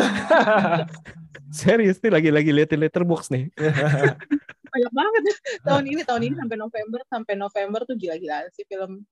Serius 1.59 1.99
nih 1.99 2.15
lagi-lagi 2.15 2.55
liatin 2.55 2.79
letterbox 2.79 3.27
nih. 3.27 3.51
Banyak 4.73 4.91
banget 4.95 5.21
tahun 5.67 5.83
ini 5.91 6.01
tahun 6.07 6.21
ini 6.31 6.35
sampai 6.39 6.55
November 6.55 6.99
sampai 7.11 7.33
November 7.35 7.83
tuh 7.83 7.99
gila-gila 7.99 8.47
sih 8.55 8.63
film 8.63 9.03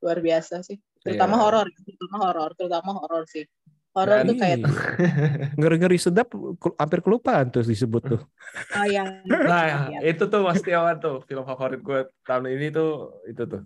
luar 0.00 0.24
biasa 0.24 0.64
sih. 0.64 0.80
Terutama 1.04 1.36
yeah. 1.36 1.42
horor, 1.44 1.66
terutama 1.68 2.16
horor, 2.24 2.50
terutama 2.56 2.90
horor 2.96 3.24
sih. 3.28 3.44
Horor 3.92 4.24
tuh 4.24 4.36
kayak 4.36 4.64
ngeri-ngeri 5.60 6.00
sedap 6.00 6.32
hampir 6.80 7.04
kelupaan 7.04 7.52
tuh 7.52 7.68
disebut 7.68 8.16
tuh. 8.16 8.20
Oh 8.72 8.84
iya. 8.88 9.20
Nah, 9.28 9.92
ya. 9.92 10.00
itu 10.08 10.24
tuh 10.24 10.40
Mas 10.40 10.64
Tiawan 10.64 10.96
tuh 11.04 11.20
film 11.28 11.44
favorit 11.44 11.84
gue 11.84 12.00
tahun 12.24 12.48
ini 12.48 12.72
tuh 12.72 13.20
itu 13.28 13.44
tuh 13.44 13.62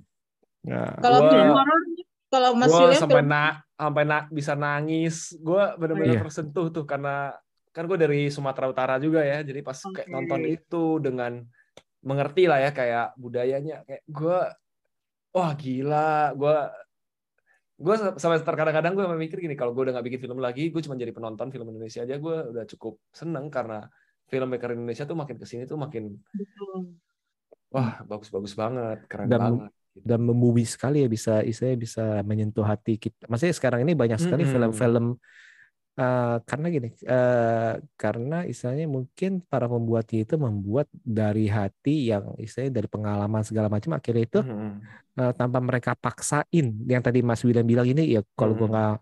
Nah, 0.69 0.93
kalau 1.01 1.33
film 1.33 1.57
horor 1.57 1.81
kalau 2.31 2.55
Mas 2.55 2.71
gua 2.71 2.95
sampai 2.95 3.27
film... 3.27 3.35
na 3.35 3.45
sampai 3.75 4.05
na 4.07 4.19
bisa 4.31 4.55
nangis. 4.55 5.35
Gue 5.43 5.63
benar-benar 5.77 6.15
oh, 6.15 6.17
iya. 6.17 6.23
tersentuh 6.23 6.67
tuh 6.71 6.85
karena 6.87 7.35
kan 7.75 7.85
gue 7.87 7.99
dari 7.99 8.31
Sumatera 8.31 8.71
Utara 8.71 8.95
juga 9.03 9.27
ya. 9.27 9.43
Jadi 9.43 9.61
pas 9.67 9.77
okay. 9.77 10.07
kayak 10.07 10.09
nonton 10.09 10.41
itu 10.47 11.03
dengan 11.03 11.43
mengerti 12.01 12.49
lah 12.49 12.65
ya 12.65 12.71
kayak 12.73 13.07
budayanya 13.21 13.85
kayak 13.85 14.03
gue 14.09 14.39
wah 15.37 15.53
gila 15.53 16.33
gue 16.33 16.57
gue 17.81 17.95
sampai 18.21 18.41
terkadang-kadang 18.45 18.93
gue 18.93 19.05
mikir 19.17 19.41
gini 19.41 19.57
kalau 19.57 19.73
gue 19.73 19.89
udah 19.89 19.97
nggak 19.97 20.07
bikin 20.09 20.21
film 20.21 20.41
lagi 20.41 20.73
gue 20.73 20.81
cuma 20.85 20.97
jadi 20.97 21.13
penonton 21.13 21.49
film 21.53 21.69
Indonesia 21.73 22.05
aja 22.05 22.17
gue 22.17 22.37
udah 22.57 22.65
cukup 22.77 23.01
seneng 23.13 23.49
karena 23.53 23.85
filmmaker 24.29 24.77
Indonesia 24.77 25.05
tuh 25.05 25.17
makin 25.17 25.37
ke 25.37 25.47
sini 25.49 25.65
tuh 25.65 25.77
makin 25.77 26.13
Betul. 26.33 26.97
wah 27.73 28.01
bagus-bagus 28.05 28.53
banget 28.57 29.05
keren 29.09 29.29
Dan, 29.29 29.41
banget 29.41 29.73
dan 29.95 30.23
membubi 30.23 30.63
sekali 30.63 31.03
ya 31.03 31.09
bisa 31.11 31.43
istilahnya 31.43 31.79
bisa 31.79 32.05
menyentuh 32.23 32.63
hati 32.63 32.97
kita. 32.97 33.27
Maksudnya 33.27 33.55
sekarang 33.57 33.81
ini 33.83 33.93
banyak 33.99 34.19
sekali 34.23 34.47
film-film 34.47 35.19
uh, 36.01 36.37
karena 36.45 36.67
gini 36.73 36.89
uh, 37.09 37.75
karena 37.99 38.39
istilahnya 38.49 38.87
mungkin 38.87 39.45
para 39.45 39.67
pembuatnya 39.69 40.25
itu 40.25 40.35
membuat 40.41 40.87
dari 40.93 41.47
hati 41.51 42.13
yang 42.13 42.35
istilahnya 42.41 42.81
dari 42.81 42.89
pengalaman 42.89 43.43
segala 43.45 43.69
macam 43.69 43.97
akhirnya 43.97 44.25
itu 44.25 44.41
mm-hmm. 44.41 44.73
uh, 45.21 45.33
tanpa 45.37 45.59
mereka 45.61 45.93
paksain 45.99 46.67
yang 46.87 47.03
tadi 47.05 47.21
Mas 47.21 47.45
William 47.45 47.67
bilang 47.67 47.89
ini 47.89 48.17
ya 48.17 48.21
kalau 48.37 48.57
mm-hmm. 48.57 48.71
gua 48.71 48.75
nggak 48.75 48.97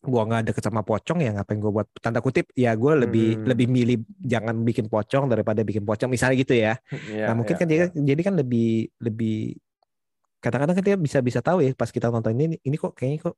gua 0.00 0.22
nggak 0.24 0.40
ada 0.48 0.52
sama 0.64 0.80
pocong 0.80 1.18
ya 1.20 1.30
ngapain 1.36 1.60
gua 1.60 1.72
buat 1.82 1.88
tanda 2.00 2.24
kutip 2.24 2.48
ya 2.56 2.72
gue 2.72 3.04
lebih 3.04 3.36
hmm. 3.36 3.44
lebih 3.44 3.66
milih 3.68 3.96
jangan 4.16 4.56
bikin 4.64 4.88
pocong 4.88 5.28
daripada 5.28 5.60
bikin 5.60 5.84
pocong 5.84 6.08
misalnya 6.08 6.40
gitu 6.40 6.56
ya 6.56 6.72
yeah, 7.12 7.28
nah 7.28 7.36
mungkin 7.36 7.52
yeah, 7.52 7.60
kan 7.60 7.68
yeah. 7.68 7.88
jadi 7.92 8.08
jadi 8.16 8.20
kan 8.24 8.34
lebih 8.40 8.88
lebih 8.96 9.60
kadang-kadang 10.40 10.76
kan 10.80 10.84
dia 10.84 10.96
bisa 10.96 11.18
bisa 11.20 11.40
tahu 11.44 11.60
ya 11.60 11.70
pas 11.76 11.92
kita 11.92 12.08
nonton 12.08 12.32
ini 12.34 12.56
ini 12.64 12.76
kok 12.80 12.96
kayaknya 12.96 13.30
kok 13.30 13.36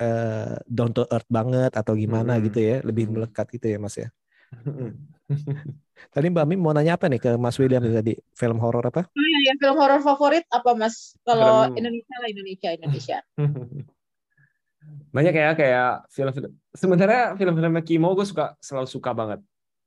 uh, 0.00 0.56
down 0.68 0.92
to 0.92 1.04
earth 1.08 1.28
banget 1.28 1.72
atau 1.72 1.96
gimana 1.96 2.36
hmm. 2.36 2.42
gitu 2.52 2.58
ya 2.60 2.76
lebih 2.84 3.08
hmm. 3.08 3.12
melekat 3.16 3.46
gitu 3.50 3.66
ya 3.72 3.78
mas 3.80 3.96
ya 3.96 4.08
tadi 6.14 6.26
Mbak 6.28 6.46
Mim 6.48 6.60
mau 6.60 6.76
nanya 6.76 7.00
apa 7.00 7.08
nih 7.08 7.20
ke 7.20 7.30
Mas 7.40 7.56
William 7.56 7.80
tadi 7.80 8.12
film 8.36 8.60
horor 8.60 8.84
apa? 8.84 9.08
Oh 9.08 9.24
iya, 9.24 9.38
ya, 9.48 9.54
film 9.56 9.76
horor 9.80 10.00
favorit 10.04 10.44
apa 10.52 10.76
Mas? 10.76 11.16
Kalau 11.24 11.72
film... 11.72 11.80
Indonesia 11.80 12.16
lah 12.20 12.28
Indonesia 12.28 12.68
Indonesia. 12.76 13.18
Banyak 15.14 15.34
ya 15.36 15.50
kayak 15.54 15.92
film-film. 16.10 16.52
Sebenarnya 16.74 17.38
film-film 17.38 17.74
Kimo 17.86 18.12
gue 18.18 18.26
suka 18.26 18.58
selalu 18.58 18.88
suka 18.90 19.10
banget. 19.14 19.40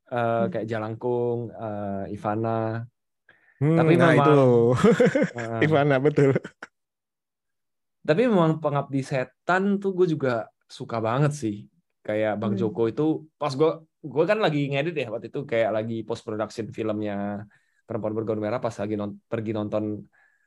Uh, 0.05 0.47
kayak 0.53 0.70
Jalangkung, 0.70 1.49
uh, 1.49 2.05
Ivana, 2.07 2.86
Hmm, 3.56 3.80
tapi 3.80 3.95
nah 3.95 4.12
memang, 4.12 4.28
itu 4.28 4.34
uh, 4.36 5.64
Ivana 5.66 5.97
betul. 6.03 6.36
Tapi 8.06 8.22
memang 8.28 8.60
pengabdi 8.60 9.01
setan 9.01 9.80
tuh 9.80 9.95
gue 9.95 10.08
juga 10.12 10.51
suka 10.68 10.99
banget 10.99 11.32
sih. 11.34 11.56
Kayak 12.06 12.38
Bang 12.38 12.53
hmm. 12.53 12.62
Joko 12.62 12.86
itu 12.86 13.06
pas 13.39 13.49
gue 13.49 13.82
gue 14.06 14.24
kan 14.30 14.38
lagi 14.38 14.70
ngedit 14.70 14.93
ya 14.93 15.08
waktu 15.10 15.34
itu 15.34 15.41
kayak 15.49 15.72
lagi 15.74 16.06
post 16.06 16.22
production 16.22 16.70
filmnya 16.70 17.41
Perempuan 17.89 18.14
Bergaun 18.14 18.38
Merah 18.38 18.62
pas 18.62 18.74
lagi 18.78 18.93
non, 18.93 19.18
pergi 19.26 19.51
nonton 19.58 20.06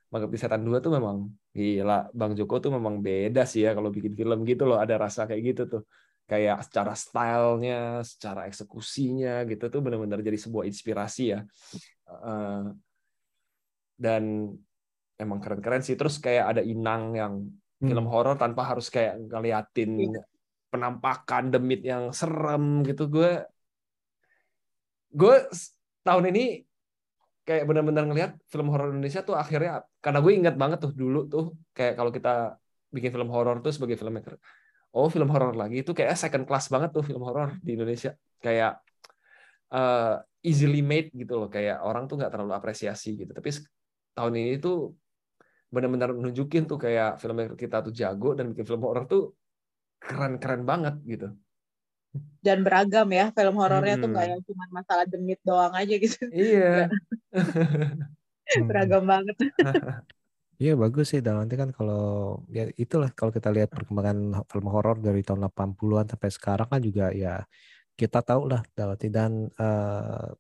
Pengabdi 0.08 0.38
Setan 0.40 0.64
2 0.64 0.80
tuh 0.80 0.92
memang 0.96 1.28
gila. 1.52 2.08
Bang 2.16 2.32
Joko 2.32 2.56
tuh 2.64 2.72
memang 2.72 3.04
beda 3.04 3.44
sih 3.44 3.68
ya 3.68 3.76
kalau 3.76 3.92
bikin 3.92 4.16
film 4.16 4.40
gitu 4.48 4.64
loh. 4.64 4.80
Ada 4.80 4.96
rasa 4.96 5.28
kayak 5.28 5.42
gitu 5.52 5.62
tuh. 5.68 5.82
Kayak 6.28 6.64
secara 6.64 6.92
stylenya, 6.96 8.04
secara 8.04 8.48
eksekusinya 8.48 9.44
gitu 9.48 9.68
tuh 9.68 9.80
benar-benar 9.84 10.20
jadi 10.24 10.40
sebuah 10.40 10.64
inspirasi 10.64 11.22
ya. 11.36 11.40
Uh, 12.08 12.72
dan 13.98 14.54
emang 15.18 15.42
keren-keren 15.42 15.82
sih. 15.82 15.98
Terus 15.98 16.22
kayak 16.22 16.56
ada 16.56 16.62
Inang 16.62 17.12
yang 17.18 17.34
hmm. 17.44 17.88
film 17.90 18.06
horor 18.06 18.38
tanpa 18.38 18.70
harus 18.70 18.88
kayak 18.88 19.18
ngeliatin 19.18 19.90
yeah. 20.14 20.24
penampakan 20.70 21.50
demit 21.50 21.82
yang 21.82 22.14
serem 22.14 22.86
gitu. 22.86 23.10
Gue 23.10 23.42
gue 25.12 25.36
tahun 26.06 26.30
ini 26.30 26.62
kayak 27.42 27.64
benar-benar 27.64 28.04
ngelihat 28.06 28.32
film 28.46 28.70
horor 28.70 28.92
Indonesia 28.92 29.24
tuh 29.24 29.34
akhirnya 29.34 29.82
karena 30.04 30.20
gue 30.20 30.32
ingat 30.36 30.54
banget 30.54 30.78
tuh 30.84 30.92
dulu 30.92 31.24
tuh 31.26 31.56
kayak 31.72 31.96
kalau 31.96 32.12
kita 32.12 32.60
bikin 32.92 33.08
film 33.08 33.32
horor 33.32 33.64
tuh 33.64 33.72
sebagai 33.72 33.96
filmmaker 33.96 34.36
oh 34.96 35.08
film 35.12 35.28
horor 35.28 35.52
lagi 35.52 35.84
itu 35.84 35.92
kayak 35.92 36.16
second 36.16 36.44
class 36.48 36.72
banget 36.72 36.90
tuh 36.94 37.04
film 37.04 37.22
horor 37.24 37.56
di 37.60 37.76
Indonesia. 37.76 38.16
Kayak 38.40 38.80
uh, 39.74 40.22
easily 40.40 40.80
made 40.80 41.12
gitu 41.12 41.36
loh. 41.36 41.48
Kayak 41.52 41.84
orang 41.84 42.08
tuh 42.08 42.16
nggak 42.16 42.32
terlalu 42.32 42.52
apresiasi 42.56 43.18
gitu. 43.18 43.32
Tapi 43.34 43.50
tahun 44.18 44.34
ini 44.34 44.58
tuh 44.58 44.98
benar-benar 45.70 46.10
nunjukin 46.10 46.66
tuh 46.66 46.80
kayak 46.80 47.22
film 47.22 47.54
kita 47.54 47.86
tuh 47.86 47.92
jago 47.94 48.34
dan 48.34 48.50
bikin 48.50 48.66
film 48.66 48.82
horor 48.82 49.06
tuh 49.06 49.38
keren-keren 50.02 50.66
banget 50.66 50.98
gitu. 51.06 51.28
Dan 52.42 52.66
beragam 52.66 53.06
ya 53.14 53.30
film 53.30 53.54
horornya 53.54 53.94
hmm. 53.94 54.02
tuh 54.02 54.08
nggak 54.10 54.26
yang 54.26 54.42
cuma 54.42 54.64
masalah 54.74 55.04
demit 55.06 55.40
doang 55.46 55.74
aja 55.76 55.94
gitu. 55.94 56.18
Iya. 56.34 56.90
beragam 58.68 59.04
banget. 59.06 59.36
Iya 60.58 60.74
bagus 60.74 61.14
sih 61.14 61.22
dan 61.22 61.38
nanti 61.38 61.54
kan 61.54 61.70
kalau 61.70 62.42
ya 62.50 62.66
itulah 62.74 63.14
kalau 63.14 63.30
kita 63.30 63.46
lihat 63.54 63.70
perkembangan 63.70 64.42
film 64.50 64.66
horor 64.66 64.98
dari 64.98 65.22
tahun 65.22 65.46
80-an 65.46 66.10
sampai 66.10 66.30
sekarang 66.34 66.66
kan 66.66 66.80
juga 66.82 67.14
ya 67.14 67.46
kita 67.94 68.26
tahu 68.26 68.50
lah 68.50 68.66
dan 68.74 69.54
uh, 69.54 70.34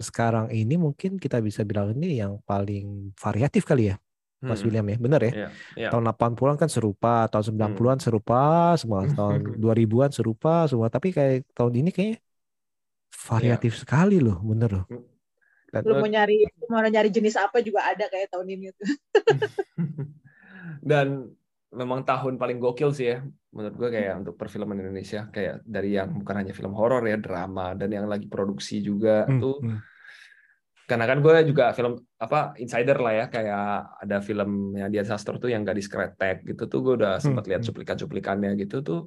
sekarang 0.00 0.48
ini 0.48 0.80
mungkin 0.80 1.20
kita 1.20 1.44
bisa 1.44 1.60
bilang 1.62 1.92
ini 1.92 2.18
yang 2.24 2.40
paling 2.48 3.12
variatif 3.20 3.68
kali 3.68 3.92
ya. 3.92 3.96
Mas 4.40 4.64
hmm. 4.64 4.72
William 4.72 4.86
ya, 4.88 4.96
benar 4.96 5.20
ya? 5.20 5.32
Yeah, 5.32 5.50
yeah. 5.76 5.90
Tahun 5.92 6.04
80-an 6.16 6.56
kan 6.56 6.72
serupa, 6.72 7.28
tahun 7.28 7.60
90-an 7.60 8.00
hmm. 8.00 8.04
serupa, 8.08 8.72
semua 8.80 9.04
tahun 9.20 9.60
2000-an 9.60 10.10
serupa 10.16 10.64
semua, 10.64 10.88
tapi 10.88 11.12
kayak 11.12 11.44
tahun 11.52 11.84
ini 11.84 11.92
kayaknya 11.92 12.18
variatif 13.12 13.76
yeah. 13.76 13.80
sekali 13.84 14.16
loh, 14.16 14.40
bener 14.40 14.80
loh. 14.80 14.86
Hmm. 14.88 15.04
Dan, 15.70 15.80
Lu 15.86 16.02
mau 16.02 16.08
nyari 16.08 16.48
mau 16.66 16.82
nyari 16.82 17.12
jenis 17.12 17.36
apa 17.38 17.62
juga 17.62 17.84
ada 17.86 18.08
kayak 18.08 18.32
tahun 18.32 18.48
ini 18.48 18.74
tuh. 18.74 18.90
Dan 20.90 21.30
memang 21.70 22.02
tahun 22.02 22.34
paling 22.34 22.58
gokil 22.58 22.90
sih 22.90 23.14
ya 23.14 23.22
menurut 23.54 23.76
gue 23.78 23.88
kayak 23.94 24.10
hmm. 24.10 24.20
untuk 24.26 24.34
perfilman 24.34 24.82
Indonesia 24.82 25.30
kayak 25.30 25.62
dari 25.62 25.94
yang 25.94 26.10
bukan 26.18 26.42
hanya 26.42 26.50
film 26.50 26.74
horor 26.74 27.06
ya 27.06 27.14
drama 27.14 27.78
dan 27.78 27.94
yang 27.94 28.10
lagi 28.10 28.26
produksi 28.26 28.82
juga 28.82 29.26
hmm, 29.26 29.38
tuh 29.38 29.58
hmm 29.62 29.89
karena 30.90 31.06
kan 31.06 31.22
gue 31.22 31.54
juga 31.54 31.70
film 31.70 31.94
apa 32.18 32.58
insider 32.58 32.98
lah 32.98 33.14
ya 33.14 33.26
kayak 33.30 33.94
ada 34.02 34.18
filmnya 34.18 34.90
Dian 34.90 35.06
Sastro 35.06 35.38
tuh 35.38 35.54
yang 35.54 35.62
gadis 35.62 35.86
kretek 35.86 36.42
gitu 36.42 36.66
tuh 36.66 36.82
gue 36.82 36.94
udah 36.98 37.22
sempat 37.22 37.46
lihat 37.46 37.62
hmm, 37.62 37.70
hmm. 37.70 37.78
cuplikan-cuplikannya 37.78 38.50
gitu 38.58 38.82
tuh 38.82 39.00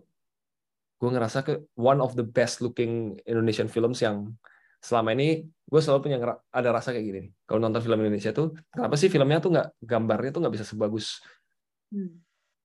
gue 1.04 1.10
ngerasa 1.12 1.44
ke 1.44 1.68
one 1.76 2.00
of 2.00 2.16
the 2.16 2.24
best 2.24 2.64
looking 2.64 3.20
Indonesian 3.28 3.68
films 3.68 4.00
yang 4.00 4.32
selama 4.80 5.12
ini 5.12 5.44
gue 5.44 5.82
selalu 5.84 6.00
punya 6.08 6.18
ada 6.48 6.70
rasa 6.72 6.96
kayak 6.96 7.04
gini 7.04 7.22
kalau 7.44 7.60
nonton 7.60 7.84
film 7.84 8.00
Indonesia 8.00 8.32
tuh 8.32 8.56
kenapa 8.72 8.96
sih 8.96 9.12
filmnya 9.12 9.44
tuh 9.44 9.52
nggak 9.52 9.68
gambarnya 9.84 10.32
tuh 10.32 10.42
nggak 10.48 10.56
bisa 10.56 10.64
sebagus 10.64 11.20
hmm. 11.92 12.16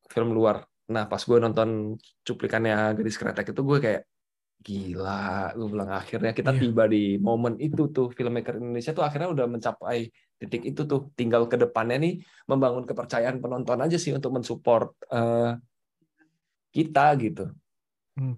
film 0.07 0.31
luar 0.31 0.63
nah 0.87 1.11
pas 1.11 1.19
gue 1.19 1.39
nonton 1.43 1.99
cuplikannya 2.23 2.95
gadis 2.95 3.19
kretek 3.19 3.51
itu 3.51 3.63
gue 3.67 3.79
kayak 3.83 4.03
gila 4.59 5.55
gue 5.55 5.69
bilang 5.71 5.91
akhirnya 5.95 6.35
kita 6.35 6.51
yeah. 6.51 6.61
tiba 6.61 6.85
di 6.91 7.17
momen 7.17 7.57
itu 7.63 7.89
tuh 7.95 8.11
filmmaker 8.11 8.59
Indonesia 8.59 8.91
tuh 8.91 9.07
akhirnya 9.07 9.31
udah 9.31 9.47
mencapai 9.47 10.11
titik 10.39 10.63
itu 10.67 10.83
tuh 10.87 11.11
tinggal 11.15 11.47
ke 11.51 11.59
depannya 11.59 11.99
nih 11.99 12.15
membangun 12.47 12.87
kepercayaan 12.87 13.43
penonton 13.43 13.79
aja 13.83 13.99
sih 13.99 14.15
untuk 14.15 14.35
mensupport 14.35 14.91
uh, 15.11 15.59
kita 16.75 17.07
gitu 17.19 17.45
hmm. 18.19 18.35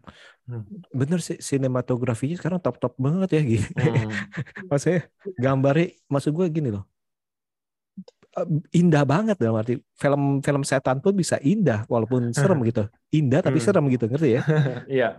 hmm. 0.49 0.63
bener 0.93 1.21
sih 1.21 1.41
sinematografinya 1.41 2.37
sekarang 2.37 2.61
top 2.61 2.77
top 2.81 2.95
banget 3.01 3.41
ya 3.41 3.43
gitu 3.45 3.69
hmm. 3.77 4.11
maksudnya 4.71 5.09
gambarnya 5.37 5.97
maksud 6.09 6.33
gue 6.37 6.47
gini 6.49 6.69
loh 6.73 6.85
eh, 8.37 8.49
indah 8.77 9.05
banget 9.05 9.37
dalam 9.37 9.61
arti 9.61 9.81
film 9.97 10.41
film 10.41 10.63
setan 10.65 11.01
pun 11.05 11.17
bisa 11.17 11.37
indah 11.41 11.85
walaupun 11.89 12.29
serem 12.37 12.61
gitu 12.65 12.89
indah 13.13 13.41
tapi 13.45 13.61
hmm. 13.61 13.67
serem 13.67 13.85
gitu 13.89 14.05
ngerti 14.09 14.29
ya 14.37 14.43
iya 15.01 15.11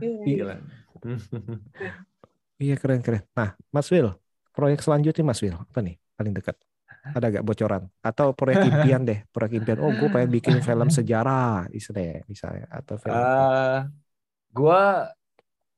Iya. 0.00 0.56
iya 2.64 2.74
keren 2.78 3.00
keren. 3.02 3.22
Nah, 3.34 3.58
Mas 3.74 3.90
Will, 3.90 4.14
proyek 4.54 4.80
selanjutnya 4.80 5.24
Mas 5.26 5.40
Will 5.42 5.58
apa 5.58 5.80
nih 5.82 5.96
paling 6.14 6.34
dekat? 6.34 6.56
Ada 7.04 7.28
gak 7.28 7.44
bocoran? 7.44 7.84
Atau 8.00 8.32
proyek 8.32 8.64
impian 8.70 9.04
deh, 9.04 9.28
proyek 9.28 9.60
impian. 9.60 9.78
Oh, 9.84 9.92
gue 9.92 10.08
pengen 10.08 10.30
bikin 10.32 10.56
film 10.64 10.88
sejarah, 10.88 11.68
istilahnya, 11.68 12.24
misalnya, 12.24 12.64
atau 12.72 12.96
film. 12.96 13.12
Uh, 13.12 13.20
eh, 13.20 13.78
gue 14.56 14.80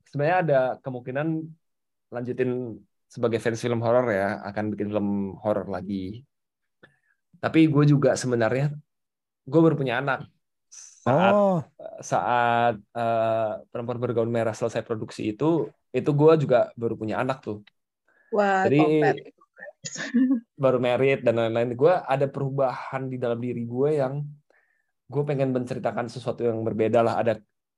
sebenarnya 0.07 0.37
ada 0.47 0.61
kemungkinan 0.79 1.27
lanjutin 2.15 2.79
sebagai 3.11 3.43
fans 3.43 3.59
film 3.59 3.83
horor 3.83 4.07
ya, 4.07 4.39
akan 4.47 4.71
bikin 4.71 4.87
film 4.87 5.09
horor 5.43 5.67
lagi. 5.67 6.23
Tapi 7.43 7.67
gue 7.67 7.83
juga 7.83 8.15
sebenarnya 8.15 8.71
gue 9.47 9.59
baru 9.63 9.75
punya 9.79 9.99
anak 9.99 10.27
saat 10.67 11.31
oh. 11.31 11.63
Saat 11.97 12.77
uh, 12.93 13.51
perempuan 13.73 13.97
bergaun 13.97 14.29
merah 14.29 14.53
selesai 14.53 14.85
produksi 14.85 15.33
itu 15.33 15.65
itu 15.89 16.09
gue 16.13 16.33
juga 16.45 16.69
baru 16.77 16.93
punya 16.93 17.17
anak 17.21 17.41
tuh. 17.41 17.65
Wah, 18.29 18.67
jadi 18.69 19.17
baru 20.63 20.77
merit 20.77 21.25
dan 21.25 21.41
lain-lain. 21.41 21.73
Gue 21.73 21.93
ada 21.93 22.27
perubahan 22.29 23.09
di 23.09 23.17
dalam 23.17 23.39
diri 23.41 23.65
gue 23.65 23.89
yang 23.97 24.21
gue 25.07 25.23
pengen 25.23 25.55
menceritakan 25.55 26.11
sesuatu 26.11 26.45
yang 26.45 26.61
berbeda 26.61 27.01
lah. 27.01 27.17
Ada 27.23 27.33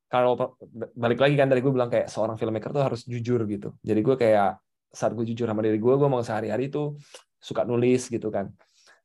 kalau 0.09 0.57
balik 0.97 1.21
lagi 1.21 1.37
kan 1.37 1.47
dari 1.47 1.61
gue 1.61 1.69
bilang 1.69 1.87
kayak 1.93 2.09
seorang 2.09 2.35
filmmaker 2.35 2.73
tuh 2.73 2.83
harus 2.83 3.05
jujur 3.05 3.45
gitu. 3.45 3.77
Jadi 3.85 3.99
gue 4.01 4.15
kayak 4.17 4.59
saat 4.89 5.13
gue 5.13 5.21
jujur 5.21 5.45
sama 5.45 5.61
diri 5.61 5.77
gue 5.77 5.93
gue 5.93 6.09
mau 6.09 6.19
sehari-hari 6.25 6.73
tuh 6.73 6.97
suka 7.39 7.63
nulis 7.63 8.09
gitu 8.09 8.33
kan. 8.33 8.49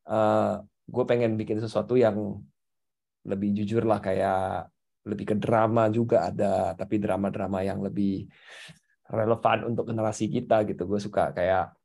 Uh, 0.04 0.16
eh, 0.16 0.52
gue 0.90 1.04
pengen 1.04 1.36
bikin 1.36 1.60
sesuatu 1.60 1.94
yang 1.94 2.40
lebih 3.24 3.56
jujur 3.56 3.88
lah 3.88 4.00
kayak 4.04 4.68
lebih 5.04 5.24
ke 5.32 5.36
drama 5.36 5.92
juga 5.92 6.32
ada 6.32 6.72
tapi 6.72 6.96
drama-drama 6.96 7.60
yang 7.60 7.84
lebih 7.84 8.24
relevan 9.08 9.68
untuk 9.68 9.84
generasi 9.92 10.32
kita 10.32 10.64
gitu. 10.64 10.88
Gue 10.88 11.00
suka 11.00 11.30
kayak 11.36 11.76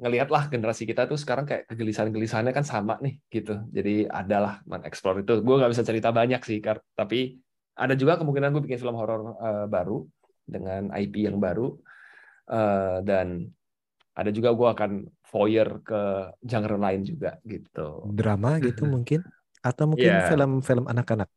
ngelihat 0.00 0.28
lah 0.32 0.48
generasi 0.48 0.88
kita 0.88 1.04
tuh 1.04 1.18
sekarang 1.18 1.44
kayak 1.44 1.68
kegelisahan-gelisahannya 1.68 2.54
kan 2.54 2.64
sama 2.64 2.96
nih 3.02 3.18
gitu. 3.28 3.66
Jadi 3.74 4.06
adalah 4.06 4.62
mengeksplor 4.64 5.26
itu. 5.26 5.42
Gue 5.42 5.54
nggak 5.58 5.72
bisa 5.74 5.84
cerita 5.84 6.14
banyak 6.14 6.40
sih 6.46 6.62
tapi 6.94 7.36
ada 7.74 7.96
juga 7.96 8.20
kemungkinan 8.20 8.54
gue 8.54 8.62
bikin 8.70 8.80
film 8.80 8.96
horor 8.96 9.34
uh, 9.40 9.66
baru 9.66 10.06
dengan 10.46 10.94
IP 10.94 11.26
yang 11.26 11.42
baru. 11.42 11.74
Uh, 12.50 12.98
dan 13.06 13.46
ada 14.14 14.30
juga 14.34 14.50
gue 14.50 14.68
akan 14.74 14.90
voyeur 15.30 15.82
ke 15.86 16.02
genre 16.42 16.76
lain 16.78 17.02
juga 17.02 17.38
gitu. 17.46 18.06
Drama 18.10 18.58
gitu 18.62 18.86
mungkin? 18.94 19.22
Atau 19.60 19.90
mungkin 19.90 20.08
yeah. 20.08 20.26
film-film 20.26 20.88
anak-anak 20.88 21.30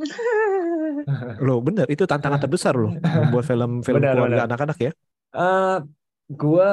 lo 1.46 1.60
bener. 1.64 1.86
Itu 1.88 2.08
tantangan 2.08 2.40
terbesar 2.40 2.74
lo 2.76 2.96
membuat 2.96 3.44
film-film 3.50 4.00
keluarga 4.00 4.44
anak-anak 4.48 4.78
ya. 4.80 4.92
Uh, 5.30 5.40
eh, 5.40 5.76
gue 6.30 6.68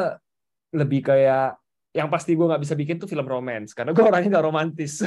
lebih 0.76 1.02
kayak 1.06 1.58
yang 1.96 2.14
pasti 2.14 2.38
gue 2.38 2.46
nggak 2.46 2.62
bisa 2.62 2.78
bikin 2.78 3.02
tuh 3.02 3.10
film 3.10 3.26
romance 3.26 3.74
karena 3.74 3.96
gue 3.96 4.06
orangnya 4.06 4.30
nggak 4.38 4.48
romantis. 4.48 5.02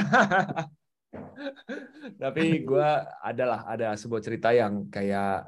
Tapi 2.21 2.43
gue 2.63 2.89
adalah 3.23 3.67
ada 3.67 3.95
sebuah 3.95 4.21
cerita 4.23 4.51
yang 4.51 4.91
kayak 4.91 5.47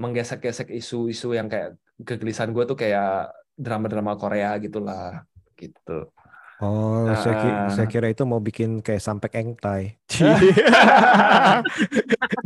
menggesek-gesek 0.00 0.72
isu-isu 0.72 1.36
yang 1.36 1.48
kayak 1.48 1.76
kegelisahan 2.00 2.56
gue 2.56 2.64
tuh 2.64 2.78
kayak 2.78 3.28
drama-drama 3.52 4.16
Korea 4.16 4.56
gitulah 4.56 5.28
gitu 5.60 6.08
Oh, 6.60 7.08
uh, 7.08 7.16
saya, 7.16 7.34
kira, 7.40 7.56
saya 7.72 7.86
kira 7.88 8.06
itu 8.12 8.20
mau 8.28 8.36
bikin 8.36 8.84
kayak 8.84 9.00
sampai 9.00 9.32
engtai. 9.32 9.96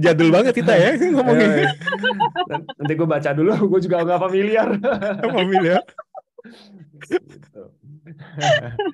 Jadul 0.02 0.30
banget 0.30 0.54
kita 0.54 0.70
ya 0.70 0.94
ngomongin. 0.94 1.50
Iya, 1.50 1.66
iya. 1.66 1.70
Nanti 2.78 2.92
gue 2.94 3.08
baca 3.10 3.30
dulu, 3.34 3.74
gue 3.74 3.80
juga 3.82 4.06
nggak 4.06 4.22
familiar. 4.22 4.68
familiar. 5.18 5.82
gitu. 7.10 7.62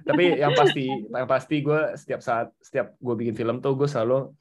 Tapi 0.08 0.40
yang 0.40 0.56
pasti, 0.56 0.88
yang 0.88 1.28
pasti 1.28 1.56
gue 1.60 1.80
setiap 2.00 2.24
saat, 2.24 2.48
setiap 2.64 2.96
gue 2.96 3.14
bikin 3.20 3.36
film 3.36 3.60
tuh 3.60 3.76
gue 3.76 3.92
selalu 3.92 4.32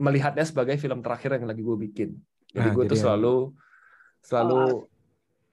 melihatnya 0.00 0.48
sebagai 0.48 0.80
film 0.80 1.04
terakhir 1.04 1.36
yang 1.36 1.44
lagi 1.44 1.60
gue 1.60 1.76
bikin. 1.76 2.16
Jadi 2.56 2.64
nah, 2.64 2.72
gue 2.72 2.84
tuh 2.88 2.96
selalu, 2.96 3.52
selalu 4.24 4.88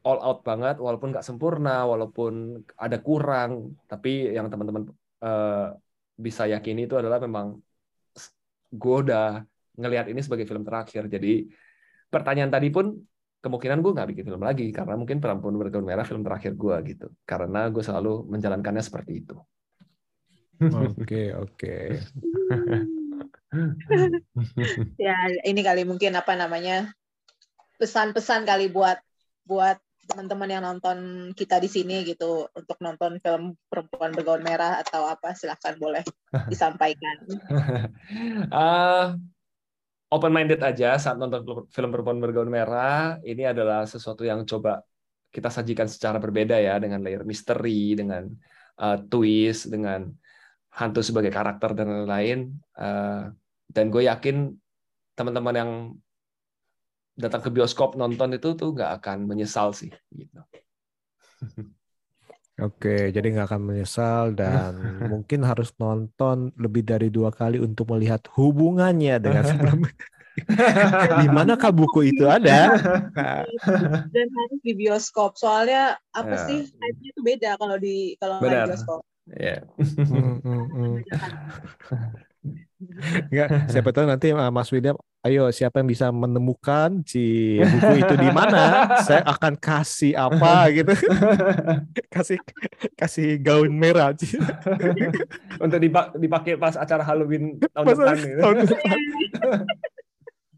all 0.08 0.20
out 0.24 0.40
banget 0.48 0.80
walaupun 0.80 1.12
nggak 1.12 1.28
sempurna 1.28 1.84
walaupun 1.84 2.64
ada 2.80 2.98
kurang. 3.04 3.76
Tapi 3.92 4.32
yang 4.32 4.48
teman-teman 4.48 4.88
uh, 5.20 5.76
bisa 6.16 6.48
yakini 6.48 6.88
itu 6.88 6.96
adalah 6.96 7.20
memang 7.20 7.60
gue 8.72 8.96
udah 9.04 9.44
ngelihat 9.76 10.08
ini 10.08 10.24
sebagai 10.24 10.48
film 10.48 10.64
terakhir. 10.64 11.12
Jadi 11.12 11.52
pertanyaan 12.08 12.52
tadi 12.56 12.72
pun 12.72 12.96
kemungkinan 13.44 13.84
gue 13.84 13.92
nggak 13.94 14.10
bikin 14.16 14.24
film 14.32 14.42
lagi 14.42 14.72
karena 14.72 14.96
mungkin 14.98 15.20
perempuan 15.20 15.56
bergaun 15.60 15.86
merah 15.86 16.08
film 16.08 16.24
terakhir 16.24 16.56
gue 16.56 16.76
gitu. 16.96 17.08
Karena 17.28 17.68
gue 17.68 17.84
selalu 17.84 18.32
menjalankannya 18.32 18.84
seperti 18.84 19.28
itu. 19.28 19.36
Oke 20.64 21.36
oke. 21.36 21.76
Ya 25.00 25.16
ini 25.48 25.64
kali 25.64 25.88
mungkin 25.88 26.12
apa 26.20 26.36
namanya 26.36 26.92
pesan-pesan 27.80 28.44
kali 28.44 28.68
buat 28.68 29.00
buat 29.48 29.80
teman-teman 30.08 30.50
yang 30.50 30.64
nonton 30.64 31.30
kita 31.36 31.60
di 31.60 31.68
sini 31.68 32.08
gitu 32.08 32.48
untuk 32.56 32.80
nonton 32.80 33.20
film 33.20 33.60
perempuan 33.68 34.16
bergaun 34.16 34.42
merah 34.42 34.80
atau 34.80 35.04
apa 35.06 35.36
silahkan 35.36 35.76
boleh 35.76 36.02
disampaikan. 36.52 37.16
uh, 38.50 38.56
ah, 38.56 39.06
open 40.08 40.32
minded 40.32 40.64
aja 40.64 40.96
saat 40.96 41.20
nonton 41.20 41.68
film 41.68 41.90
perempuan 41.92 42.24
bergaun 42.24 42.48
merah. 42.48 43.20
Ini 43.20 43.52
adalah 43.52 43.84
sesuatu 43.84 44.24
yang 44.24 44.48
coba 44.48 44.80
kita 45.28 45.52
sajikan 45.52 45.92
secara 45.92 46.18
berbeda 46.18 46.56
ya 46.56 46.80
dengan 46.80 47.04
layer 47.04 47.28
misteri, 47.28 47.94
dengan 47.94 48.32
uh, 48.80 48.98
twist, 49.12 49.68
dengan 49.68 50.08
hantu 50.72 51.04
sebagai 51.04 51.30
karakter 51.30 51.76
dan 51.76 51.92
lain-lain. 51.92 52.56
Uh, 52.74 53.30
dan 53.68 53.92
gue 53.92 54.08
yakin 54.08 54.56
teman-teman 55.18 55.56
yang 55.56 55.72
datang 57.18 57.42
ke 57.42 57.50
bioskop 57.50 57.98
nonton 57.98 58.38
itu 58.38 58.54
tuh 58.54 58.78
nggak 58.78 59.02
akan 59.02 59.26
menyesal 59.26 59.74
sih 59.74 59.90
gitu. 60.14 60.40
Oke, 62.58 63.14
jadi 63.14 63.38
nggak 63.38 63.54
akan 63.54 63.64
menyesal 63.70 64.34
dan 64.34 64.74
mungkin 65.14 65.46
harus 65.46 65.70
nonton 65.78 66.50
lebih 66.58 66.86
dari 66.86 67.14
dua 67.14 67.30
kali 67.30 67.62
untuk 67.62 67.94
melihat 67.94 68.26
hubungannya 68.34 69.22
dengan 69.22 69.44
sebelumnya. 69.50 69.94
di 71.18 71.28
manakah 71.34 71.74
buku 71.74 72.14
itu 72.14 72.30
ada? 72.30 72.78
Dan 74.14 74.28
harus 74.30 74.60
di 74.62 74.78
bioskop. 74.78 75.34
Soalnya 75.34 75.98
apa 76.14 76.38
ya. 76.38 76.46
sih? 76.46 76.70
Itu 77.02 77.26
beda 77.26 77.58
kalau 77.58 77.82
di 77.82 78.14
kalau 78.22 78.38
di 78.46 78.54
bioskop. 78.54 79.02
Yeah. 79.34 79.66
Enggak, 83.34 83.74
siapa 83.74 83.90
tahu 83.90 84.06
nanti 84.06 84.30
uh, 84.30 84.54
Mas 84.54 84.70
William, 84.70 84.94
ayo 85.26 85.50
siapa 85.50 85.82
yang 85.82 85.90
bisa 85.90 86.14
menemukan 86.14 87.02
si 87.10 87.58
buku 87.58 88.06
itu 88.06 88.16
di 88.22 88.30
mana, 88.30 88.96
saya 89.02 89.26
akan 89.26 89.58
kasih 89.58 90.14
apa 90.14 90.70
gitu. 90.70 90.94
kasih 92.16 92.38
kasih 92.94 93.42
gaun 93.42 93.74
merah. 93.74 94.14
Untuk 95.58 95.80
dipakai 96.22 96.54
pas 96.56 96.78
acara 96.78 97.02
Halloween 97.02 97.58
tahun 97.74 97.86
depan. 97.98 98.16
Gitu. 98.22 98.42
Tahun 98.46 98.56
depan. 98.62 98.98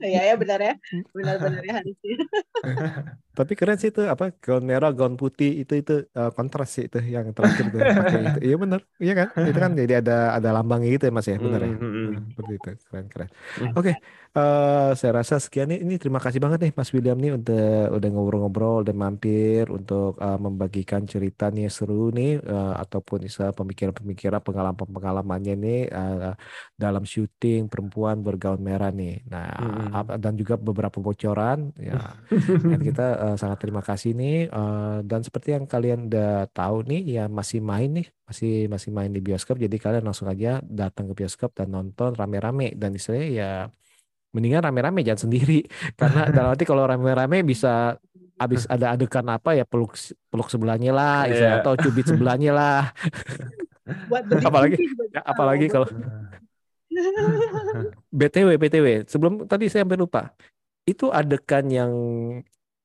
Iya 0.07 0.19
ya 0.29 0.33
benar 0.41 0.59
ya, 0.67 0.71
benar-benar 1.17 1.61
ya 1.67 1.73
harusnya. 1.79 2.15
Tapi 3.37 3.53
keren 3.59 3.77
sih 3.81 3.89
itu 3.93 4.01
apa 4.13 4.25
gaun 4.43 4.63
merah, 4.71 4.89
gaun 4.97 5.15
putih 5.21 5.49
itu 5.61 5.73
itu 5.81 5.91
uh, 6.19 6.29
kontras 6.35 6.67
sih 6.75 6.83
itu 6.87 6.97
yang 7.15 7.25
terakhir 7.37 7.65
tuh 7.73 7.83
pakai 7.97 8.19
itu. 8.27 8.37
Iya 8.47 8.55
benar, 8.63 8.81
iya 9.03 9.13
kan? 9.19 9.27
Itu 9.47 9.57
kan 9.63 9.71
jadi 9.81 9.93
ada 10.01 10.13
ada 10.37 10.49
lambangnya 10.55 10.87
gitu 10.95 11.03
ya 11.07 11.13
mas 11.17 11.27
ya, 11.31 11.37
benar 11.45 11.61
ya. 11.67 11.71
Seperti 12.31 12.51
itu 12.59 12.69
keren 12.89 13.05
keren. 13.13 13.29
Hmm. 13.57 13.73
Oke, 13.77 13.81
okay, 13.81 13.95
uh, 14.35 14.41
eh, 14.41 14.91
saya 14.97 15.11
rasa 15.21 15.41
sekian 15.41 15.69
nih. 15.71 15.79
Ini 15.81 15.95
terima 15.97 16.21
kasih 16.21 16.37
banget 16.41 16.59
nih 16.69 16.73
Mas 16.75 16.89
William 16.93 17.17
nih 17.17 17.31
untuk 17.37 17.85
udah 17.95 18.09
ngobrol-ngobrol 18.13 18.79
dan 18.85 18.95
mampir 18.97 19.69
untuk 19.69 20.17
uh, 20.19 20.37
membagikan 20.37 21.05
cerita 21.09 21.49
nih 21.49 21.69
seru 21.71 22.13
nih 22.13 22.41
uh, 22.43 22.77
ataupun 22.77 23.25
bisa 23.25 23.49
pemikiran-pemikiran 23.55 24.41
pengalaman-pengalamannya 24.43 25.55
nih 25.57 25.81
uh, 25.89 26.33
dalam 26.77 27.03
syuting 27.05 27.71
perempuan 27.71 28.21
bergaun 28.21 28.61
merah 28.61 28.93
nih. 28.93 29.23
Nah, 29.29 29.49
hmm. 29.93 30.19
dan 30.21 30.33
juga 30.37 30.59
beberapa 30.59 31.01
bocoran 31.01 31.73
ya. 31.79 32.17
dan 32.71 32.79
kita 32.81 33.07
uh, 33.17 33.35
sangat 33.39 33.57
terima 33.61 33.81
kasih 33.81 34.13
nih 34.13 34.49
uh, 34.49 35.01
dan 35.05 35.25
seperti 35.25 35.55
yang 35.55 35.65
kalian 35.65 36.09
udah 36.09 36.49
tahu 36.51 36.85
nih 36.85 37.21
ya 37.21 37.23
masih 37.29 37.61
main 37.63 37.89
nih 37.93 38.07
masih 38.29 38.69
masih 38.69 38.93
main 38.93 39.09
di 39.09 39.21
bioskop 39.25 39.57
jadi 39.57 39.73
kalian 39.73 40.05
langsung 40.05 40.29
aja 40.29 40.61
datang 40.61 41.09
ke 41.09 41.25
bioskop 41.25 41.49
dan 41.57 41.73
nonton 41.73 42.13
rame-rame 42.13 42.77
dan 42.77 42.93
istilahnya 42.93 43.29
ya 43.33 43.51
mendingan 44.33 44.61
rame-rame 44.61 45.01
jangan 45.01 45.29
sendiri 45.29 45.65
karena 45.99 46.29
dalam 46.35 46.49
arti 46.53 46.63
kalau 46.67 46.85
rame-rame 46.85 47.41
bisa 47.45 47.97
habis 48.39 48.63
ada 48.71 48.95
adegan 48.95 49.27
apa 49.27 49.51
ya 49.51 49.67
peluk 49.67 49.99
peluk 50.31 50.47
sebelahnya 50.47 50.95
lah 50.95 51.27
yeah. 51.27 51.59
atau 51.59 51.75
cubit 51.75 52.07
sebelahnya 52.07 52.55
lah 52.55 52.81
apalagi 54.47 54.79
ya, 55.11 55.21
apalagi 55.27 55.67
kalau 55.67 55.87
btw 58.07 58.55
btw 58.55 58.87
sebelum 59.11 59.43
tadi 59.43 59.67
saya 59.67 59.83
hampir 59.83 59.99
lupa 59.99 60.31
itu 60.87 61.11
adegan 61.11 61.67
yang 61.67 61.91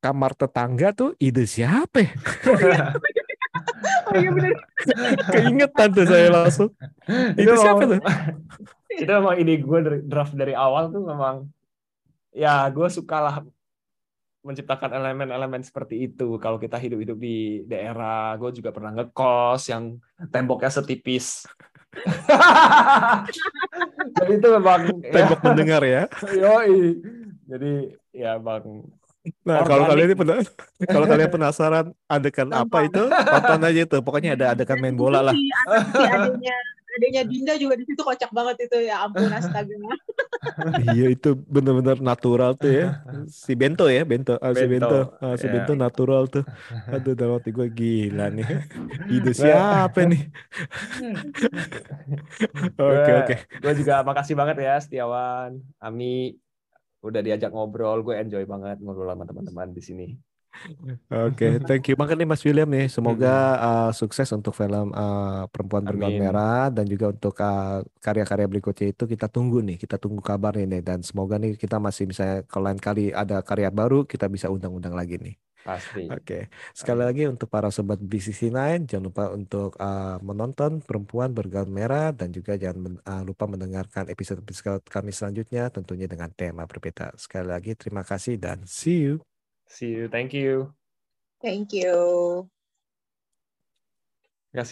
kamar 0.03 0.35
tetangga 0.37 0.93
tuh 0.93 1.17
ide 1.17 1.49
siapa 1.49 2.03
ya? 2.03 2.11
Oh 4.05 4.15
iya 4.17 4.29
benar. 4.31 4.53
Keingetan 5.33 5.89
tuh 5.93 6.05
saya 6.05 6.27
langsung. 6.31 6.69
itu, 7.39 7.49
itu 7.49 7.51
siapa 7.57 7.83
tuh? 7.85 7.99
itu 9.01 9.11
memang 9.11 9.35
ide 9.35 9.55
gue 9.59 9.79
dari 9.83 9.99
draft 10.05 10.33
dari 10.37 10.53
awal 10.55 10.87
tuh 10.93 11.03
memang 11.03 11.49
ya 12.31 12.63
gue 12.71 12.87
suka 12.87 13.17
lah 13.19 13.35
menciptakan 14.45 14.93
elemen-elemen 14.93 15.65
seperti 15.65 16.05
itu. 16.05 16.37
Kalau 16.37 16.61
kita 16.61 16.77
hidup-hidup 16.77 17.17
di 17.17 17.65
daerah, 17.65 18.37
gue 18.37 18.53
juga 18.53 18.69
pernah 18.69 18.93
ngekos 18.93 19.73
yang 19.73 19.97
temboknya 20.29 20.69
setipis. 20.69 21.49
Jadi 24.21 24.31
itu 24.37 24.47
memang 24.53 25.01
tembok 25.01 25.39
ya, 25.41 25.45
mendengar 25.49 25.81
ya. 25.81 26.03
Yoi. 26.29 27.01
Jadi 27.49 27.73
ya 28.13 28.37
bang 28.37 28.85
Nah, 29.45 29.65
kalau 29.65 29.89
kalian 29.89 30.07
ini 30.13 30.15
pernah, 30.17 30.37
kalau 30.93 31.05
kalian 31.09 31.31
penasaran 31.31 31.85
adegan 32.05 32.49
apa 32.53 32.77
itu, 32.85 33.03
tonton 33.09 33.61
aja 33.65 33.81
itu. 33.85 33.97
Pokoknya 34.05 34.37
ada 34.37 34.45
adegan 34.53 34.77
main 34.77 34.93
bola 34.93 35.21
lah. 35.21 35.33
Si 35.33 36.05
adanya 36.05 36.55
adanya 36.95 37.21
Dinda 37.27 37.53
juga 37.59 37.75
di 37.75 37.83
situ 37.83 38.01
kocak 38.01 38.31
banget 38.31 38.67
itu 38.67 38.87
ya 38.87 39.03
ampun 39.03 39.27
astaga. 39.37 39.75
iya 40.95 41.11
itu 41.11 41.35
benar-benar 41.35 41.99
natural 41.99 42.55
tuh 42.55 42.71
ya. 42.71 43.03
Si 43.27 43.51
Bento 43.57 43.91
ya, 43.91 44.07
Bento, 44.07 44.39
Bento. 44.39 44.55
si 44.55 44.65
Bento, 44.65 44.99
ah, 45.19 45.35
si 45.35 45.45
yeah. 45.47 45.53
Bento 45.59 45.73
natural 45.75 46.23
tuh. 46.31 46.43
Aduh 46.87 47.13
dalam 47.17 47.37
hati 47.39 47.51
gue 47.51 47.67
gila 47.67 48.31
nih. 48.31 48.47
Ide 49.15 49.31
siapa 49.35 49.99
nih? 50.07 50.21
Oke 52.79 53.11
oke. 53.25 53.35
Gue 53.59 53.73
juga 53.75 54.05
makasih 54.07 54.35
banget 54.37 54.55
ya 54.63 54.79
Setiawan, 54.79 55.59
Ami, 55.81 56.39
udah 57.05 57.21
diajak 57.21 57.53
ngobrol, 57.53 58.01
gue 58.01 58.17
enjoy 58.17 58.43
banget 58.49 58.81
ngobrol 58.81 59.13
sama 59.13 59.29
teman-teman 59.29 59.69
di 59.69 59.83
sini. 59.85 60.07
Oke, 60.55 61.35
okay, 61.35 61.53
thank 61.67 61.83
you 61.91 61.99
banget 61.99 62.15
nih 62.15 62.27
Mas 62.27 62.41
William 62.47 62.69
nih. 62.71 62.87
Semoga 62.87 63.59
uh, 63.59 63.91
sukses 63.91 64.25
untuk 64.31 64.55
film 64.55 64.95
uh, 64.95 65.45
Perempuan 65.51 65.83
Bergaun 65.83 66.15
Merah 66.15 66.71
dan 66.71 66.87
juga 66.87 67.11
untuk 67.11 67.35
uh, 67.43 67.83
karya-karya 67.99 68.47
berikutnya 68.47 68.87
itu 68.95 69.03
kita 69.03 69.27
tunggu 69.27 69.59
nih, 69.61 69.75
kita 69.75 69.99
tunggu 69.99 70.23
kabarnya 70.23 70.79
nih 70.79 70.81
dan 70.81 70.99
semoga 71.03 71.35
nih 71.35 71.59
kita 71.59 71.77
masih 71.77 72.07
bisa 72.09 72.41
kalau 72.47 72.71
lain 72.71 72.79
kali 72.79 73.11
ada 73.11 73.43
karya 73.43 73.69
baru 73.69 74.07
kita 74.07 74.31
bisa 74.31 74.47
undang-undang 74.47 74.95
lagi 74.95 75.19
nih. 75.19 75.35
Pasti. 75.65 76.05
Oke. 76.05 76.53
Sekali 76.77 77.01
lagi 77.01 77.25
untuk 77.25 77.49
para 77.49 77.73
sobat 77.73 77.97
BCC9 77.97 78.85
jangan 78.85 79.05
lupa 79.09 79.25
untuk 79.33 79.73
uh, 79.81 80.21
menonton 80.21 80.77
Perempuan 80.85 81.33
Bergaun 81.33 81.73
Merah 81.73 82.13
dan 82.13 82.29
juga 82.29 82.53
jangan 82.53 82.77
men 82.77 82.95
uh, 83.01 83.25
lupa 83.25 83.49
mendengarkan 83.49 84.05
episode-episode 84.05 84.85
kami 84.85 85.09
selanjutnya 85.09 85.73
tentunya 85.73 86.05
dengan 86.05 86.29
tema 86.37 86.69
berbeda. 86.69 87.17
Sekali 87.17 87.49
lagi 87.49 87.73
terima 87.73 88.05
kasih 88.05 88.37
dan 88.37 88.61
see 88.69 89.09
you. 89.09 89.25
See 89.65 89.89
you. 89.89 90.05
Thank 90.05 90.37
you. 90.37 90.69
Thank 91.41 91.73
you. 91.73 92.45